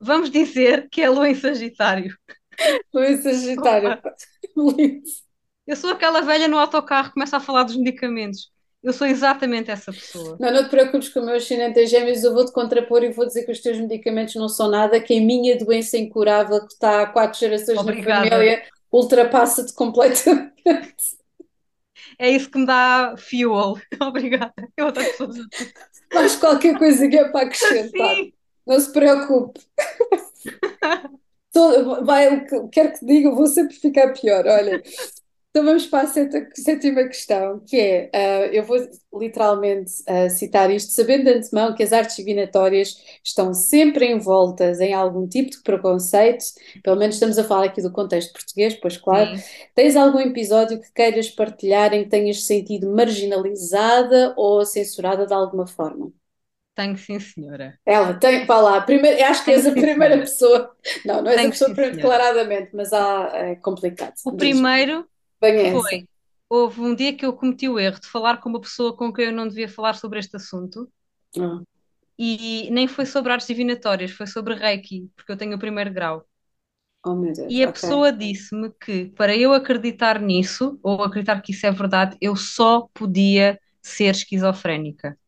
Vamos 0.00 0.30
dizer 0.30 0.88
que 0.90 1.00
é 1.00 1.08
lua 1.08 1.28
em 1.28 1.34
Sagitário. 1.34 2.16
Sagitário, 3.22 3.90
Desculpa. 3.90 4.02
pá. 4.02 4.14
Lindo. 4.56 5.02
Eu 5.66 5.76
sou 5.76 5.90
aquela 5.90 6.20
velha 6.20 6.46
no 6.46 6.58
autocarro 6.58 7.08
que 7.08 7.14
começa 7.14 7.36
a 7.36 7.40
falar 7.40 7.64
dos 7.64 7.76
medicamentos. 7.76 8.52
Eu 8.82 8.92
sou 8.92 9.06
exatamente 9.06 9.70
essa 9.70 9.90
pessoa. 9.90 10.36
Não, 10.38 10.52
não 10.52 10.64
te 10.64 10.68
preocupes 10.68 11.08
com 11.08 11.20
o 11.20 11.24
meu 11.24 11.36
ascendente 11.36 11.80
em 11.80 11.86
gêmeos, 11.86 12.22
eu 12.22 12.34
vou-te 12.34 12.52
contrapor 12.52 13.02
e 13.02 13.10
vou 13.12 13.26
dizer 13.26 13.44
que 13.44 13.52
os 13.52 13.60
teus 13.60 13.78
medicamentos 13.78 14.34
não 14.34 14.48
são 14.48 14.68
nada, 14.70 15.00
que 15.00 15.16
a 15.16 15.20
minha 15.22 15.56
doença 15.56 15.96
incurável, 15.96 16.60
que 16.66 16.74
está 16.74 17.02
há 17.02 17.06
quatro 17.06 17.40
gerações 17.40 17.76
na 17.76 17.80
Obrigada. 17.80 18.28
família, 18.28 18.62
ultrapassa-te 18.92 19.72
completamente. 19.72 20.52
É 22.18 22.28
isso 22.30 22.50
que 22.50 22.58
me 22.58 22.66
dá 22.66 23.14
fuel. 23.16 23.76
Obrigada. 24.02 24.52
Eu 24.76 24.86
outra 24.86 25.02
pessoa. 25.02 25.30
Mais 26.12 26.36
qualquer 26.36 26.78
coisa 26.78 27.08
que 27.08 27.16
é 27.16 27.28
para 27.28 27.46
acrescentar. 27.46 28.16
Sim. 28.16 28.32
Não 28.66 28.80
se 28.80 28.92
preocupe. 28.92 29.60
Vai, 32.02 32.34
o 32.36 32.44
que 32.46 32.68
quer 32.68 32.98
que 32.98 33.06
diga, 33.06 33.30
vou 33.30 33.46
sempre 33.46 33.74
ficar 33.76 34.12
pior. 34.12 34.44
Olha, 34.46 34.82
então 35.56 35.64
vamos 35.64 35.86
para 35.86 36.02
a 36.02 36.06
sétima 36.52 37.04
questão, 37.06 37.60
que 37.60 37.76
é, 37.78 38.10
ah, 38.12 38.46
eu 38.52 38.64
vou 38.64 38.76
literalmente 39.14 39.92
ah, 40.08 40.28
citar 40.28 40.68
isto, 40.72 40.90
sabendo 40.92 41.24
de 41.24 41.30
antemão 41.30 41.72
que 41.76 41.82
as 41.84 41.92
artes 41.92 42.16
divinatórias 42.16 42.96
estão 43.22 43.54
sempre 43.54 44.10
envoltas 44.10 44.80
em 44.80 44.92
algum 44.92 45.28
tipo 45.28 45.50
de 45.52 45.62
preconceito, 45.62 46.44
pelo 46.82 46.96
menos 46.96 47.14
estamos 47.14 47.38
a 47.38 47.44
falar 47.44 47.66
aqui 47.66 47.80
do 47.80 47.92
contexto 47.92 48.32
português, 48.32 48.74
pois 48.74 48.96
claro. 48.96 49.30
Sim. 49.36 49.44
Tens 49.76 49.94
algum 49.94 50.18
episódio 50.18 50.80
que 50.80 50.90
queiras 50.92 51.30
partilhar 51.30 51.94
em 51.94 52.02
que 52.02 52.10
tenhas 52.10 52.44
sentido 52.46 52.90
marginalizada 52.92 54.34
ou 54.36 54.64
censurada 54.66 55.24
de 55.24 55.34
alguma 55.34 55.66
forma? 55.68 56.12
Tenho 56.74 56.96
sim, 56.98 57.18
senhora. 57.20 57.78
Ela 57.86 58.14
tem, 58.18 58.46
vá 58.46 58.60
lá, 58.60 58.80
primeiro, 58.80 59.22
acho 59.24 59.44
que 59.44 59.50
Tenho 59.50 59.64
és 59.64 59.66
a 59.66 59.72
sim, 59.72 59.84
primeira 59.84 60.16
senhora. 60.16 60.18
pessoa. 60.18 60.74
Não, 61.04 61.20
não 61.22 61.30
és 61.30 61.44
a 61.44 61.48
Tenho 61.48 61.50
pessoa 61.50 61.70
sim, 61.74 61.74
declaradamente, 61.74 62.70
mas 62.74 62.92
há, 62.92 63.30
é 63.34 63.56
complicado. 63.56 64.14
O 64.24 64.32
Diz, 64.32 64.34
primeiro 64.36 65.08
bem 65.44 65.66
foi, 65.70 65.82
essa. 65.82 66.04
houve 66.48 66.80
um 66.80 66.94
dia 66.94 67.16
que 67.16 67.24
eu 67.26 67.34
cometi 67.36 67.68
o 67.68 67.78
erro 67.78 68.00
de 68.00 68.08
falar 68.08 68.38
com 68.40 68.48
uma 68.50 68.60
pessoa 68.60 68.96
com 68.96 69.12
quem 69.12 69.26
eu 69.26 69.32
não 69.32 69.48
devia 69.48 69.68
falar 69.68 69.94
sobre 69.94 70.18
este 70.20 70.36
assunto 70.36 70.90
Ah, 71.38 71.64
e 72.18 72.68
nem 72.72 72.86
foi 72.88 73.06
sobre 73.06 73.32
artes 73.32 73.46
divinatórias, 73.48 74.10
foi 74.10 74.26
sobre 74.26 74.54
Reiki, 74.54 75.08
porque 75.16 75.30
eu 75.32 75.36
tenho 75.36 75.54
o 75.56 75.58
primeiro 75.58 75.92
grau. 75.92 76.26
oh 77.04 77.14
Deus, 77.34 77.54
E 77.54 77.62
a 77.62 77.68
ok. 77.68 77.68
pessoa 77.68 78.12
disse-me 78.12 78.70
que 78.80 79.06
para 79.16 79.36
eu 79.36 79.52
acreditar 79.52 80.20
nisso, 80.20 80.78
ou 80.82 81.02
acreditar 81.02 81.40
que 81.42 81.52
isso 81.52 81.66
é 81.66 81.70
verdade, 81.70 82.16
eu 82.20 82.34
só 82.36 82.88
podia 82.94 83.58
ser 83.82 84.06
esquizofrénica. 84.14 85.18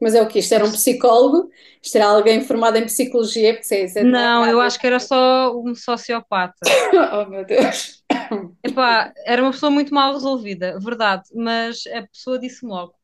Mas 0.00 0.14
é 0.14 0.22
o 0.22 0.28
quê? 0.28 0.38
Isto 0.40 0.54
era 0.54 0.64
um 0.64 0.72
psicólogo? 0.72 1.50
Isto 1.82 1.96
era 1.96 2.06
alguém 2.06 2.40
formado 2.42 2.76
em 2.76 2.84
psicologia? 2.86 3.52
Porque 3.54 3.64
sei, 3.64 3.84
é- 3.84 4.04
não 4.04 4.20
é 4.20 4.28
Não, 4.28 4.46
eu 4.46 4.60
acho 4.60 4.78
que 4.80 4.86
era 4.86 4.98
só 5.00 5.54
um 5.56 5.74
sociopata. 5.74 6.74
Oh 7.12 7.26
meu 7.28 7.44
Deus. 7.44 7.99
Epá, 8.62 9.12
era 9.24 9.42
uma 9.42 9.52
pessoa 9.52 9.70
muito 9.70 9.94
mal 9.94 10.12
resolvida, 10.12 10.78
verdade, 10.80 11.24
mas 11.34 11.86
a 11.86 12.06
pessoa 12.06 12.38
disse-me 12.38 12.70
logo: 12.70 12.94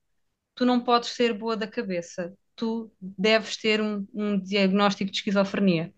tu 0.55 0.65
não 0.67 0.81
podes 0.83 1.11
ser 1.11 1.35
boa 1.35 1.57
da 1.57 1.67
cabeça, 1.69 2.35
tu 2.57 2.93
deves 3.01 3.57
ter 3.59 3.81
um, 3.83 4.07
um 4.15 4.41
diagnóstico 4.41 5.11
de 5.11 5.19
esquizofrenia, 5.19 5.95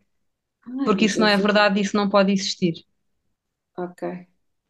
Ai 0.67 0.75
porque 0.85 1.07
isso 1.07 1.21
não 1.21 1.29
é 1.29 1.37
Deus. 1.37 1.39
verdade, 1.39 1.81
isso 1.81 1.97
não 1.97 2.09
pode 2.11 2.33
existir. 2.33 2.75
Ok. 3.77 4.03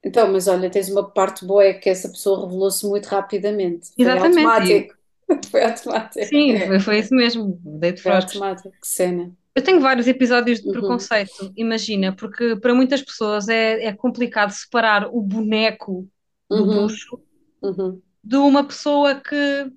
Então, 0.05 0.30
mas 0.32 0.47
olha, 0.49 0.70
tens 0.70 0.89
uma 0.91 1.11
parte 1.11 1.45
boa, 1.45 1.64
é 1.64 1.74
que 1.74 1.89
essa 1.91 2.09
pessoa 2.09 2.43
revelou-se 2.47 2.86
muito 2.86 3.07
rapidamente. 3.07 3.91
Foi 4.01 4.18
Exatamente, 4.18 4.61
e- 4.62 4.89
automático. 4.89 4.95
Foi 5.51 5.62
automático. 5.64 6.39
sim, 6.39 6.61
foi, 6.61 6.80
foi 6.80 6.99
isso 7.01 7.14
mesmo, 7.14 7.59
dei 7.64 7.93
de 7.93 8.03
foi 8.03 8.12
automático. 8.12 8.70
Que 8.80 8.86
cena. 8.89 9.36
Eu 9.59 9.64
tenho 9.64 9.80
vários 9.80 10.06
episódios 10.06 10.61
de 10.61 10.70
Uhum, 10.70 10.70
preconceito, 10.70 11.52
imagina, 11.56 12.14
porque 12.14 12.54
para 12.61 12.72
muitas 12.74 13.02
pessoas 13.02 13.48
é, 13.48 13.86
é 13.86 13.92
complicado 13.92 14.50
separar 14.52 15.09
o 15.09 15.20
boneco 15.20 16.09
do 16.48 16.64
uhum, 16.64 16.68
bruxo 16.68 17.20
uhum, 17.62 18.02
de 18.22 18.36
uma 18.36 18.64
pessoa 18.66 19.20
que, 19.20 19.72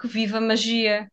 que 0.00 0.06
vive 0.08 0.36
a 0.36 0.40
magia, 0.40 1.10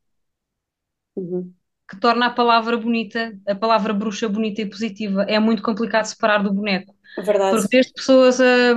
uhum. 1.16 1.56
que 1.90 2.00
torna 2.00 2.28
a 2.28 2.30
palavra 2.34 2.78
bonita, 2.78 3.38
a 3.48 3.56
palavra 3.56 3.94
bruxa 3.94 4.30
bonita 4.30 4.62
e 4.62 4.70
positiva. 4.70 5.24
É 5.28 5.40
muito 5.40 5.62
complicado 5.62 6.06
separar 6.06 6.42
do 6.44 6.54
boneco, 6.54 6.96
É 7.18 7.22
verdade. 7.22 7.62
porque 7.62 7.68
desde 7.70 7.94
pessoas 7.94 8.40
a, 8.42 8.74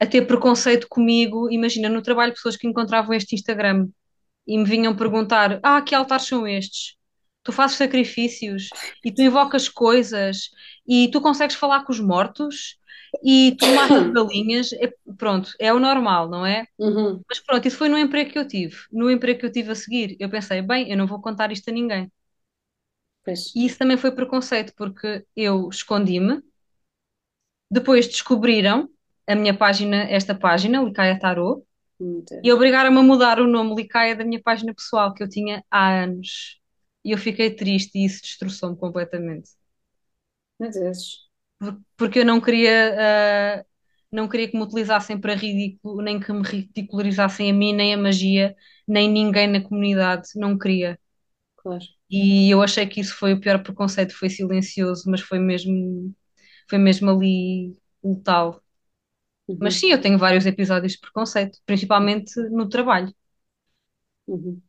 a 0.00 0.06
ter 0.06 0.26
preconceito 0.26 0.88
comigo, 0.88 1.50
imagina, 1.50 1.88
no 1.88 2.02
trabalho, 2.02 2.32
pessoas 2.32 2.56
que 2.56 2.66
encontravam 2.68 3.14
este 3.14 3.34
Instagram 3.34 3.88
e 4.46 4.58
me 4.58 4.64
vinham 4.64 4.96
perguntar: 4.96 5.60
Ah, 5.62 5.82
que 5.82 5.94
altares 5.94 6.26
são 6.26 6.46
estes? 6.46 6.96
Tu 7.44 7.52
fazes 7.52 7.76
sacrifícios 7.78 8.74
e 9.04 9.12
tu 9.12 9.22
invocas 9.22 9.68
coisas 9.68 10.50
e 10.88 11.10
tu 11.12 11.20
consegues 11.22 11.56
falar 11.56 11.84
com 11.84 11.92
os 11.92 12.00
mortos 12.00 12.78
e 13.24 13.56
tu 13.60 13.68
matas 13.68 14.02
galinhas. 14.14 14.72
É- 14.74 14.94
pronto, 15.18 15.52
é 15.60 15.72
o 15.72 15.80
normal, 15.80 16.28
não 16.30 16.46
é? 16.46 16.66
Uhum, 16.78 17.24
Mas 17.28 17.40
pronto, 17.40 17.68
isso 17.68 17.78
foi 17.78 17.88
no 17.90 17.98
emprego 17.98 18.30
que 18.32 18.38
eu 18.38 18.48
tive. 18.48 18.76
No 18.92 19.10
emprego 19.10 19.40
que 19.40 19.46
eu 19.46 19.52
tive 19.52 19.72
a 19.72 19.76
seguir, 19.76 20.16
eu 20.20 20.30
pensei: 20.30 20.62
bem, 20.62 20.90
eu 20.90 20.96
não 20.98 21.06
vou 21.06 21.20
contar 21.22 21.52
isto 21.52 21.70
a 21.70 21.72
ninguém. 21.74 22.10
pois. 23.24 23.42
E 23.54 23.64
isso 23.66 23.78
também 23.78 23.96
foi 23.96 24.12
preconceito, 24.12 24.74
porque 24.76 25.26
eu 25.36 25.68
escondi-me, 25.70 26.42
depois 27.70 28.06
descobriram 28.08 28.88
a 29.26 29.34
minha 29.34 29.56
página, 29.56 30.04
esta 30.10 30.34
página, 30.34 30.82
Licaia 30.82 31.18
Tarot, 31.18 31.62
e 32.42 32.52
obrigaram-me 32.52 32.98
a 32.98 33.02
mudar 33.02 33.40
o 33.40 33.48
nome 33.48 33.74
Licaia 33.76 34.16
da 34.16 34.24
minha 34.24 34.42
página 34.42 34.74
pessoal, 34.74 35.14
que 35.14 35.22
eu 35.22 35.28
tinha 35.30 35.64
há 35.70 35.90
anos. 36.04 36.60
E 37.04 37.12
eu 37.12 37.18
fiquei 37.18 37.50
triste 37.54 37.98
e 37.98 38.04
isso 38.06 38.22
destroçou-me 38.22 38.76
completamente. 38.76 39.50
Meu 40.58 40.70
Deus. 40.70 41.30
Por- 41.58 41.80
Porque 41.96 42.20
eu 42.20 42.24
não 42.24 42.40
queria, 42.40 43.60
ah, 43.60 43.64
não 44.12 44.28
queria 44.28 44.48
que 44.50 44.56
me 44.56 44.62
utilizassem 44.64 45.20
para 45.20 45.34
ridículo, 45.34 46.02
nem 46.02 46.20
que 46.20 46.32
me 46.32 46.42
ridicularizassem 46.46 47.50
a 47.50 47.54
mim, 47.54 47.72
nem 47.72 47.94
a 47.94 47.98
magia, 47.98 48.54
nem 48.86 49.08
ninguém 49.10 49.48
na 49.48 49.62
comunidade. 49.62 50.28
Não 50.36 50.58
queria. 50.58 50.98
Claro. 51.56 51.84
E 52.10 52.50
eu 52.50 52.62
achei 52.62 52.86
que 52.86 53.00
isso 53.00 53.14
foi 53.16 53.32
o 53.34 53.40
pior 53.40 53.62
preconceito, 53.62 54.16
foi 54.16 54.28
silencioso, 54.30 55.10
mas 55.10 55.20
foi 55.20 55.38
mesmo, 55.38 56.14
foi 56.68 56.78
mesmo 56.78 57.10
ali 57.10 57.76
letal. 58.04 58.62
Mas 59.58 59.74
Uhum, 59.74 59.76
sim, 59.76 59.90
eu 59.92 60.00
tenho 60.00 60.18
vários 60.18 60.46
episódios 60.46 60.92
de 60.94 61.00
preconceito, 61.00 61.58
principalmente 61.66 62.34
no 62.50 62.68
trabalho. 62.68 63.12
uhum. 64.26 64.62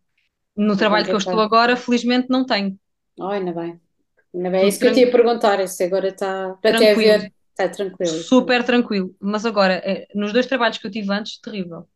No 0.57 0.75
trabalho 0.75 1.07
que 1.07 1.15
eu 1.15 1.19
estou 1.19 1.39
agora, 1.39 1.77
felizmente 1.77 2.27
não 2.29 2.45
tenho. 2.45 2.77
Oh, 3.19 3.27
ainda 3.29 3.53
bem. 3.53 3.79
Ainda 4.33 4.49
bem. 4.51 4.61
É 4.65 4.67
isso 4.67 4.79
que 4.79 4.87
eu 4.87 4.93
te 4.93 5.01
ia 5.01 5.11
perguntar. 5.11 5.59
Isso 5.61 5.83
agora 5.83 6.09
está. 6.09 6.55
Para 6.61 6.71
até 6.71 6.91
haver. 6.93 7.33
Está 7.51 7.69
tranquilo. 7.69 8.29
Super 8.29 8.63
tranquilo. 8.65 9.15
Mas 9.21 9.45
agora, 9.45 9.75
é, 9.85 10.07
nos 10.15 10.33
dois 10.33 10.47
trabalhos 10.47 10.77
que 10.77 10.87
eu 10.87 10.91
tive 10.91 11.11
antes, 11.13 11.39
terrível. 11.41 11.87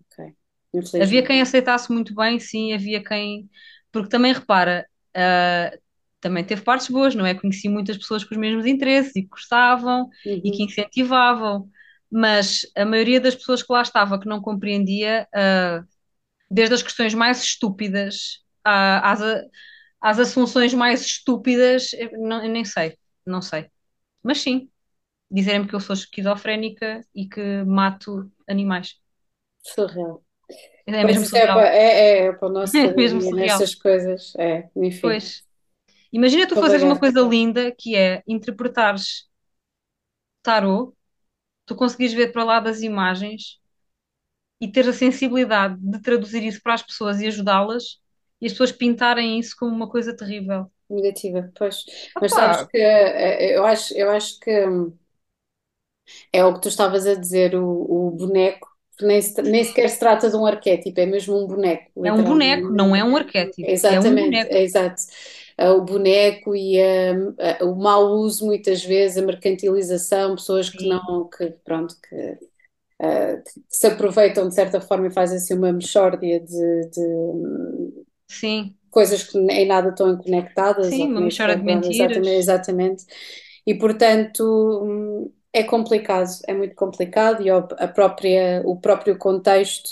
Ok. 0.00 0.36
Havia 0.98 1.22
quem 1.24 1.40
aceitasse 1.40 1.92
muito 1.92 2.14
bem, 2.14 2.38
sim, 2.40 2.72
havia 2.72 3.02
quem. 3.02 3.48
Porque 3.92 4.08
também 4.08 4.32
repara, 4.32 4.86
ah, 5.14 5.70
também 6.20 6.44
teve 6.44 6.62
partes 6.62 6.88
boas, 6.88 7.14
não 7.14 7.24
é? 7.26 7.34
Conheci 7.34 7.68
muitas 7.68 7.96
pessoas 7.96 8.24
com 8.24 8.34
os 8.34 8.40
mesmos 8.40 8.66
interesses 8.66 9.14
e 9.16 9.22
que 9.22 9.28
gostavam 9.28 10.08
e 10.42 10.50
que 10.50 10.62
Uhum, 10.62 10.64
incentivavam, 10.64 11.70
mas 12.10 12.62
a 12.76 12.84
maioria 12.84 13.20
das 13.20 13.34
pessoas 13.36 13.62
que 13.62 13.72
lá 13.72 13.82
estava 13.82 14.18
que 14.20 14.26
não 14.28 14.40
compreendia, 14.42 15.28
ah, 15.34 15.84
desde 16.50 16.74
as 16.74 16.82
questões 16.82 17.14
mais 17.14 17.42
estúpidas 17.42 18.40
às, 18.64 19.20
às 20.00 20.18
assunções 20.18 20.74
mais 20.74 21.02
estúpidas, 21.02 21.92
eu 21.94 22.10
não, 22.20 22.42
nem 22.48 22.64
sei, 22.64 22.96
não 23.26 23.42
sei. 23.42 23.70
Mas 24.22 24.40
sim, 24.40 24.70
dizerem-me 25.30 25.68
que 25.68 25.74
eu 25.76 25.80
sou 25.80 25.94
esquizofrénica 25.94 27.04
e 27.14 27.28
que 27.28 27.64
mato 27.64 28.30
animais. 28.48 28.96
surreal. 29.62 30.24
É 30.86 31.04
mesmo 31.04 31.24
é 31.34 31.46
surreal. 31.46 31.48
para, 31.48 31.68
é, 31.68 32.26
é 32.28 32.32
para 32.32 32.48
o 32.48 32.52
nosso 32.52 32.80
É 32.84 32.94
mesmo 32.96 33.20
surreal. 33.22 33.62
nessas 33.62 33.74
coisas. 33.74 34.34
É, 34.36 34.70
enfim. 34.76 35.22
Pois. 35.22 35.42
Imagina 36.12 36.48
tu 36.48 36.56
fazeres 36.56 36.84
uma 36.84 36.98
coisa 36.98 37.20
linda 37.22 37.72
que 37.76 37.96
é 37.96 38.22
interpretares 38.28 39.28
tarô, 40.42 40.96
tu 41.66 41.76
conseguires 41.76 42.14
ver 42.14 42.32
para 42.32 42.44
lá 42.44 42.60
das 42.60 42.82
imagens 42.82 43.57
e 44.60 44.68
ter 44.68 44.88
a 44.88 44.92
sensibilidade 44.92 45.76
de 45.78 46.00
traduzir 46.00 46.42
isso 46.42 46.60
para 46.62 46.74
as 46.74 46.82
pessoas 46.82 47.20
e 47.20 47.26
ajudá-las 47.26 48.00
e 48.40 48.46
as 48.46 48.52
pessoas 48.52 48.72
pintarem 48.72 49.38
isso 49.38 49.56
como 49.58 49.74
uma 49.74 49.88
coisa 49.88 50.16
terrível. 50.16 50.70
Negativa, 50.88 51.50
pois. 51.56 51.84
Mas 52.20 52.32
sabes 52.32 52.66
que 52.68 52.78
eh, 52.78 53.56
eu 53.56 53.64
acho, 53.64 53.94
eu 53.94 54.10
acho 54.10 54.40
que 54.40 54.50
é 56.32 56.44
o 56.44 56.54
que 56.54 56.62
tu 56.62 56.68
estavas 56.68 57.06
a 57.06 57.14
dizer, 57.14 57.54
o, 57.54 57.66
o 57.66 58.10
boneco, 58.10 58.68
nem, 59.00 59.20
se, 59.20 59.40
nem 59.42 59.62
sequer 59.64 59.88
se 59.88 59.98
trata 59.98 60.30
de 60.30 60.36
um 60.36 60.46
arquétipo, 60.46 60.98
é 60.98 61.06
mesmo 61.06 61.36
um 61.36 61.46
boneco. 61.46 62.06
É 62.06 62.12
um 62.12 62.22
boneco, 62.22 62.70
não 62.70 62.96
é 62.96 63.04
um 63.04 63.16
arquétipo. 63.16 63.70
Exatamente, 63.70 64.06
é 64.06 64.10
um 64.10 64.24
boneco. 64.24 64.54
É, 64.54 64.62
exato. 64.62 65.02
Uh, 65.60 65.72
o 65.72 65.80
boneco 65.82 66.54
e 66.54 66.78
uh, 66.78 67.30
uh, 67.64 67.70
o 67.70 67.76
mau 67.76 68.12
uso, 68.12 68.46
muitas 68.46 68.84
vezes, 68.84 69.18
a 69.18 69.26
mercantilização, 69.26 70.36
pessoas 70.36 70.70
que 70.70 70.78
Sim. 70.78 70.88
não, 70.88 71.28
que 71.28 71.52
pronto, 71.64 71.94
que 72.08 72.38
uh, 73.00 73.42
se 73.68 73.86
aproveitam 73.86 74.48
de 74.48 74.54
certa 74.54 74.80
forma 74.80 75.06
e 75.06 75.12
fazem 75.12 75.38
assim 75.38 75.54
uma 75.54 75.72
mexórdia 75.72 76.40
de, 76.40 76.90
de 76.90 78.04
Sim. 78.28 78.74
coisas 78.90 79.24
que 79.24 79.38
em 79.38 79.66
nada 79.66 79.90
estão 79.90 80.16
conectadas. 80.16 80.86
Sim, 80.86 81.10
uma 81.10 81.20
mexórdia 81.20 81.56
de 81.56 81.62
mentiras. 81.62 81.96
Exatamente, 81.96 82.36
exatamente. 82.36 83.04
E 83.66 83.74
portanto 83.74 85.30
é 85.52 85.62
complicado, 85.62 86.28
é 86.46 86.54
muito 86.54 86.74
complicado 86.74 87.42
e 87.42 87.50
a 87.50 87.88
própria, 87.88 88.62
o 88.64 88.76
próprio 88.76 89.16
contexto 89.16 89.90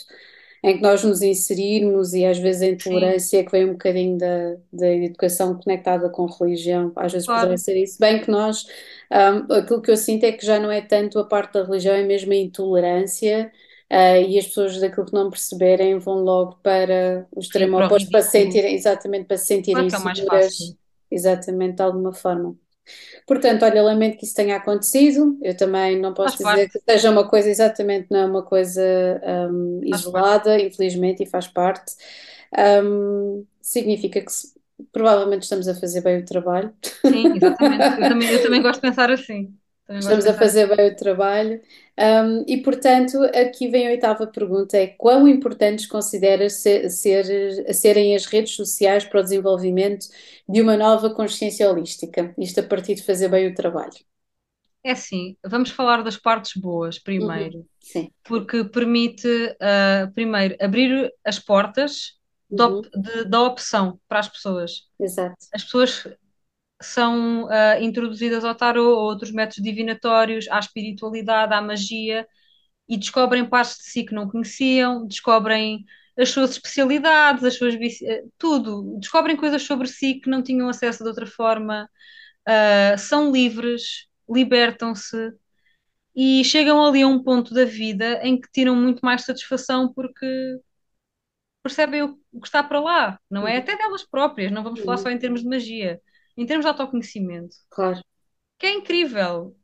em 0.66 0.76
que 0.78 0.82
nós 0.82 1.04
nos 1.04 1.22
inserirmos 1.22 2.12
e 2.12 2.26
às 2.26 2.38
vezes 2.38 2.62
a 2.62 2.66
intolerância 2.66 3.38
Sim. 3.38 3.44
que 3.44 3.52
vem 3.52 3.66
um 3.66 3.72
bocadinho 3.74 4.18
da, 4.18 4.56
da 4.72 4.92
educação 4.92 5.54
conectada 5.54 6.10
com 6.10 6.26
religião, 6.26 6.90
às 6.96 7.12
vezes 7.12 7.28
claro. 7.28 7.56
ser 7.56 7.80
isso. 7.80 7.96
Bem 8.00 8.20
que 8.20 8.28
nós, 8.28 8.66
um, 9.12 9.54
aquilo 9.54 9.80
que 9.80 9.92
eu 9.92 9.96
sinto 9.96 10.24
é 10.24 10.32
que 10.32 10.44
já 10.44 10.58
não 10.58 10.68
é 10.68 10.80
tanto 10.80 11.20
a 11.20 11.24
parte 11.24 11.52
da 11.52 11.62
religião, 11.62 11.94
é 11.94 12.02
mesmo 12.02 12.32
a 12.32 12.36
intolerância 12.36 13.52
uh, 13.92 14.28
e 14.28 14.36
as 14.36 14.48
pessoas 14.48 14.80
daquilo 14.80 15.06
que 15.06 15.14
não 15.14 15.30
perceberem 15.30 16.00
vão 16.00 16.16
logo 16.16 16.58
para 16.64 17.28
o 17.30 17.38
extremo 17.38 17.80
oposto 17.80 18.10
para 18.10 18.22
se 18.22 18.32
sentirem, 18.32 18.74
exatamente, 18.74 19.26
para 19.26 19.38
se 19.38 19.46
sentirem 19.46 19.88
claro 19.88 20.08
é 20.08 20.14
seguras, 20.16 20.76
exatamente, 21.08 21.76
de 21.76 21.82
alguma 21.82 22.12
forma. 22.12 22.56
Portanto, 23.26 23.64
olha, 23.64 23.82
lamento 23.82 24.18
que 24.18 24.24
isso 24.24 24.34
tenha 24.34 24.56
acontecido. 24.56 25.38
Eu 25.42 25.56
também 25.56 25.98
não 26.00 26.14
posso 26.14 26.36
faz 26.36 26.38
dizer 26.38 26.68
parte. 26.68 26.70
que 26.70 26.80
seja 26.88 27.10
uma 27.10 27.28
coisa 27.28 27.48
exatamente, 27.50 28.08
não 28.10 28.20
é 28.20 28.26
uma 28.26 28.42
coisa 28.44 28.82
um, 29.50 29.80
isolada, 29.84 30.58
parte. 30.58 30.60
infelizmente, 30.60 31.22
e 31.22 31.26
faz 31.26 31.48
parte. 31.48 31.94
Um, 32.84 33.46
significa 33.60 34.20
que 34.20 34.32
provavelmente 34.92 35.42
estamos 35.42 35.68
a 35.68 35.74
fazer 35.74 36.00
bem 36.02 36.18
o 36.20 36.24
trabalho. 36.24 36.74
Sim, 37.10 37.34
exatamente. 37.36 37.88
eu, 37.96 38.06
também, 38.06 38.30
eu 38.30 38.42
também 38.42 38.62
gosto 38.62 38.76
de 38.76 38.88
pensar 38.88 39.10
assim. 39.10 39.56
Estamos 39.88 40.26
a 40.26 40.34
fazer 40.34 40.74
bem 40.74 40.88
o 40.88 40.96
trabalho. 40.96 41.60
Um, 41.98 42.44
e, 42.46 42.56
portanto, 42.58 43.22
aqui 43.34 43.68
vem 43.68 43.86
a 43.86 43.90
oitava 43.90 44.26
pergunta: 44.26 44.76
é 44.76 44.88
quão 44.88 45.28
importantes 45.28 45.86
consideras 45.86 46.54
ser, 46.54 46.90
ser, 46.90 47.72
serem 47.72 48.14
as 48.14 48.26
redes 48.26 48.54
sociais 48.54 49.04
para 49.04 49.20
o 49.20 49.22
desenvolvimento 49.22 50.06
de 50.48 50.60
uma 50.60 50.76
nova 50.76 51.10
consciência 51.10 51.70
holística? 51.70 52.34
Isto 52.36 52.60
a 52.60 52.64
partir 52.64 52.96
de 52.96 53.04
fazer 53.04 53.28
bem 53.28 53.46
o 53.46 53.54
trabalho. 53.54 53.92
É 54.82 54.92
assim, 54.92 55.36
vamos 55.44 55.70
falar 55.70 56.02
das 56.02 56.16
partes 56.16 56.60
boas 56.60 56.98
primeiro. 56.98 57.58
Uhum, 57.58 57.66
sim. 57.80 58.10
Porque 58.22 58.64
permite, 58.64 59.26
uh, 59.26 60.12
primeiro, 60.14 60.56
abrir 60.60 61.12
as 61.24 61.38
portas 61.38 62.12
uhum. 62.50 62.80
de, 62.82 62.90
de, 63.02 63.24
da 63.24 63.42
opção 63.42 63.98
para 64.08 64.20
as 64.20 64.28
pessoas. 64.28 64.82
Exato. 65.00 65.34
As 65.52 65.64
pessoas 65.64 66.06
são 66.80 67.44
uh, 67.44 67.80
introduzidas 67.80 68.44
ao 68.44 68.54
tarot, 68.54 68.86
a 68.86 68.98
outros 68.98 69.30
métodos 69.32 69.62
divinatórios, 69.62 70.46
à 70.48 70.58
espiritualidade, 70.58 71.54
à 71.54 71.60
magia, 71.60 72.26
e 72.88 72.96
descobrem 72.96 73.44
partes 73.48 73.78
de 73.78 73.84
si 73.84 74.04
que 74.04 74.14
não 74.14 74.28
conheciam, 74.28 75.06
descobrem 75.06 75.84
as 76.18 76.30
suas 76.30 76.50
especialidades, 76.52 77.44
as 77.44 77.56
suas 77.56 77.74
eh, 77.74 78.24
tudo, 78.38 78.98
descobrem 78.98 79.36
coisas 79.36 79.62
sobre 79.62 79.86
si 79.86 80.14
que 80.14 80.30
não 80.30 80.42
tinham 80.42 80.68
acesso 80.68 81.02
de 81.02 81.08
outra 81.08 81.26
forma, 81.26 81.88
uh, 82.48 82.98
são 82.98 83.30
livres, 83.32 84.06
libertam-se 84.28 85.32
e 86.14 86.44
chegam 86.44 86.84
ali 86.84 87.02
a 87.02 87.08
um 87.08 87.22
ponto 87.22 87.52
da 87.52 87.64
vida 87.64 88.20
em 88.22 88.40
que 88.40 88.50
tiram 88.50 88.74
muito 88.74 89.00
mais 89.04 89.22
satisfação 89.24 89.92
porque 89.92 90.26
percebem 91.62 92.02
o 92.02 92.40
que 92.40 92.46
está 92.46 92.62
para 92.62 92.80
lá, 92.80 93.20
não 93.30 93.46
é? 93.46 93.54
Uhum. 93.54 93.58
Até 93.58 93.76
delas 93.76 94.04
próprias, 94.04 94.52
não 94.52 94.62
vamos 94.62 94.80
falar 94.80 94.98
só 94.98 95.10
em 95.10 95.18
termos 95.18 95.42
de 95.42 95.48
magia 95.48 96.00
em 96.36 96.46
termos 96.46 96.64
de 96.64 96.68
autoconhecimento. 96.68 97.56
Claro. 97.70 98.00
Que 98.58 98.66
é 98.66 98.74
incrível. 98.74 99.56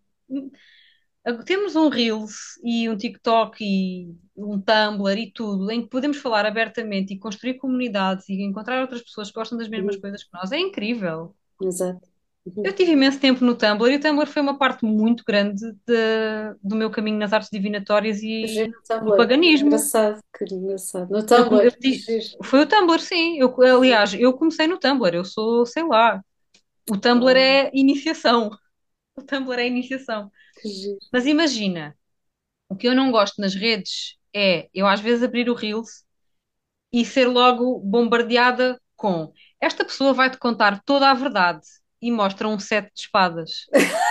Temos 1.44 1.76
um 1.76 1.88
Reels 1.88 2.58
e 2.64 2.88
um 2.88 2.96
TikTok 2.96 3.62
e 3.62 4.12
um 4.36 4.60
Tumblr 4.60 5.18
e 5.18 5.30
tudo, 5.30 5.70
em 5.70 5.82
que 5.82 5.88
podemos 5.88 6.16
falar 6.16 6.44
abertamente 6.44 7.14
e 7.14 7.18
construir 7.18 7.54
comunidades 7.54 8.28
e 8.28 8.42
encontrar 8.42 8.80
outras 8.80 9.02
pessoas 9.02 9.28
que 9.28 9.34
gostam 9.34 9.56
das 9.56 9.68
mesmas 9.68 9.94
uhum. 9.94 10.00
coisas 10.00 10.24
que 10.24 10.30
nós. 10.32 10.50
É 10.50 10.58
incrível. 10.58 11.34
Exato. 11.62 12.10
Uhum. 12.44 12.64
Eu 12.66 12.72
tive 12.72 12.90
imenso 12.90 13.20
tempo 13.20 13.44
no 13.44 13.54
Tumblr 13.54 13.92
e 13.92 13.96
o 13.96 14.00
Tumblr 14.00 14.26
foi 14.26 14.42
uma 14.42 14.58
parte 14.58 14.84
muito 14.84 15.22
grande 15.24 15.62
de, 15.86 16.56
do 16.60 16.74
meu 16.74 16.90
caminho 16.90 17.18
nas 17.18 17.32
artes 17.32 17.48
divinatórias 17.52 18.20
e 18.20 18.68
no 19.00 19.16
paganismo. 19.16 19.68
Engraçado, 19.68 20.20
que 20.36 20.52
engraçado. 20.52 21.08
No 21.08 21.24
Tumblr. 21.24 21.62
Eu, 21.62 21.70
eu, 21.70 22.22
foi 22.42 22.62
o 22.62 22.66
Tumblr, 22.66 22.98
sim. 22.98 23.38
Eu, 23.38 23.54
aliás, 23.78 24.12
eu 24.12 24.32
comecei 24.32 24.66
no 24.66 24.76
Tumblr, 24.76 25.14
eu 25.14 25.24
sou, 25.24 25.64
sei 25.64 25.84
lá, 25.84 26.20
o 26.90 26.96
Tumblr 26.98 27.36
é 27.36 27.70
iniciação. 27.72 28.50
O 29.16 29.22
Tumblr 29.22 29.58
é 29.60 29.66
iniciação. 29.66 30.30
Mas 31.12 31.26
imagina, 31.26 31.96
o 32.68 32.76
que 32.76 32.88
eu 32.88 32.94
não 32.94 33.10
gosto 33.10 33.40
nas 33.40 33.54
redes 33.54 34.16
é 34.34 34.68
eu 34.74 34.86
às 34.86 35.00
vezes 35.00 35.22
abrir 35.22 35.50
o 35.50 35.54
Reels 35.54 36.04
e 36.92 37.04
ser 37.04 37.26
logo 37.26 37.80
bombardeada 37.80 38.80
com 38.96 39.32
esta 39.60 39.84
pessoa 39.84 40.12
vai-te 40.12 40.38
contar 40.38 40.82
toda 40.84 41.10
a 41.10 41.14
verdade 41.14 41.62
e 42.00 42.10
mostra 42.10 42.48
um 42.48 42.58
sete 42.58 42.92
de 42.94 43.00
espadas. 43.02 43.66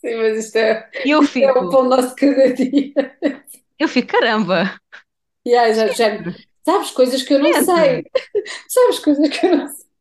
Sim, 0.00 0.16
mas 0.16 0.46
isto 0.46 0.56
é, 0.56 0.90
eu 1.04 1.22
fico, 1.22 1.46
é 1.46 1.52
o 1.52 1.70
pão 1.70 1.84
nosso 1.88 2.14
cada 2.16 2.52
dia. 2.52 2.92
Eu 3.78 3.88
fico, 3.88 4.08
caramba! 4.08 4.80
Yeah, 5.46 5.72
já, 5.72 5.86
já, 5.92 6.18
sabes 6.64 6.90
coisas 6.90 7.22
que 7.22 7.34
eu 7.34 7.38
não 7.38 7.52
sei. 7.52 8.04
Sabes 8.68 8.98
coisas 8.98 9.28
que 9.28 9.46
eu 9.46 9.56
não 9.56 9.68
sei. 9.68 9.91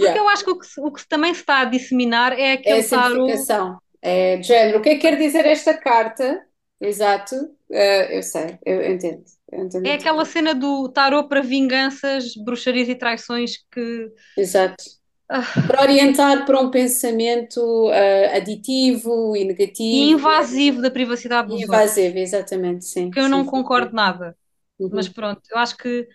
Porque 0.00 0.12
yeah. 0.12 0.20
eu 0.20 0.28
acho 0.30 0.44
que 0.44 0.50
o, 0.50 0.58
que 0.58 0.66
o 0.80 0.92
que, 0.92 1.06
também 1.06 1.34
se 1.34 1.40
está 1.40 1.60
a 1.60 1.64
disseminar 1.66 2.32
é 2.32 2.52
aquele 2.52 2.76
é 2.76 2.80
a 2.80 2.82
simplificação. 2.82 3.66
Taro... 3.66 3.82
É 4.02 4.36
de 4.38 4.46
género. 4.46 4.78
O 4.78 4.82
que 4.82 4.88
é 4.88 4.94
que 4.94 5.00
quer 5.00 5.18
dizer 5.18 5.44
esta 5.44 5.74
carta? 5.74 6.42
Exato, 6.80 7.34
uh, 7.36 8.08
eu 8.10 8.22
sei, 8.22 8.58
eu 8.64 8.90
entendo. 8.90 9.22
Eu 9.52 9.64
entendo 9.64 9.86
é 9.86 9.92
aquela 9.92 10.24
cena 10.24 10.54
do 10.54 10.88
tarô 10.88 11.28
para 11.28 11.42
vinganças, 11.42 12.34
bruxarias 12.34 12.88
e 12.88 12.94
traições 12.94 13.58
que. 13.70 14.10
Exato. 14.38 14.82
Ah. 15.28 15.42
Para 15.66 15.82
orientar 15.82 16.46
para 16.46 16.58
um 16.58 16.70
pensamento 16.70 17.60
uh, 17.60 18.36
aditivo 18.36 19.36
e 19.36 19.44
negativo. 19.44 19.82
E 19.82 20.10
invasivo 20.12 20.80
da 20.80 20.90
privacidade 20.90 21.48
dos 21.48 21.60
invasivo, 21.60 22.06
outros. 22.06 22.32
exatamente, 22.32 22.84
sim. 22.86 23.10
Que 23.10 23.20
eu 23.20 23.24
sim, 23.24 23.30
não 23.30 23.44
concordo 23.44 23.90
sim. 23.90 23.96
nada. 23.96 24.34
Uhum. 24.78 24.88
Mas 24.92 25.08
pronto, 25.08 25.42
eu 25.50 25.58
acho 25.58 25.76
que 25.76 26.08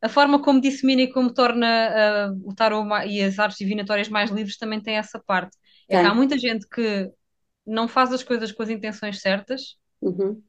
a 0.00 0.08
forma 0.08 0.40
como 0.40 0.60
dissemina 0.60 1.02
e 1.02 1.12
como 1.12 1.32
torna 1.32 2.30
uh, 2.30 2.48
o 2.48 2.54
tarot 2.54 2.88
e 3.06 3.22
as 3.22 3.38
artes 3.38 3.58
divinatórias 3.58 4.08
mais 4.08 4.30
livres 4.30 4.56
também 4.56 4.80
tem 4.80 4.96
essa 4.96 5.18
parte. 5.18 5.56
É 5.88 6.00
que 6.00 6.06
há 6.06 6.14
muita 6.14 6.38
gente 6.38 6.68
que 6.68 7.10
não 7.66 7.88
faz 7.88 8.12
as 8.12 8.22
coisas 8.22 8.52
com 8.52 8.62
as 8.62 8.70
intenções 8.70 9.20
certas, 9.20 9.76
uhum. 10.00 10.42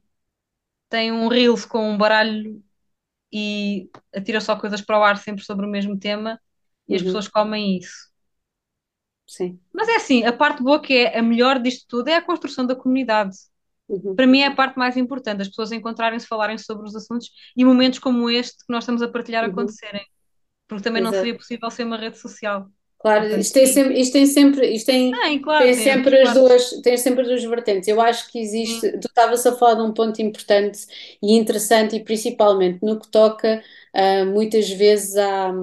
tem 0.89 1.11
um 1.11 1.27
reels 1.27 1.65
com 1.65 1.89
um 1.89 1.97
baralho 1.97 2.61
e 3.31 3.89
atira 4.13 4.39
só 4.39 4.55
coisas 4.55 4.81
para 4.81 4.99
o 4.99 5.03
ar 5.03 5.17
sempre 5.17 5.43
sobre 5.43 5.65
o 5.65 5.69
mesmo 5.69 5.97
tema 5.97 6.39
e 6.87 6.91
uhum. 6.91 6.97
as 6.97 7.03
pessoas 7.03 7.27
comem 7.27 7.77
isso. 7.77 8.07
Sim. 9.25 9.59
Mas 9.73 9.89
é 9.89 9.95
assim, 9.95 10.23
a 10.23 10.31
parte 10.31 10.63
boa 10.63 10.81
que 10.81 10.93
é 10.93 11.17
a 11.17 11.21
melhor 11.21 11.59
disto 11.59 11.85
tudo 11.87 12.07
é 12.07 12.15
a 12.15 12.21
construção 12.21 12.65
da 12.65 12.75
comunidade. 12.75 13.35
Uhum. 13.87 14.15
Para 14.15 14.27
mim 14.27 14.39
é 14.39 14.47
a 14.47 14.55
parte 14.55 14.77
mais 14.77 14.97
importante, 14.97 15.41
as 15.41 15.47
pessoas 15.47 15.71
encontrarem-se, 15.71 16.27
falarem 16.27 16.57
sobre 16.57 16.87
os 16.87 16.95
assuntos 16.95 17.29
e 17.55 17.63
momentos 17.63 17.99
como 17.99 18.29
este 18.29 18.57
que 18.65 18.71
nós 18.71 18.83
estamos 18.83 19.01
a 19.01 19.07
partilhar 19.07 19.45
uhum. 19.45 19.51
acontecerem. 19.51 20.05
Porque 20.67 20.83
também 20.83 21.01
Exato. 21.01 21.15
não 21.15 21.23
seria 21.23 21.37
possível 21.37 21.71
ser 21.71 21.83
uma 21.83 21.97
rede 21.97 22.17
social. 22.17 22.69
Claro, 22.99 23.21
Portanto, 23.21 23.41
isto, 23.41 23.53
tem 23.53 23.65
sempre, 23.67 23.99
isto 23.99 24.13
tem 24.13 24.25
sempre, 24.25 24.67
isto 24.69 24.85
tem, 24.87 25.11
tem, 25.11 25.39
claro, 25.39 25.63
tem 25.63 25.73
sempre 25.75 26.19
as 26.19 26.33
duas, 26.33 26.69
tem 26.81 26.97
sempre 26.97 27.21
as 27.21 27.27
duas 27.27 27.43
vertentes. 27.43 27.87
Eu 27.87 28.01
acho 28.01 28.31
que 28.31 28.39
existe, 28.39 28.79
Sim. 28.79 28.99
tu 28.99 29.07
estavas 29.07 29.45
a 29.45 29.55
falar 29.55 29.75
de 29.75 29.81
um 29.81 29.93
ponto 29.93 30.19
importante 30.19 30.79
e 31.21 31.37
interessante 31.37 31.95
e 31.95 32.03
principalmente 32.03 32.79
no 32.81 32.99
que 32.99 33.07
toca 33.07 33.61
uh, 33.95 34.25
muitas 34.25 34.69
vezes 34.69 35.15
a 35.15 35.53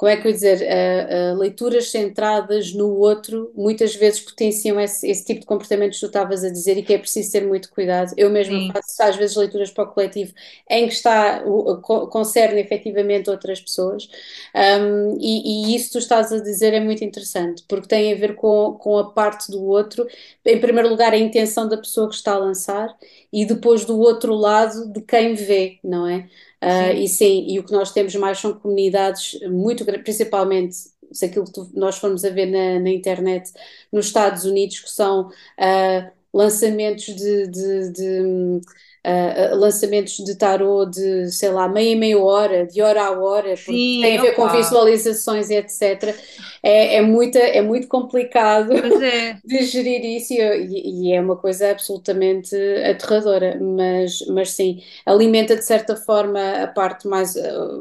como 0.00 0.10
é 0.10 0.16
que 0.16 0.26
eu 0.26 0.30
ia 0.30 0.34
dizer, 0.34 0.62
uh, 0.62 1.34
uh, 1.34 1.38
leituras 1.38 1.90
centradas 1.90 2.72
no 2.72 2.88
outro 2.96 3.52
muitas 3.54 3.94
vezes 3.94 4.18
potenciam 4.18 4.80
esse, 4.80 5.06
esse, 5.06 5.26
tipo 5.26 5.40
de 5.40 5.46
comportamentos 5.46 5.98
que 5.98 6.06
tu 6.06 6.08
estavas 6.08 6.42
a 6.42 6.48
dizer 6.48 6.78
e 6.78 6.82
que 6.82 6.94
é 6.94 6.98
preciso 6.98 7.30
ter 7.30 7.46
muito 7.46 7.70
cuidado. 7.70 8.14
Eu 8.16 8.30
mesmo 8.30 8.72
faço 8.72 9.02
às 9.02 9.16
vezes 9.16 9.36
leituras 9.36 9.70
para 9.70 9.84
o 9.84 9.88
coletivo 9.88 10.32
em 10.70 10.88
que 10.88 10.94
está, 10.94 11.44
concerne 11.82 12.62
efetivamente 12.62 13.28
outras 13.28 13.60
pessoas 13.60 14.08
um, 14.54 15.18
e, 15.20 15.72
e, 15.72 15.76
isso 15.76 15.88
que 15.88 15.92
tu 15.92 15.98
estás 15.98 16.32
a 16.32 16.40
dizer 16.40 16.72
é 16.72 16.80
muito 16.80 17.04
interessante 17.04 17.62
porque 17.68 17.86
tem 17.86 18.10
a 18.10 18.16
ver 18.16 18.36
com, 18.36 18.78
com 18.80 18.96
a 18.96 19.10
parte 19.10 19.50
do 19.50 19.62
outro, 19.62 20.06
em 20.46 20.58
primeiro 20.58 20.88
lugar 20.88 21.12
a 21.12 21.18
intenção 21.18 21.68
da 21.68 21.76
pessoa 21.76 22.08
que 22.08 22.14
está 22.14 22.32
a 22.32 22.38
lançar 22.38 22.88
e 23.30 23.44
depois 23.44 23.84
do 23.84 23.98
outro 23.98 24.34
lado 24.34 24.90
de 24.90 25.02
quem 25.02 25.34
vê, 25.34 25.78
não 25.84 26.06
é? 26.06 26.26
Uh, 26.62 26.92
e 26.94 27.08
sim, 27.08 27.46
e 27.48 27.58
o 27.58 27.64
que 27.64 27.72
nós 27.72 27.90
temos 27.90 28.14
mais 28.16 28.38
são 28.38 28.52
comunidades 28.52 29.40
muito 29.48 29.82
principalmente 30.02 30.76
se 31.10 31.24
aquilo 31.24 31.46
que 31.46 31.52
tu, 31.52 31.70
nós 31.74 31.98
formos 31.98 32.24
a 32.24 32.30
ver 32.30 32.46
na, 32.46 32.78
na, 32.78 32.90
internet 32.90 33.50
nos 33.90 34.06
Estados 34.06 34.44
Unidos, 34.44 34.80
que 34.80 34.90
são 34.90 35.28
uh, 35.28 36.10
lançamentos 36.32 37.06
de, 37.06 37.46
de, 37.48 37.92
de 37.92 38.60
uh, 39.06 39.56
lançamentos 39.56 40.16
de 40.16 40.34
tarô 40.34 40.84
de, 40.84 41.30
sei 41.30 41.50
lá, 41.50 41.68
meia 41.68 41.96
meia 41.96 42.18
hora, 42.18 42.66
de 42.66 42.82
hora 42.82 43.04
a 43.04 43.10
hora, 43.10 43.56
Sim, 43.56 44.00
tem 44.02 44.18
a 44.18 44.22
ver 44.22 44.32
opa. 44.32 44.48
com 44.48 44.56
visualizações 44.56 45.50
e 45.50 45.54
etc. 45.54 46.14
É, 46.62 46.96
é, 46.96 47.00
muita, 47.02 47.38
é 47.38 47.62
muito 47.62 47.88
complicado 47.88 48.72
é. 48.74 49.38
de 49.44 49.62
gerir 49.64 50.04
isso 50.04 50.34
e, 50.34 51.08
e, 51.08 51.12
é 51.12 51.20
uma 51.20 51.36
coisa 51.36 51.70
absolutamente 51.70 52.54
aterradora, 52.84 53.58
mas, 53.60 54.20
mas 54.28 54.52
sim, 54.52 54.82
alimenta 55.06 55.56
de 55.56 55.64
certa 55.64 55.96
forma 55.96 56.62
a 56.62 56.66
parte 56.66 57.08
mais, 57.08 57.34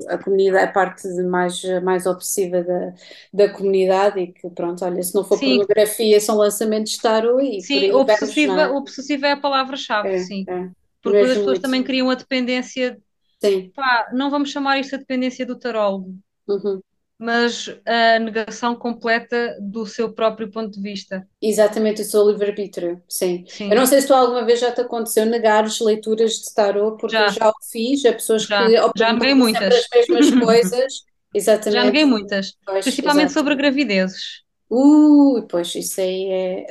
a 0.08 0.18
comunidade, 0.18 0.64
a 0.64 0.68
parte 0.68 1.08
mais, 1.24 1.62
mais 1.84 2.06
obsessiva 2.06 2.64
da, 2.64 2.94
da 3.34 3.50
comunidade 3.50 4.20
e 4.20 4.28
que 4.28 4.50
pronto, 4.50 4.84
olha, 4.86 5.04
se 5.04 5.14
não 5.14 5.24
for 5.24 5.38
sim. 5.38 5.58
pornografia 5.58 6.20
são 6.20 6.38
lançamentos 6.38 6.94
de 6.94 7.02
tarô 7.02 7.40
e 7.40 7.62
Sim, 7.62 7.92
obsessiva, 7.92 8.62
é? 8.62 8.68
obsessiva 8.70 9.28
é 9.28 9.32
a 9.34 9.38
palavra-chave, 9.38 10.10
é, 10.10 10.20
sim. 10.20 10.46
É. 10.48 10.70
Porque 11.02 11.18
as 11.18 11.28
pessoas 11.30 11.46
muito. 11.46 11.62
também 11.62 11.84
criam 11.84 12.10
a 12.10 12.16
dependência. 12.16 12.98
Sim. 13.42 13.72
Pá, 13.76 14.10
não 14.14 14.30
vamos 14.30 14.52
chamar 14.52 14.80
isto 14.80 14.96
a 14.96 15.00
dependência 15.00 15.46
do 15.46 15.58
tarólogo, 15.58 16.14
uhum. 16.48 16.82
mas 17.18 17.74
a 17.86 18.20
negação 18.20 18.76
completa 18.76 19.58
do 19.62 19.86
seu 19.86 20.12
próprio 20.12 20.52
ponto 20.52 20.72
de 20.72 20.82
vista. 20.82 21.26
Exatamente, 21.42 22.02
o 22.02 22.06
seu 22.06 22.30
livre-arbítrio, 22.30 23.02
sim. 23.08 23.46
sim. 23.48 23.70
Eu 23.70 23.78
não 23.78 23.86
sei 23.86 24.02
se 24.02 24.08
tu 24.08 24.14
alguma 24.14 24.44
vez 24.44 24.60
já 24.60 24.74
te 24.74 24.82
aconteceu 24.82 25.26
negar 25.26 25.64
as 25.64 25.80
leituras 25.80 26.34
de 26.34 26.54
tarô, 26.54 26.98
porque 26.98 27.16
já. 27.16 27.28
eu 27.28 27.32
já 27.32 27.50
o 27.50 27.54
fiz, 27.72 28.06
a 28.06 28.12
pessoas 28.12 28.44
já. 28.44 28.66
que 28.68 28.76
já 28.98 29.14
neguei 29.14 29.34
muitas. 29.34 29.74
as 29.74 30.08
mesmas 30.10 30.40
coisas. 30.44 31.10
Exatamente. 31.34 31.74
Já 31.74 31.84
neguei 31.86 32.06
muitas, 32.06 32.58
pois, 32.66 32.84
principalmente 32.84 33.28
exatamente. 33.28 33.34
sobre 33.34 33.56
gravidezes. 33.56 34.44
Uh, 34.70 35.46
pois 35.50 35.74
isso 35.76 36.00
aí 36.00 36.28
é. 36.30 36.68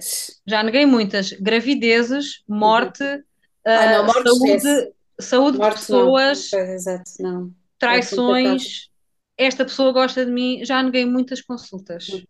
Já 0.47 0.63
neguei 0.63 0.87
muitas. 0.87 1.33
Gravidezes, 1.33 2.43
morte, 2.49 3.03
uhum. 3.03 3.23
Ah, 3.69 4.03
não, 4.03 4.13
saúde, 4.13 4.93
saúde 5.21 5.59
de 5.59 5.71
pessoas, 5.71 6.51
não. 6.53 6.61
Exato, 6.61 7.11
não. 7.21 7.55
traições. 7.79 8.89
Esta 9.37 9.65
pessoa 9.65 9.93
gosta 9.93 10.25
de 10.27 10.33
mim, 10.33 10.65
já 10.65 10.83
neguei 10.83 11.05
muitas 11.05 11.41
consultas. 11.41 12.09
Uhum. 12.09 12.25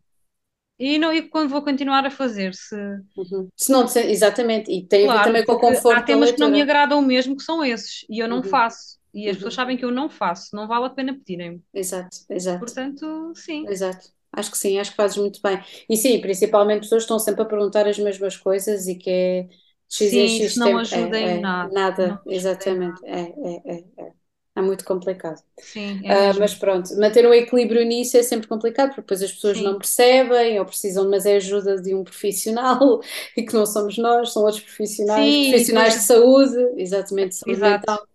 E, 0.78 0.96
não, 0.96 1.12
e 1.12 1.22
quando 1.22 1.48
vou 1.48 1.62
continuar 1.62 2.06
a 2.06 2.10
fazer, 2.10 2.54
se. 2.54 2.76
Uhum. 3.16 3.48
se 3.56 3.72
não, 3.72 3.84
exatamente, 3.84 4.70
e 4.70 4.86
tem 4.86 5.06
claro, 5.06 5.20
a 5.20 5.22
ver 5.22 5.28
também 5.28 5.44
com 5.44 5.52
o 5.52 5.58
conforto. 5.58 5.98
Há 5.98 6.02
temas 6.02 6.30
que 6.30 6.38
não 6.38 6.50
me 6.50 6.62
agradam 6.62 7.02
mesmo, 7.02 7.36
que 7.36 7.42
são 7.42 7.64
esses, 7.64 8.04
e 8.08 8.20
eu 8.20 8.28
não 8.28 8.38
uhum. 8.38 8.44
faço. 8.44 8.98
E 9.12 9.24
as 9.24 9.30
uhum. 9.30 9.34
pessoas 9.34 9.54
sabem 9.54 9.76
que 9.76 9.84
eu 9.84 9.90
não 9.90 10.08
faço, 10.08 10.54
não 10.54 10.68
vale 10.68 10.86
a 10.86 10.90
pena 10.90 11.14
pedirem-me. 11.14 11.62
Exato, 11.74 12.16
exato. 12.30 12.60
Portanto, 12.60 13.32
sim. 13.34 13.66
Exato. 13.66 14.08
Acho 14.30 14.50
que 14.50 14.58
sim, 14.58 14.78
acho 14.78 14.90
que 14.90 14.96
fazes 14.96 15.16
muito 15.16 15.40
bem. 15.42 15.60
E 15.88 15.96
sim, 15.96 16.20
principalmente 16.20 16.82
pessoas 16.82 17.02
estão 17.02 17.18
sempre 17.18 17.42
a 17.42 17.46
perguntar 17.46 17.88
as 17.88 17.98
mesmas 17.98 18.36
coisas 18.36 18.86
e 18.86 18.94
que 18.94 19.10
é 19.10 19.48
X 19.88 20.10
Sim, 20.10 20.28
X 20.28 20.52
isso 20.52 20.60
não 20.60 20.76
ajuda 20.78 21.18
é, 21.18 21.36
em 21.36 21.38
é, 21.38 21.40
nada. 21.40 21.72
Nada, 21.72 22.22
exatamente. 22.26 23.00
É, 23.04 23.20
é, 23.20 23.62
é, 23.64 23.84
é, 23.98 24.12
é. 24.56 24.62
muito 24.62 24.84
complicado. 24.84 25.42
Sim, 25.60 26.00
é 26.04 26.30
uh, 26.32 26.38
mas 26.38 26.54
pronto, 26.54 26.94
manter 26.98 27.26
o 27.26 27.32
equilíbrio 27.32 27.84
nisso 27.84 28.16
é 28.16 28.22
sempre 28.22 28.46
complicado, 28.48 28.88
porque 28.88 29.02
depois 29.02 29.22
as 29.22 29.32
pessoas 29.32 29.56
Sim. 29.56 29.64
não 29.64 29.78
percebem 29.78 30.58
ou 30.58 30.66
precisam, 30.66 31.08
mas 31.08 31.26
é 31.26 31.36
ajuda 31.36 31.80
de 31.80 31.94
um 31.94 32.04
profissional 32.04 33.00
e 33.36 33.42
que 33.44 33.54
não 33.54 33.64
somos 33.66 33.96
nós, 33.98 34.32
são 34.32 34.42
outros 34.42 34.62
profissionais, 34.62 35.34
Sim, 35.34 35.50
profissionais 35.50 35.94
de 35.94 36.00
saúde, 36.00 36.56
exatamente, 36.76 37.34
saúde 37.36 37.56
Exato. 37.56 37.80
mental. 37.92 38.08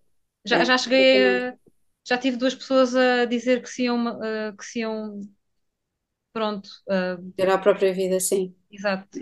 Já, 0.46 0.58
é, 0.58 0.66
já 0.66 0.78
cheguei 0.78 1.24
a, 1.50 1.58
já 2.06 2.18
tive 2.18 2.38
duas 2.38 2.54
pessoas 2.54 2.96
a 2.96 3.26
dizer 3.26 3.62
que 3.62 3.70
se 3.70 3.84
iam, 3.84 4.18
uh, 4.18 4.56
que 4.58 4.66
se 4.66 4.80
iam 4.80 5.22
pronto. 6.34 6.70
Uh, 6.88 7.34
ter 7.36 7.50
a 7.50 7.58
própria 7.58 7.94
vida, 7.94 8.20
sim. 8.20 8.56
Exato. 8.72 9.20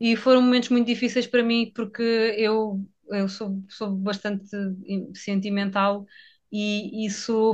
E 0.00 0.16
foram 0.16 0.42
momentos 0.42 0.68
muito 0.68 0.86
difíceis 0.86 1.26
para 1.26 1.42
mim 1.42 1.72
porque 1.74 2.02
eu, 2.36 2.80
eu 3.10 3.28
sou, 3.28 3.62
sou 3.68 3.90
bastante 3.96 4.46
sentimental 5.14 6.06
e 6.52 7.06
isso 7.06 7.52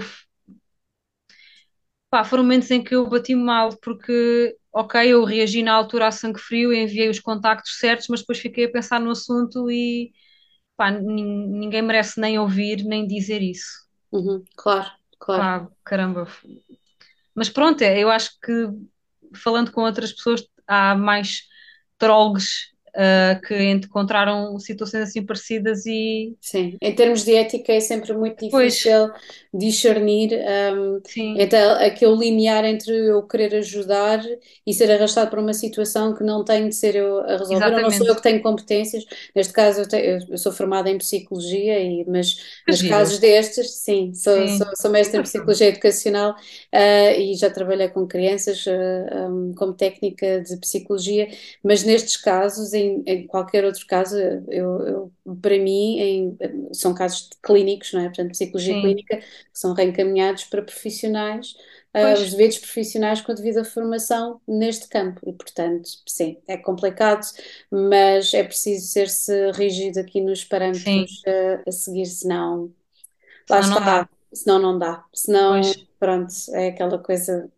pá, 2.11 2.25
foram 2.25 2.43
momentos 2.43 2.71
em 2.71 2.83
que 2.83 2.95
eu 2.95 3.09
bati 3.09 3.35
mal 3.35 3.77
porque 3.83 4.57
ok, 4.73 5.01
eu 5.13 5.25
reagi 5.25 5.63
na 5.63 5.73
altura 5.75 6.09
a 6.09 6.11
sangue 6.13 6.41
frio, 6.41 6.73
enviei 6.73 7.09
os 7.09 7.21
contactos 7.21 7.79
certos, 7.79 8.09
mas 8.09 8.21
depois 8.21 8.39
fiquei 8.39 8.65
a 8.67 8.71
pensar 8.73 9.01
no 9.01 9.11
assunto 9.11 9.71
e 9.71 10.13
pá, 10.77 10.91
ninguém 10.91 11.83
merece 11.83 12.21
nem 12.21 12.39
ouvir 12.39 12.85
nem 12.85 13.07
dizer 13.07 13.43
isso. 13.43 13.85
Uhum, 14.13 14.43
claro, 14.57 14.91
claro. 15.19 15.43
Pá, 15.43 15.69
caramba. 15.85 16.27
Mas 17.35 17.49
pronto, 17.49 17.83
é, 17.83 17.99
eu 17.99 18.11
acho 18.11 18.31
que 18.41 18.53
falando 19.37 19.73
com 19.73 19.83
outras 19.83 20.13
pessoas 20.13 20.43
há 20.67 20.95
mais 20.95 21.43
trolls 21.99 22.74
uh, 22.95 23.41
que 23.47 23.71
encontraram 23.71 24.59
situações 24.59 25.05
assim 25.05 25.25
parecidas 25.25 25.85
e. 25.87 26.35
Sim, 26.41 26.77
em 26.81 26.95
termos 26.95 27.25
de 27.25 27.35
ética 27.35 27.73
é 27.73 27.81
sempre 27.81 28.13
muito 28.13 28.45
difícil 28.45 29.09
pois. 29.09 29.23
discernir 29.53 30.31
um, 30.75 31.01
entre 31.39 31.59
aquele 31.59 32.17
limiar 32.17 32.65
entre 32.65 32.93
eu 32.93 33.23
querer 33.23 33.55
ajudar 33.57 34.23
e 34.67 34.73
ser 34.73 34.91
arrastado 34.91 35.31
para 35.31 35.41
uma 35.41 35.55
situação 35.55 36.15
que 36.15 36.23
não 36.23 36.45
tenho 36.45 36.69
de 36.69 36.75
ser 36.75 36.97
eu 36.97 37.21
a 37.21 37.37
resolver. 37.37 37.57
Exatamente. 37.57 37.83
Eu 37.83 37.91
não 37.91 37.91
sou 37.91 38.07
eu 38.07 38.17
que 38.17 38.23
tenho 38.23 38.43
competências, 38.43 39.05
neste 39.35 39.53
caso 39.53 39.81
eu, 39.81 39.89
tenho, 39.89 40.19
eu 40.29 40.39
sou 40.39 40.53
formada 40.53 40.91
em 40.91 40.99
psicologia, 40.99 41.81
e, 41.81 42.05
mas 42.07 42.37
nos 42.67 42.83
casos 42.83 43.19
destes, 43.19 43.71
sim, 43.71 44.13
sou, 44.15 44.47
sim. 44.47 44.59
sou, 44.59 44.67
sou 44.77 44.91
mestre 44.91 45.19
em 45.19 45.23
psicologia 45.25 45.69
educacional 45.69 46.33
uh, 46.33 47.21
e 47.21 47.35
já 47.35 47.51
trabalhei 47.51 47.89
com 47.89 48.07
crianças 48.07 48.65
uh, 48.67 49.29
um, 49.29 49.55
como 49.55 49.73
técnica 49.73 50.41
de 50.41 50.57
psicologia, 50.59 51.29
mas 51.63 51.83
nestes 51.85 52.17
casos, 52.17 52.73
em 52.73 52.84
em, 52.85 53.03
em 53.07 53.27
qualquer 53.27 53.65
outro 53.65 53.87
caso, 53.87 54.17
eu, 54.19 54.81
eu 54.87 55.13
para 55.41 55.59
mim, 55.59 55.99
em, 55.99 56.39
são 56.73 56.95
casos 56.95 57.31
clínicos, 57.43 57.93
não 57.93 58.01
é? 58.01 58.05
Portanto, 58.05 58.31
psicologia 58.31 58.75
Sim. 58.75 58.81
clínica, 58.83 59.17
que 59.19 59.27
são 59.53 59.73
reencaminhados 59.73 60.45
para 60.45 60.63
profissionais, 60.63 61.55
uh, 61.95 62.13
os 62.15 62.33
devidos 62.33 62.59
profissionais 62.59 63.21
com 63.21 63.33
a 63.33 63.35
devida 63.35 63.65
formação 63.65 64.41
neste 64.47 64.89
campo. 64.89 65.21
E, 65.27 65.33
portanto, 65.33 65.89
sim, 66.07 66.39
é 66.47 66.57
complicado, 66.57 67.27
mas 67.71 68.35
é 68.35 68.43
preciso 68.43 68.87
ser-se 68.87 69.53
rígido 69.53 69.99
aqui 69.99 70.21
nos 70.21 70.45
parâmetros 70.45 71.23
a, 71.27 71.69
a, 71.69 71.73
seguir, 71.73 72.07
senão. 72.07 72.73
Lá 73.49 73.63
senão 73.63 73.79
está. 73.79 73.81
Não 73.81 73.85
dá. 73.85 74.09
Senão 74.33 74.59
não 74.59 74.79
dá. 74.79 75.05
Senão, 75.15 75.61
pois. 75.61 75.87
pronto, 75.99 76.35
é 76.53 76.69
aquela 76.69 76.99
coisa 76.99 77.49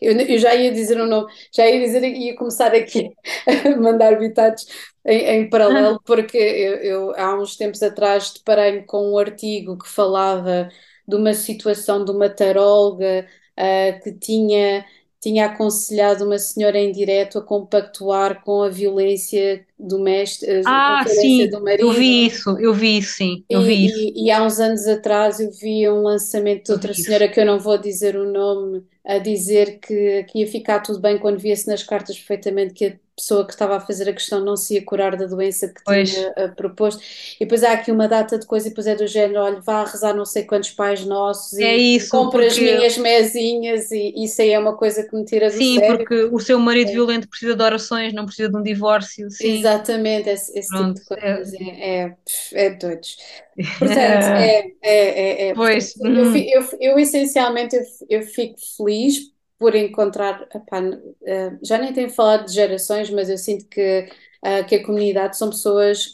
eu, 0.00 0.12
eu, 0.12 0.38
já 0.38 0.54
ia 0.54 0.72
dizer 0.72 1.00
um 1.00 1.06
nome, 1.06 1.32
já 1.52 1.66
ia 1.66 1.80
dizer 1.80 2.04
ia 2.04 2.36
começar 2.36 2.74
aqui 2.74 3.10
a 3.46 3.76
mandar 3.76 4.18
bitados 4.18 4.66
em, 5.04 5.42
em 5.42 5.50
paralelo, 5.50 6.00
porque 6.06 6.36
eu, 6.38 6.74
eu, 6.76 7.14
há 7.16 7.34
uns 7.40 7.56
tempos 7.56 7.82
atrás 7.82 8.32
deparei-me 8.32 8.84
com 8.84 9.12
um 9.12 9.18
artigo 9.18 9.78
que 9.78 9.88
falava 9.88 10.68
de 11.06 11.16
uma 11.16 11.34
situação 11.34 12.04
de 12.04 12.10
uma 12.10 12.28
taróloga 12.28 13.26
uh, 13.58 14.02
que 14.02 14.12
tinha 14.12 14.84
tinha 15.20 15.46
aconselhado 15.46 16.24
uma 16.24 16.38
senhora 16.38 16.78
em 16.78 16.92
direto 16.92 17.38
a 17.38 17.42
compactuar 17.42 18.42
com 18.44 18.62
a 18.62 18.68
violência 18.68 19.66
doméstica, 19.78 20.60
ah, 20.66 21.00
a 21.00 21.04
violência 21.04 21.22
sim, 21.22 21.50
do 21.50 21.62
marido. 21.62 21.86
Eu 21.86 21.92
vi 21.92 22.26
isso, 22.26 22.58
eu 22.58 22.74
vi 22.74 22.98
isso, 22.98 23.14
sim, 23.14 23.44
eu 23.48 23.62
e, 23.62 23.64
vi 23.64 23.86
isso. 23.86 23.98
E, 23.98 24.24
e, 24.24 24.30
há 24.30 24.42
uns 24.42 24.58
anos 24.58 24.86
atrás 24.86 25.38
eu 25.38 25.50
vi 25.52 25.88
um 25.88 26.02
lançamento 26.02 26.66
de 26.66 26.72
outra 26.72 26.92
senhora 26.92 27.26
isso. 27.26 27.34
que 27.34 27.40
eu 27.40 27.46
não 27.46 27.60
vou 27.60 27.78
dizer 27.78 28.16
o 28.16 28.30
nome, 28.30 28.82
a 29.06 29.18
dizer 29.18 29.78
que, 29.80 30.24
que 30.24 30.40
ia 30.40 30.46
ficar 30.46 30.80
tudo 30.80 31.00
bem 31.00 31.18
quando 31.18 31.38
via-se 31.38 31.66
nas 31.66 31.82
cartas 31.82 32.18
perfeitamente 32.18 32.74
que 32.74 32.84
a 32.86 32.92
pessoa 33.16 33.44
que 33.44 33.52
estava 33.52 33.76
a 33.76 33.80
fazer 33.80 34.08
a 34.08 34.12
questão 34.12 34.44
não 34.44 34.56
se 34.56 34.74
ia 34.74 34.84
curar 34.84 35.16
da 35.16 35.26
doença 35.26 35.66
que 35.66 35.80
pois. 35.84 36.12
tinha 36.12 36.28
uh, 36.30 36.54
proposto. 36.54 37.02
E 37.40 37.44
depois 37.44 37.64
há 37.64 37.72
aqui 37.72 37.90
uma 37.90 38.06
data 38.06 38.38
de 38.38 38.46
coisa, 38.46 38.66
e 38.66 38.70
depois 38.70 38.86
é 38.86 38.94
do 38.94 39.06
género: 39.06 39.40
olha, 39.40 39.60
vá 39.60 39.82
rezar 39.84 40.14
não 40.14 40.24
sei 40.24 40.44
quantos 40.44 40.70
pais 40.70 41.04
nossos 41.04 41.58
é 41.58 41.76
e 41.76 41.96
isso, 41.96 42.10
compra 42.10 42.46
porque... 42.46 42.46
as 42.46 42.58
minhas 42.58 42.98
mesinhas, 42.98 43.90
e 43.90 44.12
isso 44.24 44.40
aí 44.40 44.50
é 44.50 44.58
uma 44.58 44.76
coisa 44.76 45.02
que 45.02 45.16
me 45.16 45.24
tira 45.24 45.50
do 45.50 45.56
Sim, 45.56 45.78
sério. 45.78 45.96
porque 45.96 46.28
o 46.30 46.38
seu 46.38 46.58
marido 46.60 46.90
é. 46.90 46.92
violento 46.92 47.28
precisa 47.28 47.56
de 47.56 47.62
orações, 47.62 48.12
não 48.12 48.24
precisa 48.24 48.48
de 48.48 48.56
um 48.56 48.62
divórcio. 48.62 49.28
Sim, 49.30 49.62
Exatamente, 49.68 50.28
esse, 50.30 50.58
esse 50.58 50.74
tipo 50.74 50.94
de 50.94 51.04
coisas 51.04 51.52
é, 51.54 52.04
é, 52.06 52.16
é 52.54 52.70
doidos. 52.70 53.16
Portanto, 53.78 54.28
é, 54.34 54.72
é, 54.82 55.48
é, 55.48 55.50
é 55.50 55.54
Pois, 55.54 55.94
portanto, 55.94 56.16
eu, 56.18 56.24
hum, 56.24 56.26
fi- 56.26 56.50
eu, 56.52 56.62
eu 56.80 56.98
essencialmente 56.98 57.76
eu, 57.76 57.82
eu 58.20 58.22
fico 58.22 58.58
feliz 58.76 59.32
por 59.58 59.74
encontrar, 59.74 60.42
epá, 60.54 60.80
eh, 61.26 61.58
já 61.62 61.78
nem 61.78 61.92
tenho 61.92 62.10
falado 62.10 62.46
de 62.46 62.52
gerações, 62.54 63.10
mas 63.10 63.28
eu 63.28 63.36
sinto 63.38 63.66
que, 63.68 64.08
ah, 64.42 64.62
que 64.64 64.76
a 64.76 64.84
comunidade 64.86 65.36
são 65.36 65.50
pessoas 65.50 66.12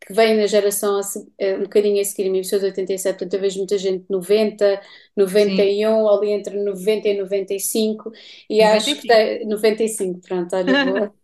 que 0.00 0.12
vêm 0.12 0.36
na 0.36 0.46
geração 0.46 1.00
eh, 1.38 1.56
um 1.56 1.62
bocadinho 1.62 2.00
a 2.00 2.04
seguir 2.04 2.28
a 2.28 2.32
mim, 2.32 2.38
pessoas 2.42 2.62
de 2.62 2.66
87, 2.68 3.18
portanto 3.18 3.34
eu 3.34 3.40
vejo 3.40 3.58
muita 3.58 3.78
gente 3.78 4.02
de 4.04 4.10
90, 4.10 4.80
sim, 5.24 5.76
91, 5.76 6.08
ali 6.08 6.30
entre 6.30 6.62
90 6.62 7.08
e 7.08 7.18
95, 7.18 8.10
e 8.50 8.62
acho 8.62 8.96
que 8.98 9.06
95. 9.06 9.06
tem, 9.06 9.46
95, 9.46 10.20
pronto, 10.20 10.54
olha, 10.56 10.74
boa. 10.76 11.14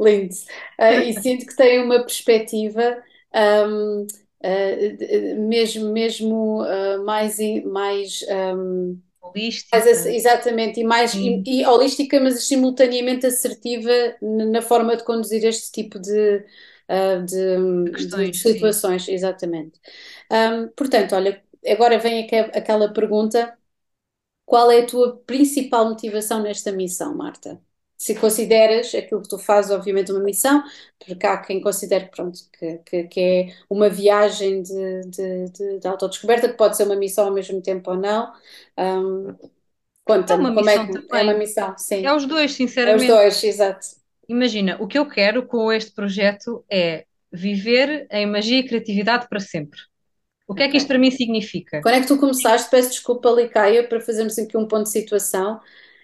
Lindo. 0.00 0.34
Ah, 0.78 0.94
e 0.94 1.12
sinto 1.14 1.46
que 1.46 1.56
tem 1.56 1.82
uma 1.82 2.00
perspectiva 2.00 3.02
ahm, 3.32 4.06
ah, 4.42 4.96
de- 4.96 5.34
mesmo, 5.36 5.92
mesmo 5.92 6.62
ah, 6.62 6.98
mais, 7.04 7.36
mais, 7.64 8.22
ass- 9.70 10.06
Holística, 10.06 10.06
exatamente, 10.06 10.80
e 10.80 10.84
mais 10.84 11.14
e, 11.14 11.42
e 11.46 11.66
holística, 11.66 12.20
mas 12.20 12.44
simultaneamente 12.46 13.26
assertiva 13.26 13.90
na 14.20 14.60
forma 14.62 14.96
de 14.96 15.04
conduzir 15.04 15.44
este 15.44 15.70
tipo 15.72 15.98
de, 15.98 16.44
ah, 16.88 17.16
de, 17.24 17.56
de 17.86 17.90
questões, 17.92 18.42
sim. 18.48 18.76
situações, 18.76 19.08
exatamente. 19.08 19.80
Ahm, 20.30 20.68
portanto, 20.76 21.14
olha, 21.14 21.42
agora 21.66 21.98
vem 21.98 22.24
aque- 22.24 22.36
aquela 22.58 22.92
pergunta: 22.92 23.56
qual 24.46 24.70
é 24.72 24.80
a 24.82 24.86
tua 24.86 25.18
principal 25.26 25.88
motivação 25.90 26.42
nesta 26.42 26.72
missão, 26.72 27.16
Marta? 27.16 27.60
Se 28.04 28.14
consideras 28.16 28.94
aquilo 28.94 29.22
que 29.22 29.28
tu 29.28 29.38
fazes, 29.38 29.70
obviamente, 29.70 30.10
uma 30.12 30.20
missão, 30.22 30.62
porque 31.06 31.26
há 31.26 31.36
quem 31.38 31.60
considere 31.60 32.06
pronto, 32.08 32.38
que, 32.58 32.78
que, 32.78 33.04
que 33.04 33.20
é 33.20 33.56
uma 33.70 33.88
viagem 33.88 34.62
de, 34.62 35.02
de, 35.06 35.48
de, 35.50 35.78
de 35.80 35.86
autodescoberta, 35.88 36.48
que 36.48 36.56
pode 36.56 36.76
ser 36.76 36.84
uma 36.84 36.96
missão 36.96 37.26
ao 37.26 37.32
mesmo 37.34 37.62
tempo 37.62 37.90
ou 37.90 37.96
não. 37.96 38.32
Ahm, 38.76 39.36
É 40.26 40.34
uma 40.34 40.50
como 40.54 40.70
é 40.70 40.78
missão 40.78 40.86
que 40.86 40.90
é 41.12 41.22
uma 41.22 41.34
também. 41.34 41.34
missão? 41.34 41.76
É 42.02 42.08
Sim, 42.08 42.14
os 42.14 42.26
dois, 42.26 42.52
é 42.84 42.94
os 42.96 43.04
sinceramente. 43.04 43.06
dois, 43.06 43.42
exato. 43.44 43.86
Imagina, 44.28 44.76
o 44.80 44.86
que 44.88 44.98
eu 44.98 45.08
quero 45.08 45.46
com 45.46 45.72
este 45.72 45.92
projeto 45.92 46.64
é 46.70 47.06
viver 47.32 48.06
em 48.10 48.26
magia 48.26 48.58
e 48.60 48.66
criatividade 48.66 49.28
para 49.28 49.40
sempre. 49.40 49.80
O 50.48 50.54
que 50.54 50.64
é 50.64 50.68
que 50.70 50.78
isto 50.78 50.88
para 50.88 50.98
mim 50.98 51.10
significa? 51.10 51.78
Quando 51.80 51.96
é 51.96 52.00
que 52.00 52.06
tu 52.06 52.18
começaste? 52.18 52.70
Peço 52.70 52.90
desculpa, 52.90 53.28
Licaia, 53.30 53.86
para 53.88 54.00
fazermos 54.00 54.38
aqui 54.38 54.56
um 54.56 54.68
ponto 54.68 54.84
de 54.84 54.90
situação. 54.90 55.60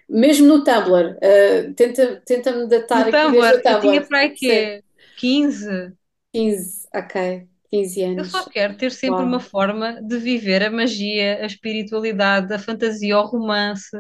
Mesmo 0.09 0.46
no 0.48 0.64
Tumblr, 0.64 1.18
ah, 1.22 1.72
tenta, 1.76 2.20
tenta-me 2.24 2.66
datar 2.68 3.02
No 3.02 3.09
aqui 3.09 3.28
desde 3.28 3.52
o 3.54 3.59
Tumblr, 3.59 3.68
eu 3.68 3.78
tinha 3.78 4.02
Tumblr. 4.02 4.06
para 4.06 4.18
aí 4.20 4.30
que 4.30 4.82
15. 5.16 5.96
15, 6.32 6.88
ok, 6.94 7.48
15 7.70 8.02
Eu 8.16 8.24
só 8.24 8.44
anos. 8.44 8.48
quero 8.48 8.76
ter 8.76 8.90
sempre 8.90 9.22
uma 9.24 9.38
Uau. 9.38 9.40
forma 9.40 10.02
de 10.02 10.18
viver 10.18 10.62
a 10.64 10.70
magia, 10.70 11.42
a 11.42 11.46
espiritualidade, 11.46 12.52
a 12.52 12.59
fantasia, 12.59 13.16
o 13.18 13.22
romance, 13.26 13.96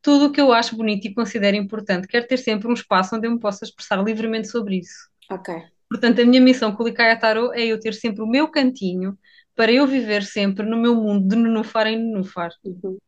tudo 0.00 0.26
o 0.26 0.32
que 0.32 0.40
eu 0.40 0.52
acho 0.52 0.76
bonito 0.76 1.06
e 1.06 1.14
considero 1.14 1.56
importante. 1.56 2.06
Quero 2.06 2.26
ter 2.28 2.36
sempre 2.38 2.68
um 2.68 2.72
espaço 2.74 3.16
onde 3.16 3.26
eu 3.26 3.32
me 3.32 3.40
possa 3.40 3.64
expressar 3.64 4.02
livremente 4.04 4.48
sobre 4.48 4.78
isso. 4.78 5.10
Ok. 5.28 5.48
Portanto, 5.90 6.20
a 6.22 6.24
minha 6.26 6.40
missão 6.40 6.74
com 6.74 6.82
o 6.84 6.86
Likaya 6.86 7.18
Tarot 7.18 7.54
é 7.58 7.66
eu 7.66 7.80
ter 7.80 7.94
sempre 7.94 8.22
o 8.22 8.26
meu 8.28 8.48
cantinho 8.50 9.18
para 9.56 9.72
eu 9.72 9.86
viver 9.86 10.22
sempre 10.24 10.66
no 10.66 10.76
meu 10.78 10.94
mundo 10.96 11.28
de 11.28 11.36
nenufar 11.36 11.86
em 11.88 11.96
nenufar. 11.98 12.50
Uhum. 12.64 12.98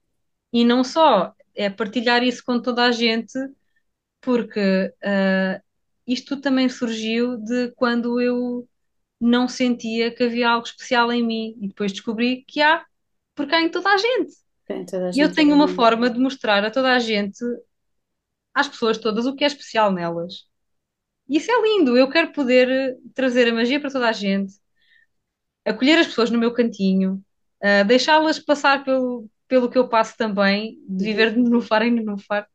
E 0.52 0.64
não 0.64 0.82
só, 0.84 1.34
é 1.58 1.68
partilhar 1.68 2.22
isso 2.22 2.42
com 2.44 2.62
toda 2.62 2.84
a 2.84 2.92
gente, 2.92 3.36
porque 4.20 4.94
ah, 5.04 5.60
isto 6.06 6.40
também 6.40 6.68
surgiu 6.68 7.36
de 7.36 7.72
quando 7.72 8.20
eu 8.20 8.66
não 9.20 9.48
sentia 9.48 10.14
que 10.14 10.22
havia 10.22 10.50
algo 10.50 10.64
especial 10.64 11.12
em 11.12 11.26
mim 11.26 11.58
e 11.60 11.68
depois 11.68 11.92
descobri 11.92 12.44
que 12.46 12.62
há, 12.62 12.84
porque 13.34 13.54
há 13.56 13.60
em 13.60 13.68
toda 13.68 13.90
a 13.90 13.96
gente. 13.98 14.32
Tem 14.66 14.86
toda 14.86 15.08
a 15.08 15.10
E 15.10 15.18
eu 15.18 15.32
tenho 15.32 15.52
uma 15.52 15.66
forma 15.66 16.08
de 16.08 16.20
mostrar 16.20 16.64
a 16.64 16.70
toda 16.70 16.92
a 16.92 16.98
gente, 17.00 17.44
às 18.54 18.68
pessoas 18.68 18.96
todas, 18.96 19.26
o 19.26 19.34
que 19.34 19.42
é 19.42 19.48
especial 19.48 19.90
nelas. 19.92 20.46
E 21.28 21.38
isso 21.38 21.50
é 21.50 21.60
lindo. 21.60 21.96
Eu 21.96 22.08
quero 22.08 22.32
poder 22.32 22.96
trazer 23.14 23.48
a 23.48 23.54
magia 23.54 23.80
para 23.80 23.90
toda 23.90 24.08
a 24.08 24.12
gente, 24.12 24.54
acolher 25.64 25.98
as 25.98 26.06
pessoas 26.06 26.30
no 26.30 26.38
meu 26.38 26.52
cantinho, 26.52 27.20
ah, 27.60 27.82
deixá-las 27.82 28.38
passar 28.38 28.84
pelo, 28.84 29.28
pelo 29.48 29.70
que 29.70 29.78
eu 29.78 29.88
passo 29.88 30.16
também, 30.16 30.78
de 30.88 31.04
Uhum. 31.04 31.04
viver 31.04 31.32
de 31.34 31.40
nenufar 31.40 31.82
em 31.82 31.90
nenufar. 31.92 32.48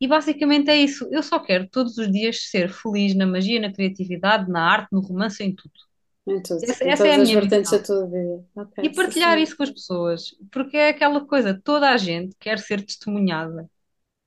E 0.00 0.06
basicamente 0.08 0.70
é 0.70 0.76
isso. 0.76 1.08
Eu 1.12 1.22
só 1.22 1.38
quero 1.40 1.68
todos 1.68 1.96
os 1.98 2.10
dias 2.10 2.48
ser 2.50 2.68
feliz 2.72 3.14
na 3.14 3.26
magia, 3.26 3.60
na 3.60 3.72
criatividade, 3.72 4.50
na 4.50 4.62
arte, 4.72 4.88
no 4.92 5.00
romance, 5.00 5.42
em 5.42 5.54
tudo. 5.54 5.72
Em 6.26 6.40
tudo, 6.40 6.62
Essa, 6.62 6.84
em 6.84 6.92
essa 6.92 7.08
é 7.08 7.14
a 7.14 7.18
minha 7.18 7.36
vertentes 7.36 7.70
da 7.70 7.78
missão. 7.78 7.82
tua 7.82 8.06
vida. 8.06 8.44
E 8.80 8.88
Ok, 8.88 8.92
sim, 8.94 9.10
partilhar 9.10 9.36
senhor. 9.36 9.38
isso 9.38 9.56
com 9.56 9.62
as 9.64 9.70
pessoas, 9.70 10.22
porque 10.52 10.76
é 10.78 10.88
aquela 10.90 11.26
coisa, 11.26 11.60
toda 11.62 11.90
a 11.90 11.96
gente 11.98 12.34
quer 12.40 12.58
ser 12.58 12.84
testemunhada, 12.84 13.68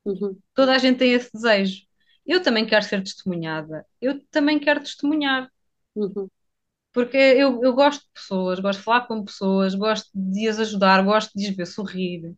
Uhum. 0.06 0.42
toda 0.54 0.74
a 0.76 0.78
gente 0.78 0.98
tem 1.00 1.14
esse 1.14 1.32
desejo. 1.34 1.84
Eu 2.26 2.42
também 2.44 2.66
quero 2.66 2.86
ser 2.86 3.02
testemunhada, 3.04 3.86
eu 4.02 4.20
também 4.30 4.60
quero 4.60 4.82
testemunhar, 4.82 5.50
Uhum. 5.96 6.30
Porque 6.94 7.18
eu, 7.18 7.64
eu 7.64 7.74
gosto 7.74 8.02
de 8.04 8.12
pessoas, 8.14 8.60
gosto 8.60 8.80
de 8.80 8.86
falar 8.86 9.08
com 9.08 9.24
pessoas, 9.26 9.76
gosto 9.76 10.10
de 10.14 10.48
as 10.48 10.60
ajudar, 10.60 11.04
gosto 11.04 11.32
de 11.38 11.48
as 11.50 11.56
ver 11.56 11.66
sorrir. 11.68 12.36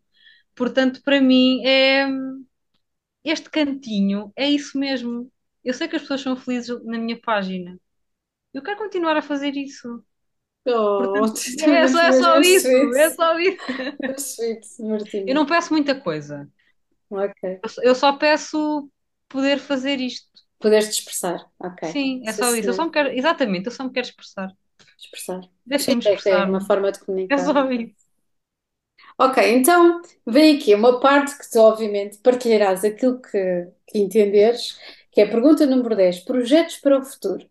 Portanto, 0.56 1.02
para 1.04 1.22
mim, 1.22 1.64
é 1.66 2.08
este 3.24 3.50
cantinho 3.50 4.32
é 4.36 4.50
isso 4.50 4.78
mesmo. 4.78 5.32
Eu 5.64 5.74
sei 5.74 5.88
que 5.88 5.96
as 5.96 6.02
pessoas 6.02 6.22
são 6.22 6.36
felizes 6.36 6.84
na 6.86 6.98
minha 6.98 7.20
página. 7.22 7.80
Eu 8.54 8.64
quero 8.64 8.80
continuar 8.80 9.18
a 9.18 9.22
fazer 9.22 9.56
isso. 9.58 10.04
Oh, 10.66 10.98
Portanto, 10.98 11.42
é 11.74 11.88
só, 11.88 12.00
é 12.02 12.12
só 12.14 12.40
isso, 12.42 12.70
sweet. 12.72 12.96
é 12.98 13.10
só 13.12 13.40
isso. 13.40 13.58
Sweet, 14.18 14.66
Eu 15.26 15.36
não 15.36 15.46
peço 15.46 15.74
muita 15.74 16.00
coisa. 16.00 16.50
Ok. 17.10 17.62
Eu 17.64 17.70
só 17.70 17.82
eu 17.84 17.96
só 17.96 18.18
peço 18.18 18.90
poder 19.30 19.60
fazer 19.60 20.00
isto. 20.00 20.30
Poderes-te 20.62 20.94
expressar. 21.00 21.40
Ok. 21.60 21.84
Sim, 21.84 22.24
é 22.26 22.34
só 22.34 22.56
isso. 22.56 22.70
Eu 22.70 22.74
só 22.74 22.86
senhor. 22.86 22.86
me 22.86 22.92
quero, 22.92 23.10
exatamente, 23.10 23.66
eu 23.68 23.72
só 23.72 23.84
me 23.84 23.92
quero 23.92 24.08
expressar. 24.08 24.50
Expressar. 24.98 25.42
Deixem-me 25.66 26.08
é, 26.08 26.30
é 26.30 26.46
uma 26.46 26.62
forma 26.62 26.92
de 26.94 27.00
É 27.30 27.38
comunicar. 27.38 27.38
só 27.38 27.72
isso. 27.72 27.96
Ok, 29.18 29.38
então 29.56 30.02
vem 30.26 30.58
aqui 30.58 30.74
uma 30.76 31.00
parte 31.00 31.38
que 31.38 31.50
tu, 31.50 31.60
obviamente, 31.60 32.18
partilharás 32.20 32.84
aquilo 32.84 33.22
que, 33.22 33.68
que 33.88 34.00
entenderes, 34.00 34.78
que 35.12 35.22
é 35.22 35.26
a 35.26 35.30
pergunta 35.30 35.66
número 35.66 35.96
10, 35.96 36.20
projetos 36.22 36.78
para 36.78 36.98
o 37.00 37.04
futuro. 37.06 37.48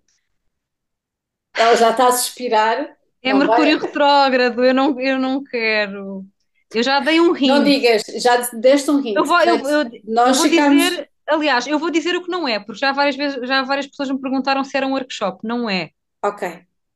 Ela 1.57 1.77
já 1.77 1.91
está 1.91 2.09
a 2.09 2.13
suspirar, 2.13 2.97
É 3.23 3.33
não 3.33 3.45
vai? 3.47 3.61
Mercúrio 3.61 3.79
retrógrado, 3.79 4.65
eu 4.65 4.75
não, 4.75 4.99
eu 5.01 5.19
não 5.19 5.43
quero. 5.45 6.25
Eu 6.73 6.83
já 6.83 7.01
dei 7.01 7.21
um 7.21 7.37
Não 7.43 7.63
hint. 7.63 7.63
digas, 7.63 8.03
já 8.23 8.37
deste 8.53 8.91
um 8.91 9.01
Eu 9.15 9.25
hint. 9.25 9.27
vou, 9.27 9.41
eu, 9.43 9.59
eu, 9.69 9.91
eu 10.25 10.35
nós 10.35 10.37
vou 10.37 10.49
ficamos. 10.49 10.85
dizer, 10.87 11.10
aliás, 11.31 11.67
eu 11.67 11.79
vou 11.79 11.91
dizer 11.91 12.15
o 12.17 12.23
que 12.25 12.31
não 12.31 12.47
é, 12.49 12.59
porque 12.61 12.79
já 12.81 12.93
várias 12.93 13.17
vezes, 13.17 13.47
já 13.49 13.63
várias 13.63 13.87
pessoas 13.87 14.11
me 14.11 14.21
perguntaram 14.21 14.65
se 14.65 14.77
era 14.77 14.87
um 14.87 14.93
workshop. 14.93 15.47
Não 15.47 15.69
é. 15.69 15.91
Ok, 16.23 16.43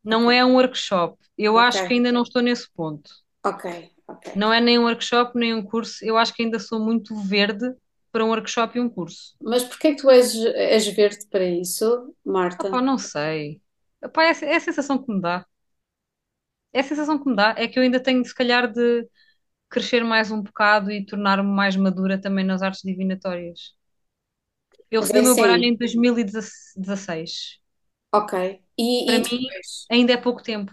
Não 0.05 0.31
é 0.31 0.45
um 0.45 0.55
workshop. 0.55 1.19
Eu 1.37 1.59
ok, 1.59 1.59
acho 1.59 1.85
que 1.85 1.95
ainda 1.95 2.13
não 2.13 2.23
estou 2.23 2.41
nesse 2.43 2.71
ponto. 2.73 3.11
ok, 3.43 3.65
ok. 4.07 4.27
Não 4.35 4.53
é 4.53 4.61
nem 4.61 4.79
um 4.79 4.83
workshop, 4.85 5.37
nem 5.39 5.55
um 5.55 5.63
curso. 5.65 6.05
Eu 6.05 6.17
acho 6.17 6.33
que 6.35 6.43
ainda 6.43 6.59
sou 6.61 6.79
muito 6.81 7.17
verde 7.23 7.75
para 8.13 8.25
um 8.25 8.29
workshop 8.29 8.77
e 8.79 8.81
um 8.81 8.89
curso. 8.89 9.35
Mas 9.49 9.63
porquê 9.65 9.89
é 9.89 9.95
que 9.95 10.01
tu 10.03 10.11
és, 10.11 10.35
és 10.75 10.87
verde 10.99 11.25
para 11.33 11.45
isso, 11.65 11.89
Marta? 12.25 12.71
Não 12.83 12.99
sei. 12.99 13.63
É, 14.03 14.47
é 14.47 14.57
a 14.57 14.61
sensação 14.61 15.03
que 15.03 15.13
me 15.13 15.21
dá. 15.21 15.47
É 16.73 16.81
a 16.81 16.83
sensação 16.85 17.19
que 17.23 17.29
me 17.29 17.37
dá. 17.37 17.55
É 17.57 17.69
que 17.69 17.79
eu 17.79 17.83
ainda 17.83 18.01
tenho, 18.03 18.25
se 18.25 18.35
calhar, 18.35 18.71
de 18.73 19.09
crescer 19.71 20.05
mais 20.05 20.31
um 20.33 20.43
bocado 20.43 20.91
e 20.93 21.05
tornar-me 21.07 21.51
mais 21.51 21.77
madura 21.77 22.21
também 22.21 22.45
nas 22.45 22.63
artes 22.63 22.83
divinatórias. 22.85 23.75
Eu 24.95 25.01
Mas 25.01 25.11
recebi 25.11 25.19
é 25.19 25.21
o 25.21 25.25
meu 25.25 25.37
baralho 25.39 25.65
assim, 25.65 25.67
em 25.67 25.77
2016. 25.77 27.59
ok. 28.13 28.33
E, 28.79 28.87
Para 29.05 29.19
e 29.19 29.23
mim, 29.31 29.47
ainda 29.91 30.13
é 30.13 30.17
pouco 30.17 30.43
tempo. 30.43 30.73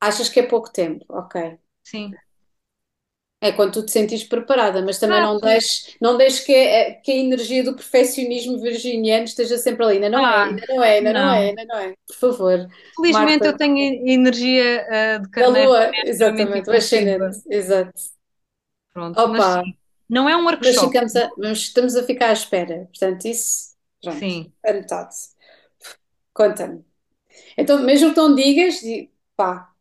Achas 0.00 0.28
que 0.28 0.40
é 0.40 0.46
pouco 0.46 0.70
tempo? 0.72 1.02
Ok. 1.08 1.34
Sim. 1.82 2.20
É 3.40 3.50
quando 3.52 3.72
tu 3.74 3.84
te 3.84 3.90
sentires 3.92 4.22
preparada, 4.24 4.82
mas 4.82 4.98
também 5.00 5.20
não 5.20 5.40
deixes, 5.40 5.96
não 6.00 6.16
deixes 6.16 6.40
que, 6.44 6.54
a- 6.54 6.94
que 7.00 7.10
a 7.12 7.16
energia 7.16 7.64
do 7.64 7.74
perfeccionismo 7.74 8.58
virginiano 8.60 9.24
esteja 9.24 9.58
sempre 9.58 9.84
ali. 9.84 9.94
Ainda 9.96 10.08
não 10.10 10.24
é, 10.24 10.24
Ah, 10.24 10.44
ainda 10.44 10.62
não 10.68 10.82
é, 10.84 10.90
ainda 10.98 11.14
não 11.14 11.32
é, 11.32 11.38
não. 11.38 11.48
ainda 11.48 11.64
não 11.64 11.76
é. 11.78 11.94
Por 12.06 12.16
favor, 12.16 12.70
Felizmente 12.96 13.46
eu 13.48 13.56
Marta. 13.56 13.56
tenho 13.56 13.76
energia, 14.08 14.86
ah, 15.16 15.18
de 15.18 15.30
Da 15.36 15.46
carneiro 15.46 15.72
lua, 15.86 15.94
é 15.94 16.08
extremamente 16.10 16.10
exatamente, 16.10 16.70
o 16.70 16.74
ascendente, 16.74 17.38
exato. 17.50 18.00
Pronto. 18.92 19.22
Mas 19.28 19.44
Opa, 19.44 19.50
sim, 19.52 19.76
não 20.12 20.28
é 20.28 20.36
um 20.36 20.44
mas 20.60 20.78
workshop. 20.78 20.78
ficamos 20.78 21.14
a, 21.16 21.30
mas 21.38 21.58
estamos 21.58 21.96
a 21.96 22.04
ficar 22.04 22.30
à 22.30 22.32
espera. 22.32 22.86
Portanto, 22.86 23.26
isso, 23.26 23.74
pronto, 24.02 24.28
Sim. 24.28 24.52
anotado. 24.66 25.10
Conta-me. 26.32 26.84
Então, 27.58 27.82
mesmo 27.82 28.10
que 28.12 28.18
não 28.18 28.34
digas, 28.34 28.76
di- 28.80 29.12
pá, 29.36 29.72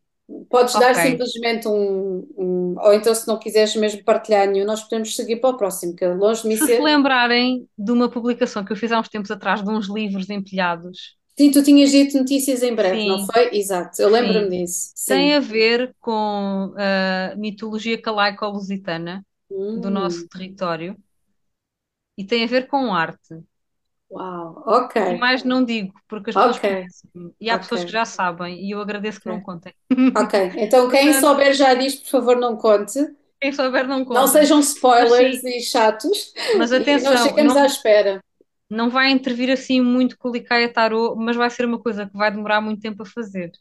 podes 0.50 0.78
dar 0.78 0.96
Ok. 0.96 0.96
simplesmente 0.96 1.68
um, 1.68 2.28
um- 2.38 2.76
Ou 2.80 2.94
então, 2.94 3.16
se 3.16 3.28
não 3.28 3.40
quiseres 3.40 3.76
mesmo 3.78 4.04
partilhar 4.06 4.50
nenhum, 4.50 4.66
nós 4.66 4.84
podemos 4.84 5.16
seguir 5.16 5.38
para 5.42 5.52
o 5.52 5.58
próximo, 5.58 5.96
que 5.96 6.06
longe 6.08 6.44
de 6.44 6.50
mim 6.50 6.58
Se 6.58 6.68
se 6.68 6.80
ser. 6.80 6.82
lembrarem 6.82 7.68
de 7.78 7.92
uma 7.92 8.10
publicação 8.10 8.64
que 8.66 8.72
eu 8.72 8.76
fiz 8.78 8.92
há 8.92 9.00
uns 9.00 9.10
tempos 9.10 9.32
atrás 9.32 9.64
de 9.64 9.70
uns 9.70 9.88
livros 9.90 10.30
empilhados, 10.30 11.18
Sim, 11.38 11.52
tu 11.52 11.64
tinhas 11.64 11.92
dito 11.92 12.18
notícias 12.18 12.62
em 12.64 12.76
breve, 12.76 13.04
não 13.06 13.18
Sim, 13.18 13.34
foi? 13.34 13.50
Exato, 13.58 14.02
eu 14.02 14.10
lembro-me 14.10 14.50
sim. 14.50 14.66
disso. 14.66 14.92
Tem 15.08 15.36
Sim. 15.36 15.36
a 15.36 15.40
ver 15.40 15.96
com 16.00 16.74
a 16.78 17.36
mitologia 17.38 18.02
calaico-lusitana 18.02 19.26
do 19.76 19.90
nosso 19.92 20.26
Hum, 20.26 20.30
território 20.30 20.98
e 22.18 22.26
tem 22.26 22.44
a 22.44 22.48
ver 22.48 22.68
com 22.68 22.94
arte. 22.94 23.44
uau, 24.14 24.64
ok, 24.78 24.96
E 25.04 25.14
mais 25.16 25.44
não 25.44 25.64
digo, 25.66 25.94
porque 26.08 26.30
as 26.30 26.36
pessoas 26.38 26.58
ok, 26.58 26.60
conhecem 26.60 27.10
e 27.40 27.50
há 27.50 27.58
ok, 27.58 27.58
pessoas 27.58 27.84
que 27.84 27.92
já 27.92 28.06
sabem 28.06 28.64
e 28.66 28.72
eu 28.72 28.82
agradeço 28.82 29.20
que 29.22 29.28
não 29.28 29.40
ok. 29.40 29.42
contem. 29.42 29.74
Ok, 30.16 30.34
então 30.58 30.90
quem 30.90 31.14
Portanto, 31.14 31.14
souber 31.14 31.54
já 31.54 31.74
disto, 31.74 32.04
por 32.04 32.10
favor, 32.12 32.38
não 32.38 32.58
conte. 32.58 33.00
quem 33.40 33.52
souber 33.54 33.88
não 33.88 34.06
Não 34.10 34.28
conta. 34.28 34.28
sejam 34.28 34.60
Mas 34.98 35.14
spoilers 35.14 35.16
sim, 35.16 35.44
e 35.44 35.62
chatos 35.62 36.34
mas 36.52 36.72
e 36.78 37.02
nós 37.02 37.22
atenção, 37.22 37.24
ficamos 37.24 37.56
à 37.56 37.66
não, 37.66 37.68
espera. 37.68 38.22
não 38.70 38.90
vai 38.90 39.12
intervir 39.12 39.52
assim 39.52 39.82
muito 39.82 40.18
com 40.18 40.30
o 40.30 40.34
Licaia 40.34 40.72
Tarot, 40.74 41.16
mas 41.18 41.36
vai 41.38 41.50
ser 41.50 41.66
uma 41.66 41.80
coisa 41.82 42.08
que 42.08 42.18
vai 42.18 42.32
demorar 42.32 42.62
muito 42.62 42.82
tempo 42.82 43.04
a 43.04 43.06
fazer. 43.06 43.52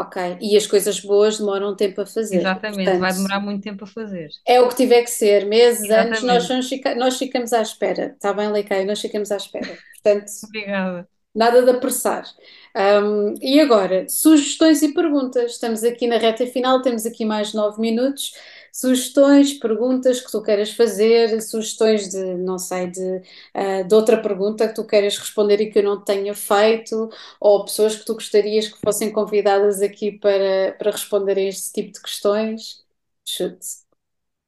Ok, 0.00 0.38
e 0.40 0.56
as 0.56 0.66
coisas 0.66 1.00
boas 1.00 1.38
demoram 1.38 1.74
tempo 1.76 2.00
a 2.02 2.06
fazer. 2.06 2.36
Exatamente, 2.36 2.96
vai 2.98 3.12
Portanto, 3.12 3.14
demorar 3.14 3.40
muito 3.40 3.62
tempo 3.62 3.84
a 3.84 3.86
fazer. 3.86 4.30
é 4.46 4.60
o 4.60 4.68
que 4.68 4.76
tiver 4.76 5.02
que 5.02 5.10
ser, 5.10 5.46
meses, 5.46 5.90
anos, 5.90 6.22
nós, 6.22 6.44
Exatamente. 6.44 6.48
vamos 6.48 6.68
ficar, 6.68 6.94
nós 6.96 7.18
ficamos 7.18 7.52
à 7.52 7.62
espera. 7.62 8.12
Está 8.14 8.32
bem, 8.32 8.50
Leicai, 8.50 8.84
nós 8.84 9.00
ficamos 9.00 9.30
à 9.30 9.36
espera. 9.36 9.78
Portanto, 10.02 10.30
Obrigada. 10.42 11.08
nada 11.34 11.62
de 11.62 11.70
apressar. 11.70 12.24
Um, 12.76 13.34
e 13.42 13.60
agora, 13.60 14.08
sugestões 14.08 14.82
e 14.82 14.92
perguntas. 14.94 15.52
Estamos 15.52 15.82
aqui 15.84 16.06
na 16.06 16.18
reta 16.18 16.46
final, 16.46 16.82
temos 16.82 17.06
aqui 17.06 17.24
mais 17.24 17.52
nove 17.54 17.80
minutos. 17.80 18.32
Sugestões, 18.72 19.54
perguntas 19.54 20.20
que 20.20 20.30
tu 20.30 20.42
queiras 20.42 20.72
fazer, 20.72 21.40
sugestões 21.42 22.08
de, 22.08 22.34
não 22.36 22.58
sei, 22.58 22.86
de, 22.90 23.00
uh, 23.54 23.86
de 23.86 23.94
outra 23.94 24.20
pergunta 24.20 24.68
que 24.68 24.74
tu 24.74 24.86
queiras 24.86 25.16
responder 25.18 25.60
e 25.60 25.70
que 25.70 25.78
eu 25.80 25.82
não 25.82 26.02
tenha 26.02 26.34
feito, 26.34 27.08
ou 27.40 27.64
pessoas 27.64 27.96
que 27.96 28.04
tu 28.04 28.14
gostarias 28.14 28.68
que 28.68 28.78
fossem 28.80 29.12
convidadas 29.12 29.82
aqui 29.82 30.12
para, 30.12 30.72
para 30.78 30.90
responderem 30.92 31.46
a 31.46 31.48
este 31.50 31.72
tipo 31.72 31.92
de 31.92 32.00
questões. 32.02 32.84
Chute. 33.24 33.66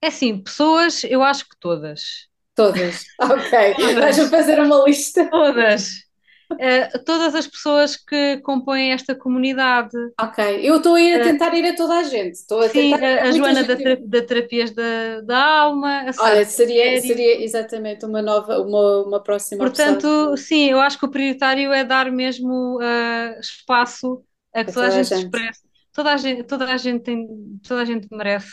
É 0.03 0.09
assim, 0.09 0.39
pessoas, 0.43 1.05
eu 1.05 1.23
acho 1.23 1.49
que 1.49 1.57
todas. 1.59 2.29
Todas. 2.55 3.05
Ok. 3.21 3.51
Vais-me 3.95 4.29
fazer 4.29 4.61
uma 4.61 4.85
lista. 4.85 5.29
Todas. 5.31 6.10
Eh, 6.59 6.99
todas 7.05 7.35
as 7.35 7.47
pessoas 7.47 7.97
que 7.97 8.39
compõem 8.43 8.93
esta 8.93 9.15
comunidade. 9.15 9.97
Ok. 10.23 10.39
Eu 10.69 10.77
estou 10.77 10.95
a 10.97 11.01
ir 11.01 11.15
a 11.17 11.21
Eh, 11.21 11.23
tentar 11.23 11.55
ir 11.55 11.67
a 11.67 11.75
toda 11.77 11.99
a 11.99 12.03
gente. 12.05 12.35
Estou 12.35 12.61
a 12.61 12.69
sim, 12.69 13.01
a, 13.03 13.29
a 13.29 13.33
Joana 13.33 13.65
da, 13.65 13.75
gente. 13.77 14.01
da 14.07 14.23
Terapias 14.27 14.71
da, 14.73 15.21
da 15.23 15.39
Alma, 15.63 16.09
a 16.09 16.13
Olha, 16.17 16.45
seria, 16.45 16.97
seria 16.99 17.43
exatamente 17.43 18.05
uma 18.07 18.23
nova, 18.23 18.61
uma, 18.61 19.03
uma 19.05 19.23
próxima 19.23 19.65
opção 19.67 19.99
Portanto, 19.99 20.37
sim, 20.39 20.71
eu 20.71 20.81
acho 20.81 20.99
que 20.99 21.05
o 21.05 21.11
prioritário 21.11 21.71
é 21.73 21.85
dar 21.85 22.11
mesmo 22.11 22.81
eh, 22.83 23.39
espaço 23.41 24.25
a 24.55 24.65
que 24.65 24.71
a 24.71 24.73
toda 24.73 24.87
a 24.87 24.91
gente 24.91 25.13
se 25.13 25.19
gente. 25.19 25.21
expresse. 25.21 25.61
Toda 25.93 26.13
a 26.15 26.17
gente, 26.17 26.45
toda 26.45 26.73
a 26.73 26.77
gente 26.79 27.03
tem, 27.03 27.27
toda 27.67 27.83
a 27.83 27.85
gente 27.85 28.09
merece 28.11 28.51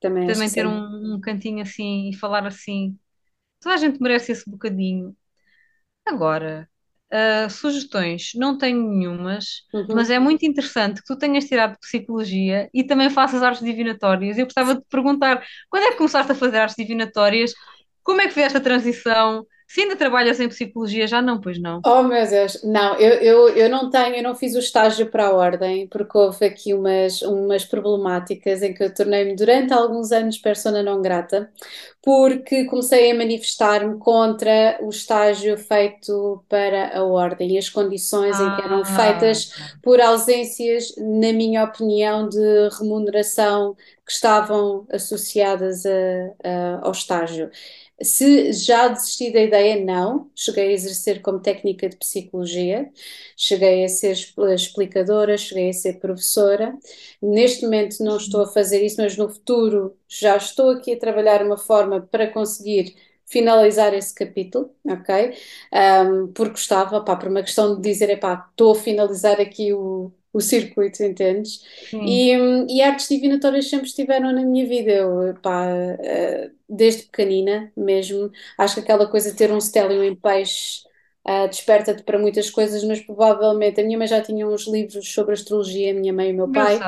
Também 0.00 0.26
também 0.26 0.50
ter 0.50 0.66
um, 0.66 1.14
um 1.16 1.20
cantinho 1.20 1.62
assim 1.62 2.10
e 2.10 2.16
falar 2.16 2.46
assim. 2.46 2.98
Toda 3.60 3.76
a 3.76 3.78
gente 3.78 4.00
merece 4.02 4.32
esse 4.32 4.50
bocadinho. 4.50 5.16
Agora, 6.06 6.70
ah, 7.12 7.48
sugestões, 7.48 8.32
não 8.34 8.56
tenho 8.58 8.82
nenhumas, 8.88 9.62
mas 9.92 10.08
Uhum. 10.08 10.10
é 10.10 10.18
muito 10.18 10.44
interessante 10.46 11.00
que 11.02 11.06
tu 11.06 11.16
tenhas 11.18 11.44
tirado 11.44 11.78
psicologia 11.80 12.68
e 12.74 12.84
também 12.84 13.10
faças 13.10 13.42
artes 13.42 13.62
divinatórias. 13.64 14.38
Eu 14.38 14.46
gostava 14.46 14.74
de 14.74 14.80
te 14.82 14.86
perguntar, 14.88 15.44
quando 15.70 15.84
é 15.84 15.90
que 15.92 15.98
começaste 15.98 16.32
a 16.32 16.34
fazer 16.34 16.58
artes 16.58 16.76
divinatórias? 16.76 17.52
Como 18.02 18.20
é 18.20 18.26
que 18.28 18.34
fizeste 18.34 18.58
a 18.58 18.60
transição? 18.60 19.46
Se 19.66 19.80
ainda 19.82 19.96
trabalhas 19.96 20.40
em 20.40 20.48
psicologia, 20.48 21.06
já 21.06 21.20
não, 21.22 21.40
pois 21.40 21.58
não. 21.60 21.84
Oh 21.84 22.04
meu 22.04 22.24
Deus, 22.28 22.62
não, 22.62 22.94
eu, 22.96 23.14
eu, 23.20 23.48
eu 23.56 23.68
não 23.68 23.90
tenho, 23.90 24.14
eu 24.14 24.22
não 24.22 24.36
fiz 24.36 24.54
o 24.54 24.60
estágio 24.60 25.10
para 25.10 25.26
a 25.26 25.32
ordem, 25.34 25.88
porque 25.88 26.16
houve 26.16 26.46
aqui 26.46 26.72
umas, 26.72 27.20
umas 27.22 27.64
problemáticas 27.64 28.62
em 28.62 28.72
que 28.72 28.84
eu 28.84 28.94
tornei-me 28.94 29.34
durante 29.34 29.72
alguns 29.72 30.12
anos 30.12 30.38
persona 30.38 30.80
não 30.80 31.02
grata, 31.02 31.50
porque 32.00 32.66
comecei 32.66 33.10
a 33.10 33.14
manifestar-me 33.16 33.98
contra 33.98 34.78
o 34.80 34.90
estágio 34.90 35.58
feito 35.58 36.44
para 36.48 36.96
a 36.96 37.02
ordem 37.04 37.52
e 37.56 37.58
as 37.58 37.68
condições 37.68 38.38
em 38.38 38.52
que 38.52 38.62
eram 38.64 38.84
Ah, 38.84 38.84
feitas 38.84 39.52
por 39.82 40.00
ausências, 40.00 40.94
na 40.96 41.32
minha 41.32 41.64
opinião, 41.64 42.28
de 42.28 42.38
remuneração 42.78 43.74
que 44.06 44.12
estavam 44.12 44.86
associadas 44.92 45.84
a- 45.84 45.90
a- 46.44 46.80
ao 46.86 46.92
estágio. 46.92 47.50
Se 48.02 48.52
já 48.52 48.88
desisti 48.88 49.30
da 49.32 49.40
ideia, 49.40 49.84
não. 49.84 50.30
Cheguei 50.34 50.68
a 50.68 50.72
exercer 50.72 51.22
como 51.22 51.40
técnica 51.40 51.88
de 51.88 51.96
psicologia, 51.96 52.90
cheguei 53.36 53.84
a 53.84 53.88
ser 53.88 54.16
explicadora, 54.54 55.36
cheguei 55.38 55.70
a 55.70 55.72
ser 55.72 56.00
professora. 56.00 56.76
Neste 57.20 57.62
momento 57.64 58.02
não 58.02 58.16
estou 58.16 58.42
a 58.42 58.46
fazer 58.52 58.84
isso, 58.84 59.00
mas 59.00 59.16
no 59.16 59.28
futuro 59.28 59.96
já 60.08 60.36
estou 60.36 60.70
aqui 60.70 60.92
a 60.94 60.98
trabalhar 60.98 61.44
uma 61.44 61.56
forma 61.56 62.00
para 62.00 62.30
conseguir 62.32 62.96
finalizar 63.26 63.94
esse 63.94 64.14
capítulo, 64.14 64.74
ok? 64.86 65.34
Um, 65.72 66.32
porque 66.32 66.52
gostava, 66.52 67.02
pá, 67.04 67.16
por 67.16 67.28
uma 67.28 67.42
questão 67.42 67.76
de 67.76 67.82
dizer, 67.82 68.10
epá, 68.10 68.46
estou 68.50 68.72
a 68.72 68.74
finalizar 68.74 69.40
aqui 69.40 69.72
o, 69.72 70.12
o 70.32 70.40
circuito, 70.40 71.02
entendes? 71.02 71.60
sim, 71.90 72.26
E, 72.26 72.32
e 72.68 72.82
artes 72.82 73.08
divinatórias 73.08 73.68
sempre 73.68 73.86
estiveram 73.86 74.32
na 74.32 74.42
minha 74.44 74.66
vida, 74.66 74.90
eu, 74.92 75.34
pá, 75.42 75.66
eh, 76.00 76.50
desde 76.68 77.04
pequenina 77.04 77.72
mesmo, 77.76 78.30
acho 78.58 78.74
que 78.76 78.80
aquela 78.80 79.06
coisa 79.10 79.30
de 79.30 79.36
ter 79.36 79.52
um 79.52 79.60
stélio 79.60 80.02
em 80.04 80.14
peixe 80.16 80.82
ah, 81.24 81.46
desperta-te 81.46 82.02
para 82.02 82.18
muitas 82.18 82.50
coisas, 82.50 82.82
mas 82.84 83.00
provavelmente 83.00 83.80
a 83.80 83.84
minha 83.84 83.96
mãe 83.98 84.06
já 84.08 84.20
tinha 84.22 84.46
uns 84.46 84.66
livros 84.66 85.08
sobre 85.12 85.34
astrologia, 85.34 85.92
a 85.92 85.94
minha 85.94 86.12
mãe 86.12 86.30
e 86.30 86.32
o 86.32 86.36
meu 86.36 86.48
pai. 86.48 86.84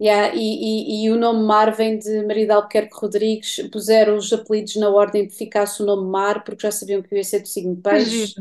Yeah, 0.00 0.34
e, 0.34 1.02
e, 1.02 1.04
e 1.06 1.10
o 1.10 1.16
nome 1.16 1.44
Mar 1.46 1.74
vem 1.74 1.98
de 1.98 2.22
Maria 2.26 2.46
de 2.46 2.52
Albuquerque 2.52 2.94
Rodrigues, 2.96 3.60
puseram 3.72 4.16
os 4.16 4.32
apelidos 4.32 4.74
na 4.76 4.90
ordem 4.90 5.26
de 5.26 5.34
ficasse 5.34 5.82
o 5.82 5.86
nome 5.86 6.10
Mar, 6.10 6.42
porque 6.44 6.62
já 6.66 6.72
sabiam 6.72 7.00
que 7.02 7.14
eu 7.14 7.18
ia 7.18 7.24
ser 7.24 7.40
do 7.40 7.48
signo 7.48 7.76
peixe, 7.76 8.34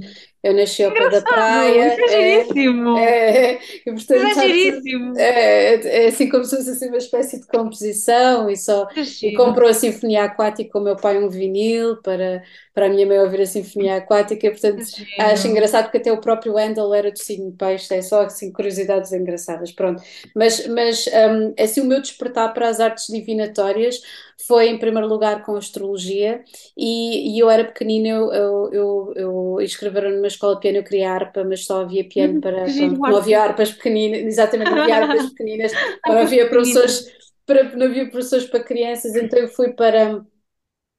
eu 0.43 0.53
nasci 0.53 0.83
ao 0.83 0.95
pé 0.95 1.07
da 1.09 1.21
praia, 1.21 1.87
isso 1.87 2.01
é 2.01 2.07
é, 2.07 2.07
giríssimo. 2.07 2.89
é, 2.95 3.59
e 3.85 3.91
Isso 4.15 4.33
portanto 4.33 4.39
é 4.39 4.49
giríssimo. 4.49 5.13
é, 5.15 6.05
é 6.05 6.07
assim 6.07 6.29
como 6.29 6.43
se 6.45 6.55
fosse 6.57 6.69
assim 6.71 6.87
uma 6.89 6.97
espécie 6.97 7.39
de 7.39 7.47
composição, 7.47 8.49
e 8.49 8.57
só, 8.57 8.87
e 9.21 9.31
comprou 9.31 9.69
a 9.69 9.73
Sinfonia 9.73 10.23
Aquática 10.25 10.71
com 10.71 10.79
o 10.79 10.83
meu 10.83 10.99
pai 10.99 11.17
um 11.23 11.29
vinil 11.29 11.97
para, 12.01 12.43
para 12.73 12.87
a 12.87 12.89
minha 12.89 13.05
mãe 13.05 13.19
ouvir 13.19 13.41
a 13.41 13.45
Sinfonia 13.45 13.97
Aquática, 13.97 14.39
Que 14.39 14.49
portanto 14.51 14.83
acho 15.17 15.47
engraçado 15.47 15.85
porque 15.85 15.97
até 15.99 16.11
o 16.11 16.19
próprio 16.21 16.57
Handel 16.57 16.93
era 16.93 17.11
do 17.11 17.19
signo 17.19 17.51
peixe, 17.53 17.93
é 17.93 18.01
só 18.01 18.21
assim 18.23 18.51
curiosidades 18.51 19.11
engraçadas, 19.13 19.71
pronto. 19.71 20.01
Mas, 20.35 20.67
mas 20.67 21.05
um, 21.07 21.42
assim, 21.57 21.81
o 21.81 21.85
meu 21.85 22.01
despertar 22.01 22.53
para 22.53 22.69
as 22.69 22.79
artes 22.79 23.07
divinatórias 23.07 24.01
foi, 24.47 24.67
em 24.67 24.77
primeiro 24.77 25.07
lugar, 25.07 25.43
com 25.43 25.55
a 25.55 25.57
astrologia. 25.57 26.43
E, 26.77 27.35
e 27.35 27.39
eu 27.39 27.49
era 27.49 27.65
pequenina, 27.65 28.09
eu, 28.09 28.31
eu, 28.31 28.71
eu, 28.73 29.13
eu 29.15 29.57
escreveram 29.61 30.11
numa 30.11 30.27
escola 30.27 30.55
de 30.55 30.61
piano, 30.61 30.77
eu 30.77 30.83
queria 30.83 31.11
harpa, 31.11 31.43
mas 31.43 31.65
só 31.65 31.81
havia 31.81 32.07
piano 32.07 32.41
para. 32.41 32.65
Que 32.65 32.77
Pronto, 32.77 32.99
não 32.99 33.17
havia 33.17 33.41
harpas 33.41 33.71
pequeninas, 33.71 34.21
exatamente, 34.25 34.71
não 34.71 34.81
havia 34.81 34.95
harpas 34.97 35.29
pequeninas, 35.29 35.71
não 36.07 36.17
havia 36.17 36.49
professores. 36.49 37.05
Para, 37.45 37.75
não 37.75 37.87
havia 37.87 38.09
professores 38.09 38.45
para 38.45 38.63
crianças, 38.63 39.15
então 39.15 39.37
eu 39.37 39.49
fui 39.49 39.73
para, 39.73 40.23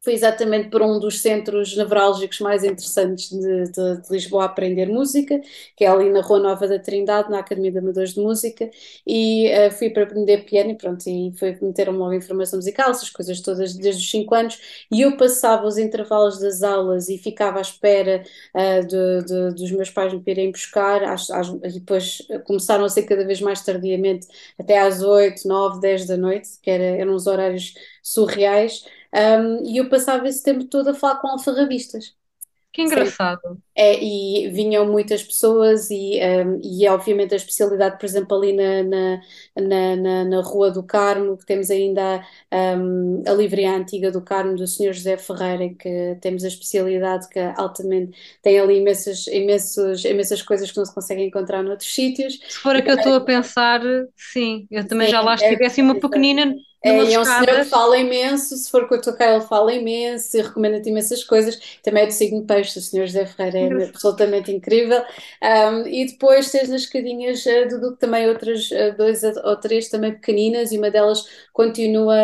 Fui 0.04 0.12
exatamente 0.12 0.68
para 0.68 0.84
um 0.86 1.00
dos 1.00 1.22
centros 1.22 1.74
nevrálgicos 1.76 2.38
mais 2.40 2.62
interessantes 2.62 3.30
de, 3.30 3.64
de- 3.72 4.02
de 4.02 4.12
Lisboa 4.12 4.42
a 4.42 4.46
aprender 4.46 4.86
música, 4.86 5.40
que 5.74 5.82
é 5.84 5.88
ali 5.88 6.10
na 6.10 6.20
Rua 6.20 6.38
Nova 6.40 6.68
da 6.68 6.78
Trindade, 6.78 7.30
na 7.30 7.38
Academia 7.38 7.72
de 7.72 7.78
Amadores 7.78 8.12
de 8.12 8.20
Música, 8.20 8.70
e 9.06 9.46
eh, 9.48 9.70
fui 9.70 9.88
para 9.88 10.02
aprender 10.04 10.44
piano 10.44 10.70
e 10.72 10.74
pronto, 10.76 11.06
e 11.08 11.32
foi 11.38 11.56
meter-me 11.62 11.96
logo 11.96 12.12
em 12.12 12.20
formação 12.20 12.58
musical, 12.58 12.90
essas 12.90 13.08
coisas 13.08 13.40
todas 13.40 13.72
desde 13.74 14.02
os 14.02 14.10
5 14.10 14.34
anos, 14.34 14.60
e 14.92 15.00
eu 15.00 15.16
passava 15.16 15.66
os 15.66 15.78
intervalos 15.78 16.38
das 16.38 16.62
aulas 16.62 17.08
e 17.08 17.16
ficava 17.16 17.58
à 17.58 17.62
espera 17.62 18.22
de- 18.86 19.24
de- 19.24 19.54
dos 19.54 19.70
meus 19.72 19.90
pais 19.90 20.12
me 20.12 20.22
irem 20.26 20.50
buscar, 20.50 21.02
às- 21.04 21.30
às- 21.30 21.48
e 21.48 21.78
depois 21.80 22.22
começaram 22.44 22.84
a 22.84 22.88
ser 22.88 23.02
cada 23.04 23.24
vez 23.26 23.40
mais 23.40 23.62
tardiamente, 23.64 24.26
até 24.58 24.78
às 24.80 25.02
8, 25.02 25.46
9, 25.46 25.80
10 25.80 26.06
da 26.06 26.16
noite, 26.16 26.50
que 26.62 26.70
era, 26.70 26.82
eram 26.84 27.14
os 27.14 27.26
horários 27.26 27.74
surreais, 28.02 28.84
um, 29.14 29.64
e 29.64 29.76
eu 29.78 29.88
passava 29.88 30.28
esse 30.28 30.42
tempo 30.42 30.64
todo 30.64 30.88
a 30.88 30.94
falar 30.94 31.20
com 31.20 31.28
alfarrabistas. 31.28 32.14
Que 32.74 32.82
engraçado. 32.82 33.56
É, 33.72 34.02
e 34.02 34.50
vinham 34.50 34.84
muitas 34.84 35.22
pessoas, 35.22 35.90
e, 35.92 36.18
um, 36.44 36.60
e 36.60 36.84
é 36.84 36.90
obviamente 36.90 37.32
a 37.32 37.36
especialidade, 37.36 37.98
por 38.00 38.04
exemplo, 38.04 38.36
ali 38.36 38.52
na, 38.52 38.82
na, 38.82 39.96
na, 39.96 40.24
na, 40.24 40.40
Rua 40.40 40.72
do 40.72 40.82
Carmo, 40.82 41.36
que 41.36 41.46
temos 41.46 41.70
ainda 41.70 42.26
um, 42.52 43.22
a 43.28 43.32
livraria 43.32 43.76
antiga 43.76 44.10
do 44.10 44.20
Carmo, 44.20 44.56
do 44.56 44.66
Sr. 44.66 44.92
José 44.92 45.16
Ferreira, 45.16 45.72
que 45.72 46.18
temos 46.20 46.42
a 46.42 46.48
especialidade 46.48 47.28
que 47.28 47.38
altamente 47.38 48.18
tem 48.42 48.58
ali 48.58 48.78
imensas, 48.78 49.28
imensas, 49.28 50.04
imensas 50.04 50.42
coisas 50.42 50.68
que 50.72 50.76
não 50.76 50.84
se 50.84 50.94
conseguem 50.94 51.28
encontrar 51.28 51.62
noutros 51.62 51.94
sítios. 51.94 52.40
Se 52.48 52.58
for 52.58 52.74
a 52.74 52.82
que 52.82 52.90
eu 52.90 52.96
estou 52.96 53.14
a 53.14 53.20
pensar, 53.20 53.80
sim, 54.16 54.66
eu 54.68 54.84
também 54.84 55.08
já 55.08 55.20
Sim, 55.20 55.26
lá 55.26 55.32
é, 55.32 55.36
estive. 55.36 55.62
É 55.62 55.66
assim 55.68 55.82
uma 55.82 56.00
pequenina, 56.00 56.42
É, 56.42 56.73
e 56.84 57.14
é 57.14 57.18
um 57.18 57.24
senhor 57.24 57.46
que 57.46 57.64
fala 57.64 57.96
imenso, 57.96 58.56
se 58.56 58.70
for 58.70 58.86
com 58.86 58.94
a 58.94 59.00
tua 59.00 59.14
cara, 59.14 59.36
ele 59.36 59.44
fala 59.44 59.72
imenso 59.72 60.36
e 60.36 60.42
recomenda-te 60.42 60.90
imensas 60.90 61.24
coisas. 61.24 61.58
Também 61.82 62.02
é 62.02 62.06
do 62.06 62.12
signo 62.12 62.44
peixe, 62.44 62.78
o 62.78 62.82
senhor 62.82 63.06
José 63.06 63.24
Ferreira 63.24 63.58
é 63.58 63.88
absolutamente 63.88 64.52
incrível. 64.52 65.02
Um, 65.42 65.86
e 65.86 66.06
depois 66.06 66.50
tens 66.50 66.68
nas 66.68 66.82
escadinhas 66.82 67.44
uh, 67.46 67.68
do 67.68 67.80
Duque 67.80 67.98
também 68.00 68.28
outras 68.28 68.70
uh, 68.70 68.94
dois 68.96 69.22
ou 69.22 69.56
três 69.56 69.88
também 69.88 70.12
pequeninas, 70.12 70.72
e 70.72 70.78
uma 70.78 70.90
delas 70.90 71.24
continua 71.52 72.14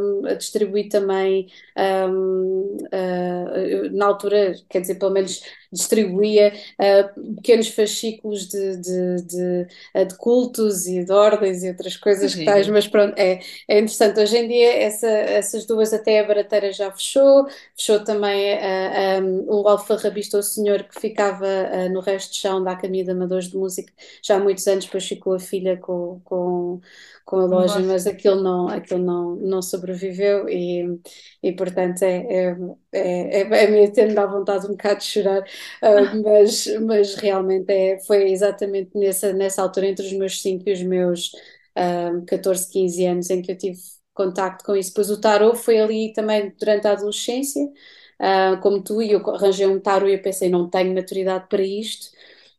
um, 0.00 0.26
a 0.26 0.34
distribuir 0.34 0.88
também. 0.88 1.48
Um, 1.76 2.76
uh, 2.86 3.90
na 3.92 4.06
altura, 4.06 4.54
quer 4.68 4.80
dizer, 4.80 4.96
pelo 4.96 5.12
menos 5.12 5.42
distribuía 5.72 6.52
uh, 6.78 7.34
pequenos 7.36 7.68
fascículos 7.68 8.48
de, 8.48 8.76
de, 8.76 9.22
de, 9.22 9.66
uh, 9.94 10.04
de, 10.06 10.14
cultos 10.16 10.86
e 10.86 11.04
de 11.04 11.12
ordens 11.12 11.62
e 11.62 11.68
outras 11.68 11.96
coisas 11.96 12.34
que 12.34 12.44
tais, 12.44 12.68
mas 12.68 12.86
pronto, 12.86 13.18
é, 13.18 13.40
é 13.68 13.78
interessante. 13.78 14.20
Hoje 14.20 14.38
em 14.38 14.48
dia, 14.48 14.82
essa, 14.82 15.08
essas 15.08 15.66
duas, 15.66 15.92
até 15.92 16.20
a 16.20 16.26
barateira 16.26 16.72
já 16.72 16.90
fechou, 16.90 17.46
fechou 17.76 18.02
também 18.04 18.54
uh, 18.54 19.22
um, 19.22 19.44
o 19.48 19.68
alfarrabista, 19.68 20.38
o 20.38 20.42
senhor 20.42 20.84
que 20.84 21.00
ficava 21.00 21.46
no 21.90 22.00
resto 22.00 22.32
de 22.32 22.38
chão 22.38 22.62
da 22.62 22.72
Academia 22.72 23.04
de 23.04 23.10
Amadores 23.10 23.48
de 23.48 23.56
Música 23.56 23.92
já 24.22 24.36
há 24.36 24.38
muitos 24.38 24.66
anos, 24.66 24.84
depois 24.84 25.06
ficou 25.06 25.34
a 25.34 25.38
filha 25.38 25.76
com, 25.76 26.20
com, 26.24 26.80
com 27.28 27.40
a 27.40 27.44
loja, 27.44 27.78
mas 27.80 28.06
aquilo 28.06 28.42
não, 28.42 28.68
aquilo 28.68 29.00
não, 29.04 29.36
não 29.36 29.60
sobreviveu 29.60 30.48
e, 30.48 30.98
e 31.42 31.52
portanto 31.52 32.02
é, 32.02 32.16
é, 32.26 32.56
é, 32.90 33.42
é, 33.42 33.66
a 33.66 33.70
minha 33.70 33.92
tendo 33.92 34.14
dá 34.14 34.24
vontade 34.24 34.64
um 34.64 34.70
bocado 34.70 35.00
de 35.00 35.04
chorar, 35.04 35.42
uh, 35.42 36.22
mas, 36.24 36.66
mas 36.80 37.14
realmente 37.16 37.70
é, 37.70 37.98
foi 38.06 38.30
exatamente 38.30 38.96
nessa, 38.96 39.30
nessa 39.34 39.60
altura, 39.60 39.88
entre 39.88 40.06
os 40.06 40.12
meus 40.14 40.40
5 40.40 40.70
e 40.70 40.72
os 40.72 40.82
meus 40.82 41.32
um, 41.76 42.24
14, 42.24 42.72
15 42.72 43.04
anos, 43.04 43.28
em 43.28 43.42
que 43.42 43.52
eu 43.52 43.58
tive 43.58 43.78
contacto 44.14 44.64
com 44.64 44.74
isso. 44.74 44.88
Depois 44.90 45.10
o 45.10 45.20
tarot 45.20 45.58
foi 45.58 45.78
ali 45.78 46.14
também 46.14 46.50
durante 46.58 46.86
a 46.86 46.92
adolescência, 46.92 47.62
uh, 47.62 48.58
como 48.62 48.82
tu, 48.82 49.02
e 49.02 49.12
eu 49.12 49.20
arranjei 49.28 49.66
um 49.66 49.78
tarot 49.78 50.10
e 50.10 50.14
eu 50.14 50.22
pensei, 50.22 50.48
não 50.48 50.68
tenho 50.70 50.94
maturidade 50.94 51.46
para 51.46 51.62
isto 51.62 52.08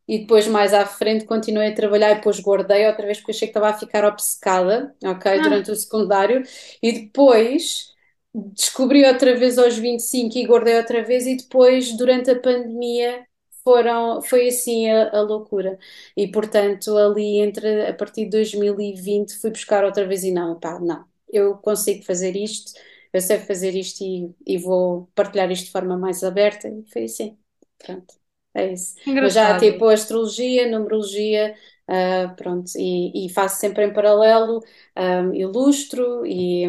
e 0.10 0.18
depois 0.20 0.48
mais 0.48 0.74
à 0.74 0.88
frente 0.88 1.26
continuei 1.26 1.68
a 1.70 1.76
trabalhar 1.76 2.12
e 2.12 2.16
depois 2.16 2.40
guardei 2.40 2.88
outra 2.88 3.06
vez 3.06 3.20
porque 3.20 3.32
achei 3.32 3.48
que 3.48 3.52
estava 3.52 3.70
a 3.70 3.78
ficar 3.78 4.04
obcecada, 4.06 4.96
ok, 5.04 5.32
ah. 5.32 5.38
durante 5.44 5.70
o 5.70 5.76
secundário. 5.76 6.42
E 6.82 6.92
depois 6.92 7.94
descobri 8.34 9.06
outra 9.06 9.38
vez 9.38 9.60
aos 9.60 9.78
25 9.78 10.36
e 10.36 10.46
guardei 10.48 10.78
outra 10.78 11.04
vez 11.04 11.28
e 11.28 11.38
depois 11.38 11.96
durante 11.96 12.32
a 12.32 12.40
pandemia 12.40 13.24
foram, 13.64 14.20
foi 14.24 14.48
assim 14.48 14.90
a, 14.90 15.12
a, 15.12 15.22
loucura. 15.22 15.78
E 16.18 16.28
portanto 16.28 16.98
ali 16.98 17.40
entre 17.40 17.88
a 17.88 17.94
partir 17.94 18.26
de 18.26 18.32
2020 18.32 19.38
fui 19.40 19.52
buscar 19.52 19.84
outra 19.86 20.08
vez 20.08 20.24
e 20.24 20.32
não, 20.32 20.60
pá, 20.60 20.80
não, 20.80 21.06
eu 21.32 21.56
consigo 21.58 22.04
fazer 22.04 22.36
isto 22.36 22.74
eu 23.14 23.22
sei 23.22 23.40
fazer 23.40 23.76
isto 23.76 24.04
e, 24.04 24.32
e 24.46 24.58
vou 24.58 25.10
partilhar 25.16 25.52
isto 25.52 25.66
de 25.66 25.72
forma 25.72 25.98
mais 25.98 26.24
aberta 26.24 26.68
e 26.70 26.84
foi 26.92 27.06
assim, 27.06 27.38
pronto 27.80 28.19
é 28.54 28.74
isso. 28.74 28.96
Engraçado. 29.06 29.24
Mas 29.24 29.34
já 29.34 29.72
tipo 29.72 29.86
astrologia, 29.86 30.70
numerologia, 30.70 31.56
uh, 31.88 32.36
pronto, 32.36 32.72
e, 32.76 33.26
e, 33.26 33.30
faço 33.30 33.60
sempre 33.60 33.86
em 33.86 33.94
paralelo, 33.94 34.64
um, 34.98 35.34
ilustro 35.34 36.26
e, 36.26 36.66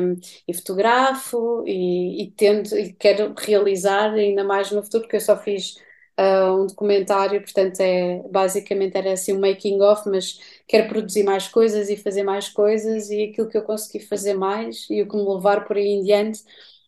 e 0.46 0.54
fotografo 0.54 1.64
e, 1.66 2.22
e 2.22 2.30
tento 2.32 2.76
e 2.76 2.92
quero 2.92 3.34
realizar 3.36 4.12
ainda 4.12 4.44
mais 4.44 4.70
no 4.70 4.82
futuro, 4.82 5.04
porque 5.04 5.16
eu 5.16 5.20
só 5.20 5.36
fiz 5.36 5.76
uh, 6.18 6.62
um 6.62 6.66
documentário, 6.66 7.40
portanto 7.40 7.80
é 7.80 8.22
basicamente 8.30 8.96
era 8.96 9.12
assim 9.12 9.32
um 9.32 9.40
making 9.40 9.80
of, 9.80 10.08
mas 10.08 10.38
quero 10.68 10.88
produzir 10.88 11.22
mais 11.24 11.48
coisas 11.48 11.88
e 11.88 11.96
fazer 11.96 12.22
mais 12.22 12.48
coisas 12.48 13.10
e 13.10 13.24
aquilo 13.24 13.48
que 13.48 13.56
eu 13.56 13.62
consegui 13.62 14.04
fazer 14.04 14.34
mais 14.34 14.86
e 14.90 15.02
o 15.02 15.08
que 15.08 15.16
me 15.16 15.24
levar 15.24 15.64
por 15.66 15.76
aí 15.76 15.88
em 15.88 16.02
diante 16.02 16.42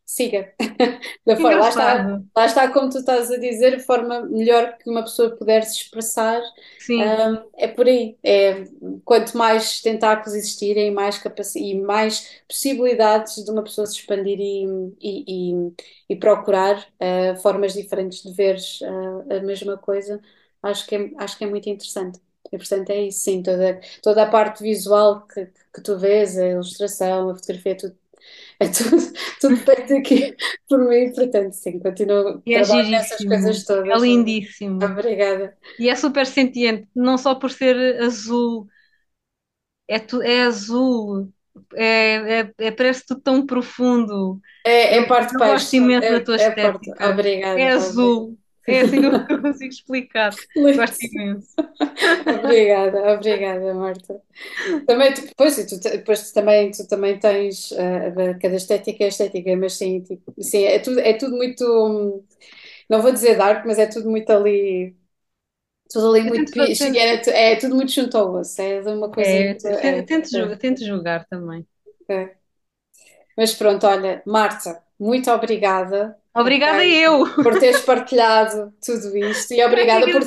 siga. 0.05 0.53
da 1.27 1.37
forma, 1.37 1.59
lá, 1.59 1.69
está, 1.69 2.23
lá 2.37 2.47
está, 2.47 2.73
como 2.73 2.91
tu 2.91 2.99
estás 2.99 3.31
a 3.31 3.39
dizer, 3.39 3.77
a 3.77 3.81
forma 3.81 4.23
melhor 4.23 4.77
que 4.79 4.91
uma 4.91 5.03
pessoa 5.03 5.37
puder 5.37 5.63
se 5.65 5.77
expressar 5.83 6.41
um, 6.91 7.51
é 7.57 7.69
por 7.69 7.87
aí. 7.87 8.17
É, 8.23 8.65
quanto 9.05 9.37
mais 9.37 9.81
tentáculos 9.81 10.35
existirem, 10.35 10.91
mais, 10.91 11.21
e 11.57 11.81
mais 11.81 12.43
possibilidades 12.49 13.43
de 13.45 13.51
uma 13.51 13.63
pessoa 13.63 13.87
se 13.87 13.95
expandir 13.99 14.39
e, 14.41 14.65
e, 15.01 15.53
e, 15.53 15.73
e 16.11 16.17
procurar 16.17 16.79
uh, 16.79 17.41
formas 17.41 17.73
diferentes 17.73 18.23
de 18.23 18.33
ver 18.33 18.57
uh, 18.83 19.35
a 19.35 19.41
mesma 19.41 19.77
coisa, 19.79 20.21
acho 20.63 20.87
que 20.87 20.95
é, 20.97 21.11
acho 21.19 21.39
que 21.39 21.45
é 21.45 21.47
muito 21.47 21.69
interessante. 21.69 22.21
E, 22.53 22.59
portanto, 22.59 22.91
é 22.91 23.03
isso, 23.05 23.21
sim, 23.21 23.43
toda, 23.43 23.81
toda 24.03 24.23
a 24.25 24.31
parte 24.31 24.63
visual 24.63 25.27
que, 25.27 25.47
que 25.75 25.81
tu 25.83 25.99
vês, 25.99 26.37
a 26.37 26.49
ilustração, 26.49 27.31
a 27.31 27.35
fotografia, 27.35 27.77
tudo 27.77 28.02
é 28.63 28.69
tudo, 28.69 29.13
tudo 29.41 29.57
feito 29.57 29.95
aqui 29.95 30.37
por 30.69 30.79
mim, 30.89 31.13
portanto, 31.13 31.53
sim, 31.53 31.79
continuo 31.79 32.43
e 32.47 32.55
é 32.55 32.59
nessas 32.85 33.25
coisas 33.25 33.65
todas. 33.65 33.89
É 33.89 33.99
lindíssimo. 33.99 34.85
Obrigada. 34.85 35.57
E 35.79 35.89
é 35.89 35.95
super 35.95 36.27
sentiente, 36.27 36.89
não 36.95 37.19
só 37.19 37.35
por 37.35 37.51
ser 37.51 38.01
azul, 38.03 38.67
é, 39.89 39.99
tu, 39.99 40.23
é 40.23 40.43
azul, 40.43 41.29
é, 41.75 42.41
é, 42.41 42.53
é, 42.59 42.71
parece 42.71 43.05
tudo 43.07 43.21
tão 43.21 43.47
profundo. 43.47 44.41
É, 44.65 44.99
é 44.99 45.07
parte 45.07 45.35
Eu 45.35 45.39
gosto 45.39 45.75
imenso 45.75 46.07
é, 46.07 46.13
da 46.13 46.25
tua 46.25 46.37
é 46.37 46.49
estética. 46.49 46.95
Parte, 46.95 47.13
obrigada. 47.13 47.61
É 47.61 47.69
azul. 47.71 48.39
É 48.67 48.81
assim 48.81 49.01
que 49.01 49.07
eu 49.07 49.13
consigo 49.43 49.73
explicar. 49.73 50.31
Gosto 50.55 51.05
imenso. 51.05 51.55
obrigada, 52.39 53.13
obrigada, 53.13 53.75
Marta. 53.75 54.21
Também, 54.87 55.13
tu, 55.15 55.23
depois, 55.23 55.57
tu, 55.67 55.81
depois 55.81 56.31
tu 56.31 56.35
também, 56.35 56.71
tu 56.71 56.87
também 56.87 57.19
tens 57.19 57.73
uh, 57.73 58.39
cada 58.41 58.57
estética 58.57 59.05
é 59.05 59.09
estética, 59.09 59.57
mas 59.57 59.75
sim, 59.75 60.01
tipo, 60.01 60.35
sim 60.41 60.65
é, 60.65 60.79
tudo, 60.79 61.01
é 61.01 61.15
tudo 61.15 61.37
muito. 61.37 62.25
Não 62.89 63.03
vou 63.03 63.13
dizer 63.13 63.37
dark, 63.37 63.67
mas 63.67 63.79
é 63.79 63.87
tudo 63.87 64.11
muito 64.11 64.31
ali. 64.31 64.97
Tudo 65.91 66.11
ali 66.11 66.21
eu 66.21 66.27
muito. 66.27 66.53
Tento, 66.53 67.29
é, 67.31 67.53
é, 67.53 67.57
tudo 67.57 67.75
muito 67.75 67.93
junto 67.93 68.17
ao 68.17 68.35
osso. 68.35 68.61
É 68.63 68.81
uma 68.83 69.11
coisa. 69.11 69.31
É, 69.31 69.45
muito, 69.49 69.67
é, 69.67 70.03
tento, 70.03 70.31
julgar, 70.31 70.59
tento 70.59 70.85
julgar 70.85 71.27
também. 71.27 71.67
É. 72.09 72.35
Mas 73.37 73.55
pronto, 73.55 73.87
olha, 73.87 74.23
Marta, 74.27 74.83
muito 74.99 75.31
obrigada 75.31 76.17
Obrigada 76.35 76.79
okay. 76.79 77.07
eu 77.07 77.27
por 77.43 77.59
teres 77.59 77.83
partilhado 77.83 78.73
tudo 78.85 79.17
isto 79.19 79.53
e 79.53 79.63
obrigada 79.63 80.07
por, 80.11 80.23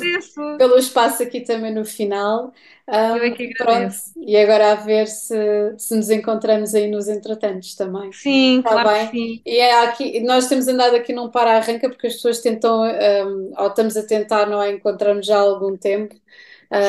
pelo 0.56 0.76
espaço 0.78 1.22
aqui 1.22 1.40
também 1.40 1.74
no 1.74 1.84
final. 1.84 2.52
Um, 2.88 3.16
eu 3.16 3.24
é 3.24 3.30
que 3.32 3.52
agradeço. 3.60 4.12
Pronto, 4.14 4.28
e 4.28 4.36
agora 4.36 4.72
a 4.72 4.74
ver 4.76 5.08
se, 5.08 5.34
se 5.76 5.96
nos 5.96 6.08
encontramos 6.08 6.74
aí 6.74 6.88
nos 6.88 7.08
entretantos 7.08 7.74
também. 7.74 8.12
Sim, 8.12 8.58
Está 8.58 8.70
claro 8.70 8.90
bem? 8.90 9.10
sim. 9.10 9.42
E 9.44 9.58
é 9.58 9.82
aqui, 9.84 10.20
nós 10.20 10.46
temos 10.46 10.68
andado 10.68 10.94
aqui 10.94 11.12
num 11.12 11.28
para-arranca 11.28 11.88
porque 11.88 12.06
as 12.06 12.14
pessoas 12.14 12.40
tentam, 12.40 12.82
um, 12.82 13.52
ou 13.58 13.66
estamos 13.66 13.96
a 13.96 14.06
tentar, 14.06 14.46
não 14.46 14.62
é? 14.62 14.70
Encontramos 14.70 15.26
já 15.26 15.36
há 15.36 15.40
algum 15.40 15.76
tempo. 15.76 16.14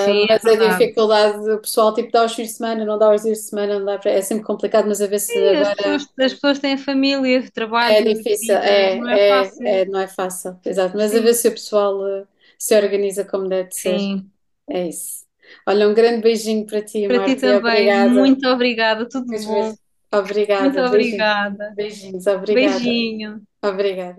Sim, 0.05 0.23
uh, 0.23 0.27
mas 0.29 0.45
é 0.45 0.65
a 0.65 0.69
dificuldade 0.69 1.45
do 1.45 1.59
pessoal 1.59 1.93
tipo 1.93 2.11
dá 2.11 2.25
os 2.25 2.33
fins 2.33 2.47
de 2.47 2.53
semana, 2.53 2.83
não 2.83 2.97
dá 2.97 3.13
os 3.13 3.21
dias 3.21 3.37
de 3.37 3.43
semana, 3.43 3.77
não 3.77 3.85
dá 3.85 3.99
para... 3.99 4.11
é 4.11 4.21
sempre 4.21 4.43
complicado, 4.43 4.87
mas 4.87 5.01
a 5.01 5.07
ver 5.07 5.19
se 5.19 5.33
Sim, 5.33 5.47
agora... 5.47 5.61
as, 5.61 5.75
pessoas, 5.75 6.07
as 6.19 6.33
pessoas 6.33 6.59
têm 6.59 6.77
família, 6.77 7.43
trabalho, 7.53 7.93
é 7.93 8.01
difícil, 8.01 8.55
é, 8.55 8.95
não 8.95 9.09
é, 9.09 9.19
é, 9.19 9.29
fácil. 9.29 9.67
É, 9.67 9.85
não 9.85 9.99
é 9.99 10.07
fácil, 10.07 10.59
exato, 10.65 10.97
mas 10.97 11.11
Sim. 11.11 11.17
a 11.17 11.21
ver 11.21 11.33
se 11.33 11.47
o 11.47 11.51
pessoal 11.51 11.99
uh, 11.99 12.27
se 12.57 12.75
organiza 12.75 13.23
como 13.23 13.47
deve 13.47 13.71
ser. 13.71 13.99
Sim. 13.99 14.25
É 14.69 14.87
isso. 14.87 15.25
Olha, 15.65 15.87
um 15.87 15.93
grande 15.93 16.21
beijinho 16.21 16.65
para 16.65 16.81
ti, 16.81 17.07
para 17.07 17.17
Marta, 17.17 17.35
ti 17.35 17.41
também, 17.41 17.57
obrigada. 17.57 18.09
muito 18.09 18.47
obrigada, 18.49 19.07
tudo 19.07 19.27
bom. 19.45 19.75
Obrigada. 20.11 20.63
Muito 20.63 20.79
obrigada. 20.79 21.73
Beijinhos, 21.75 22.27
obrigada. 22.27 22.79
Beijinho. 22.79 23.41
Obrigada. 23.61 24.15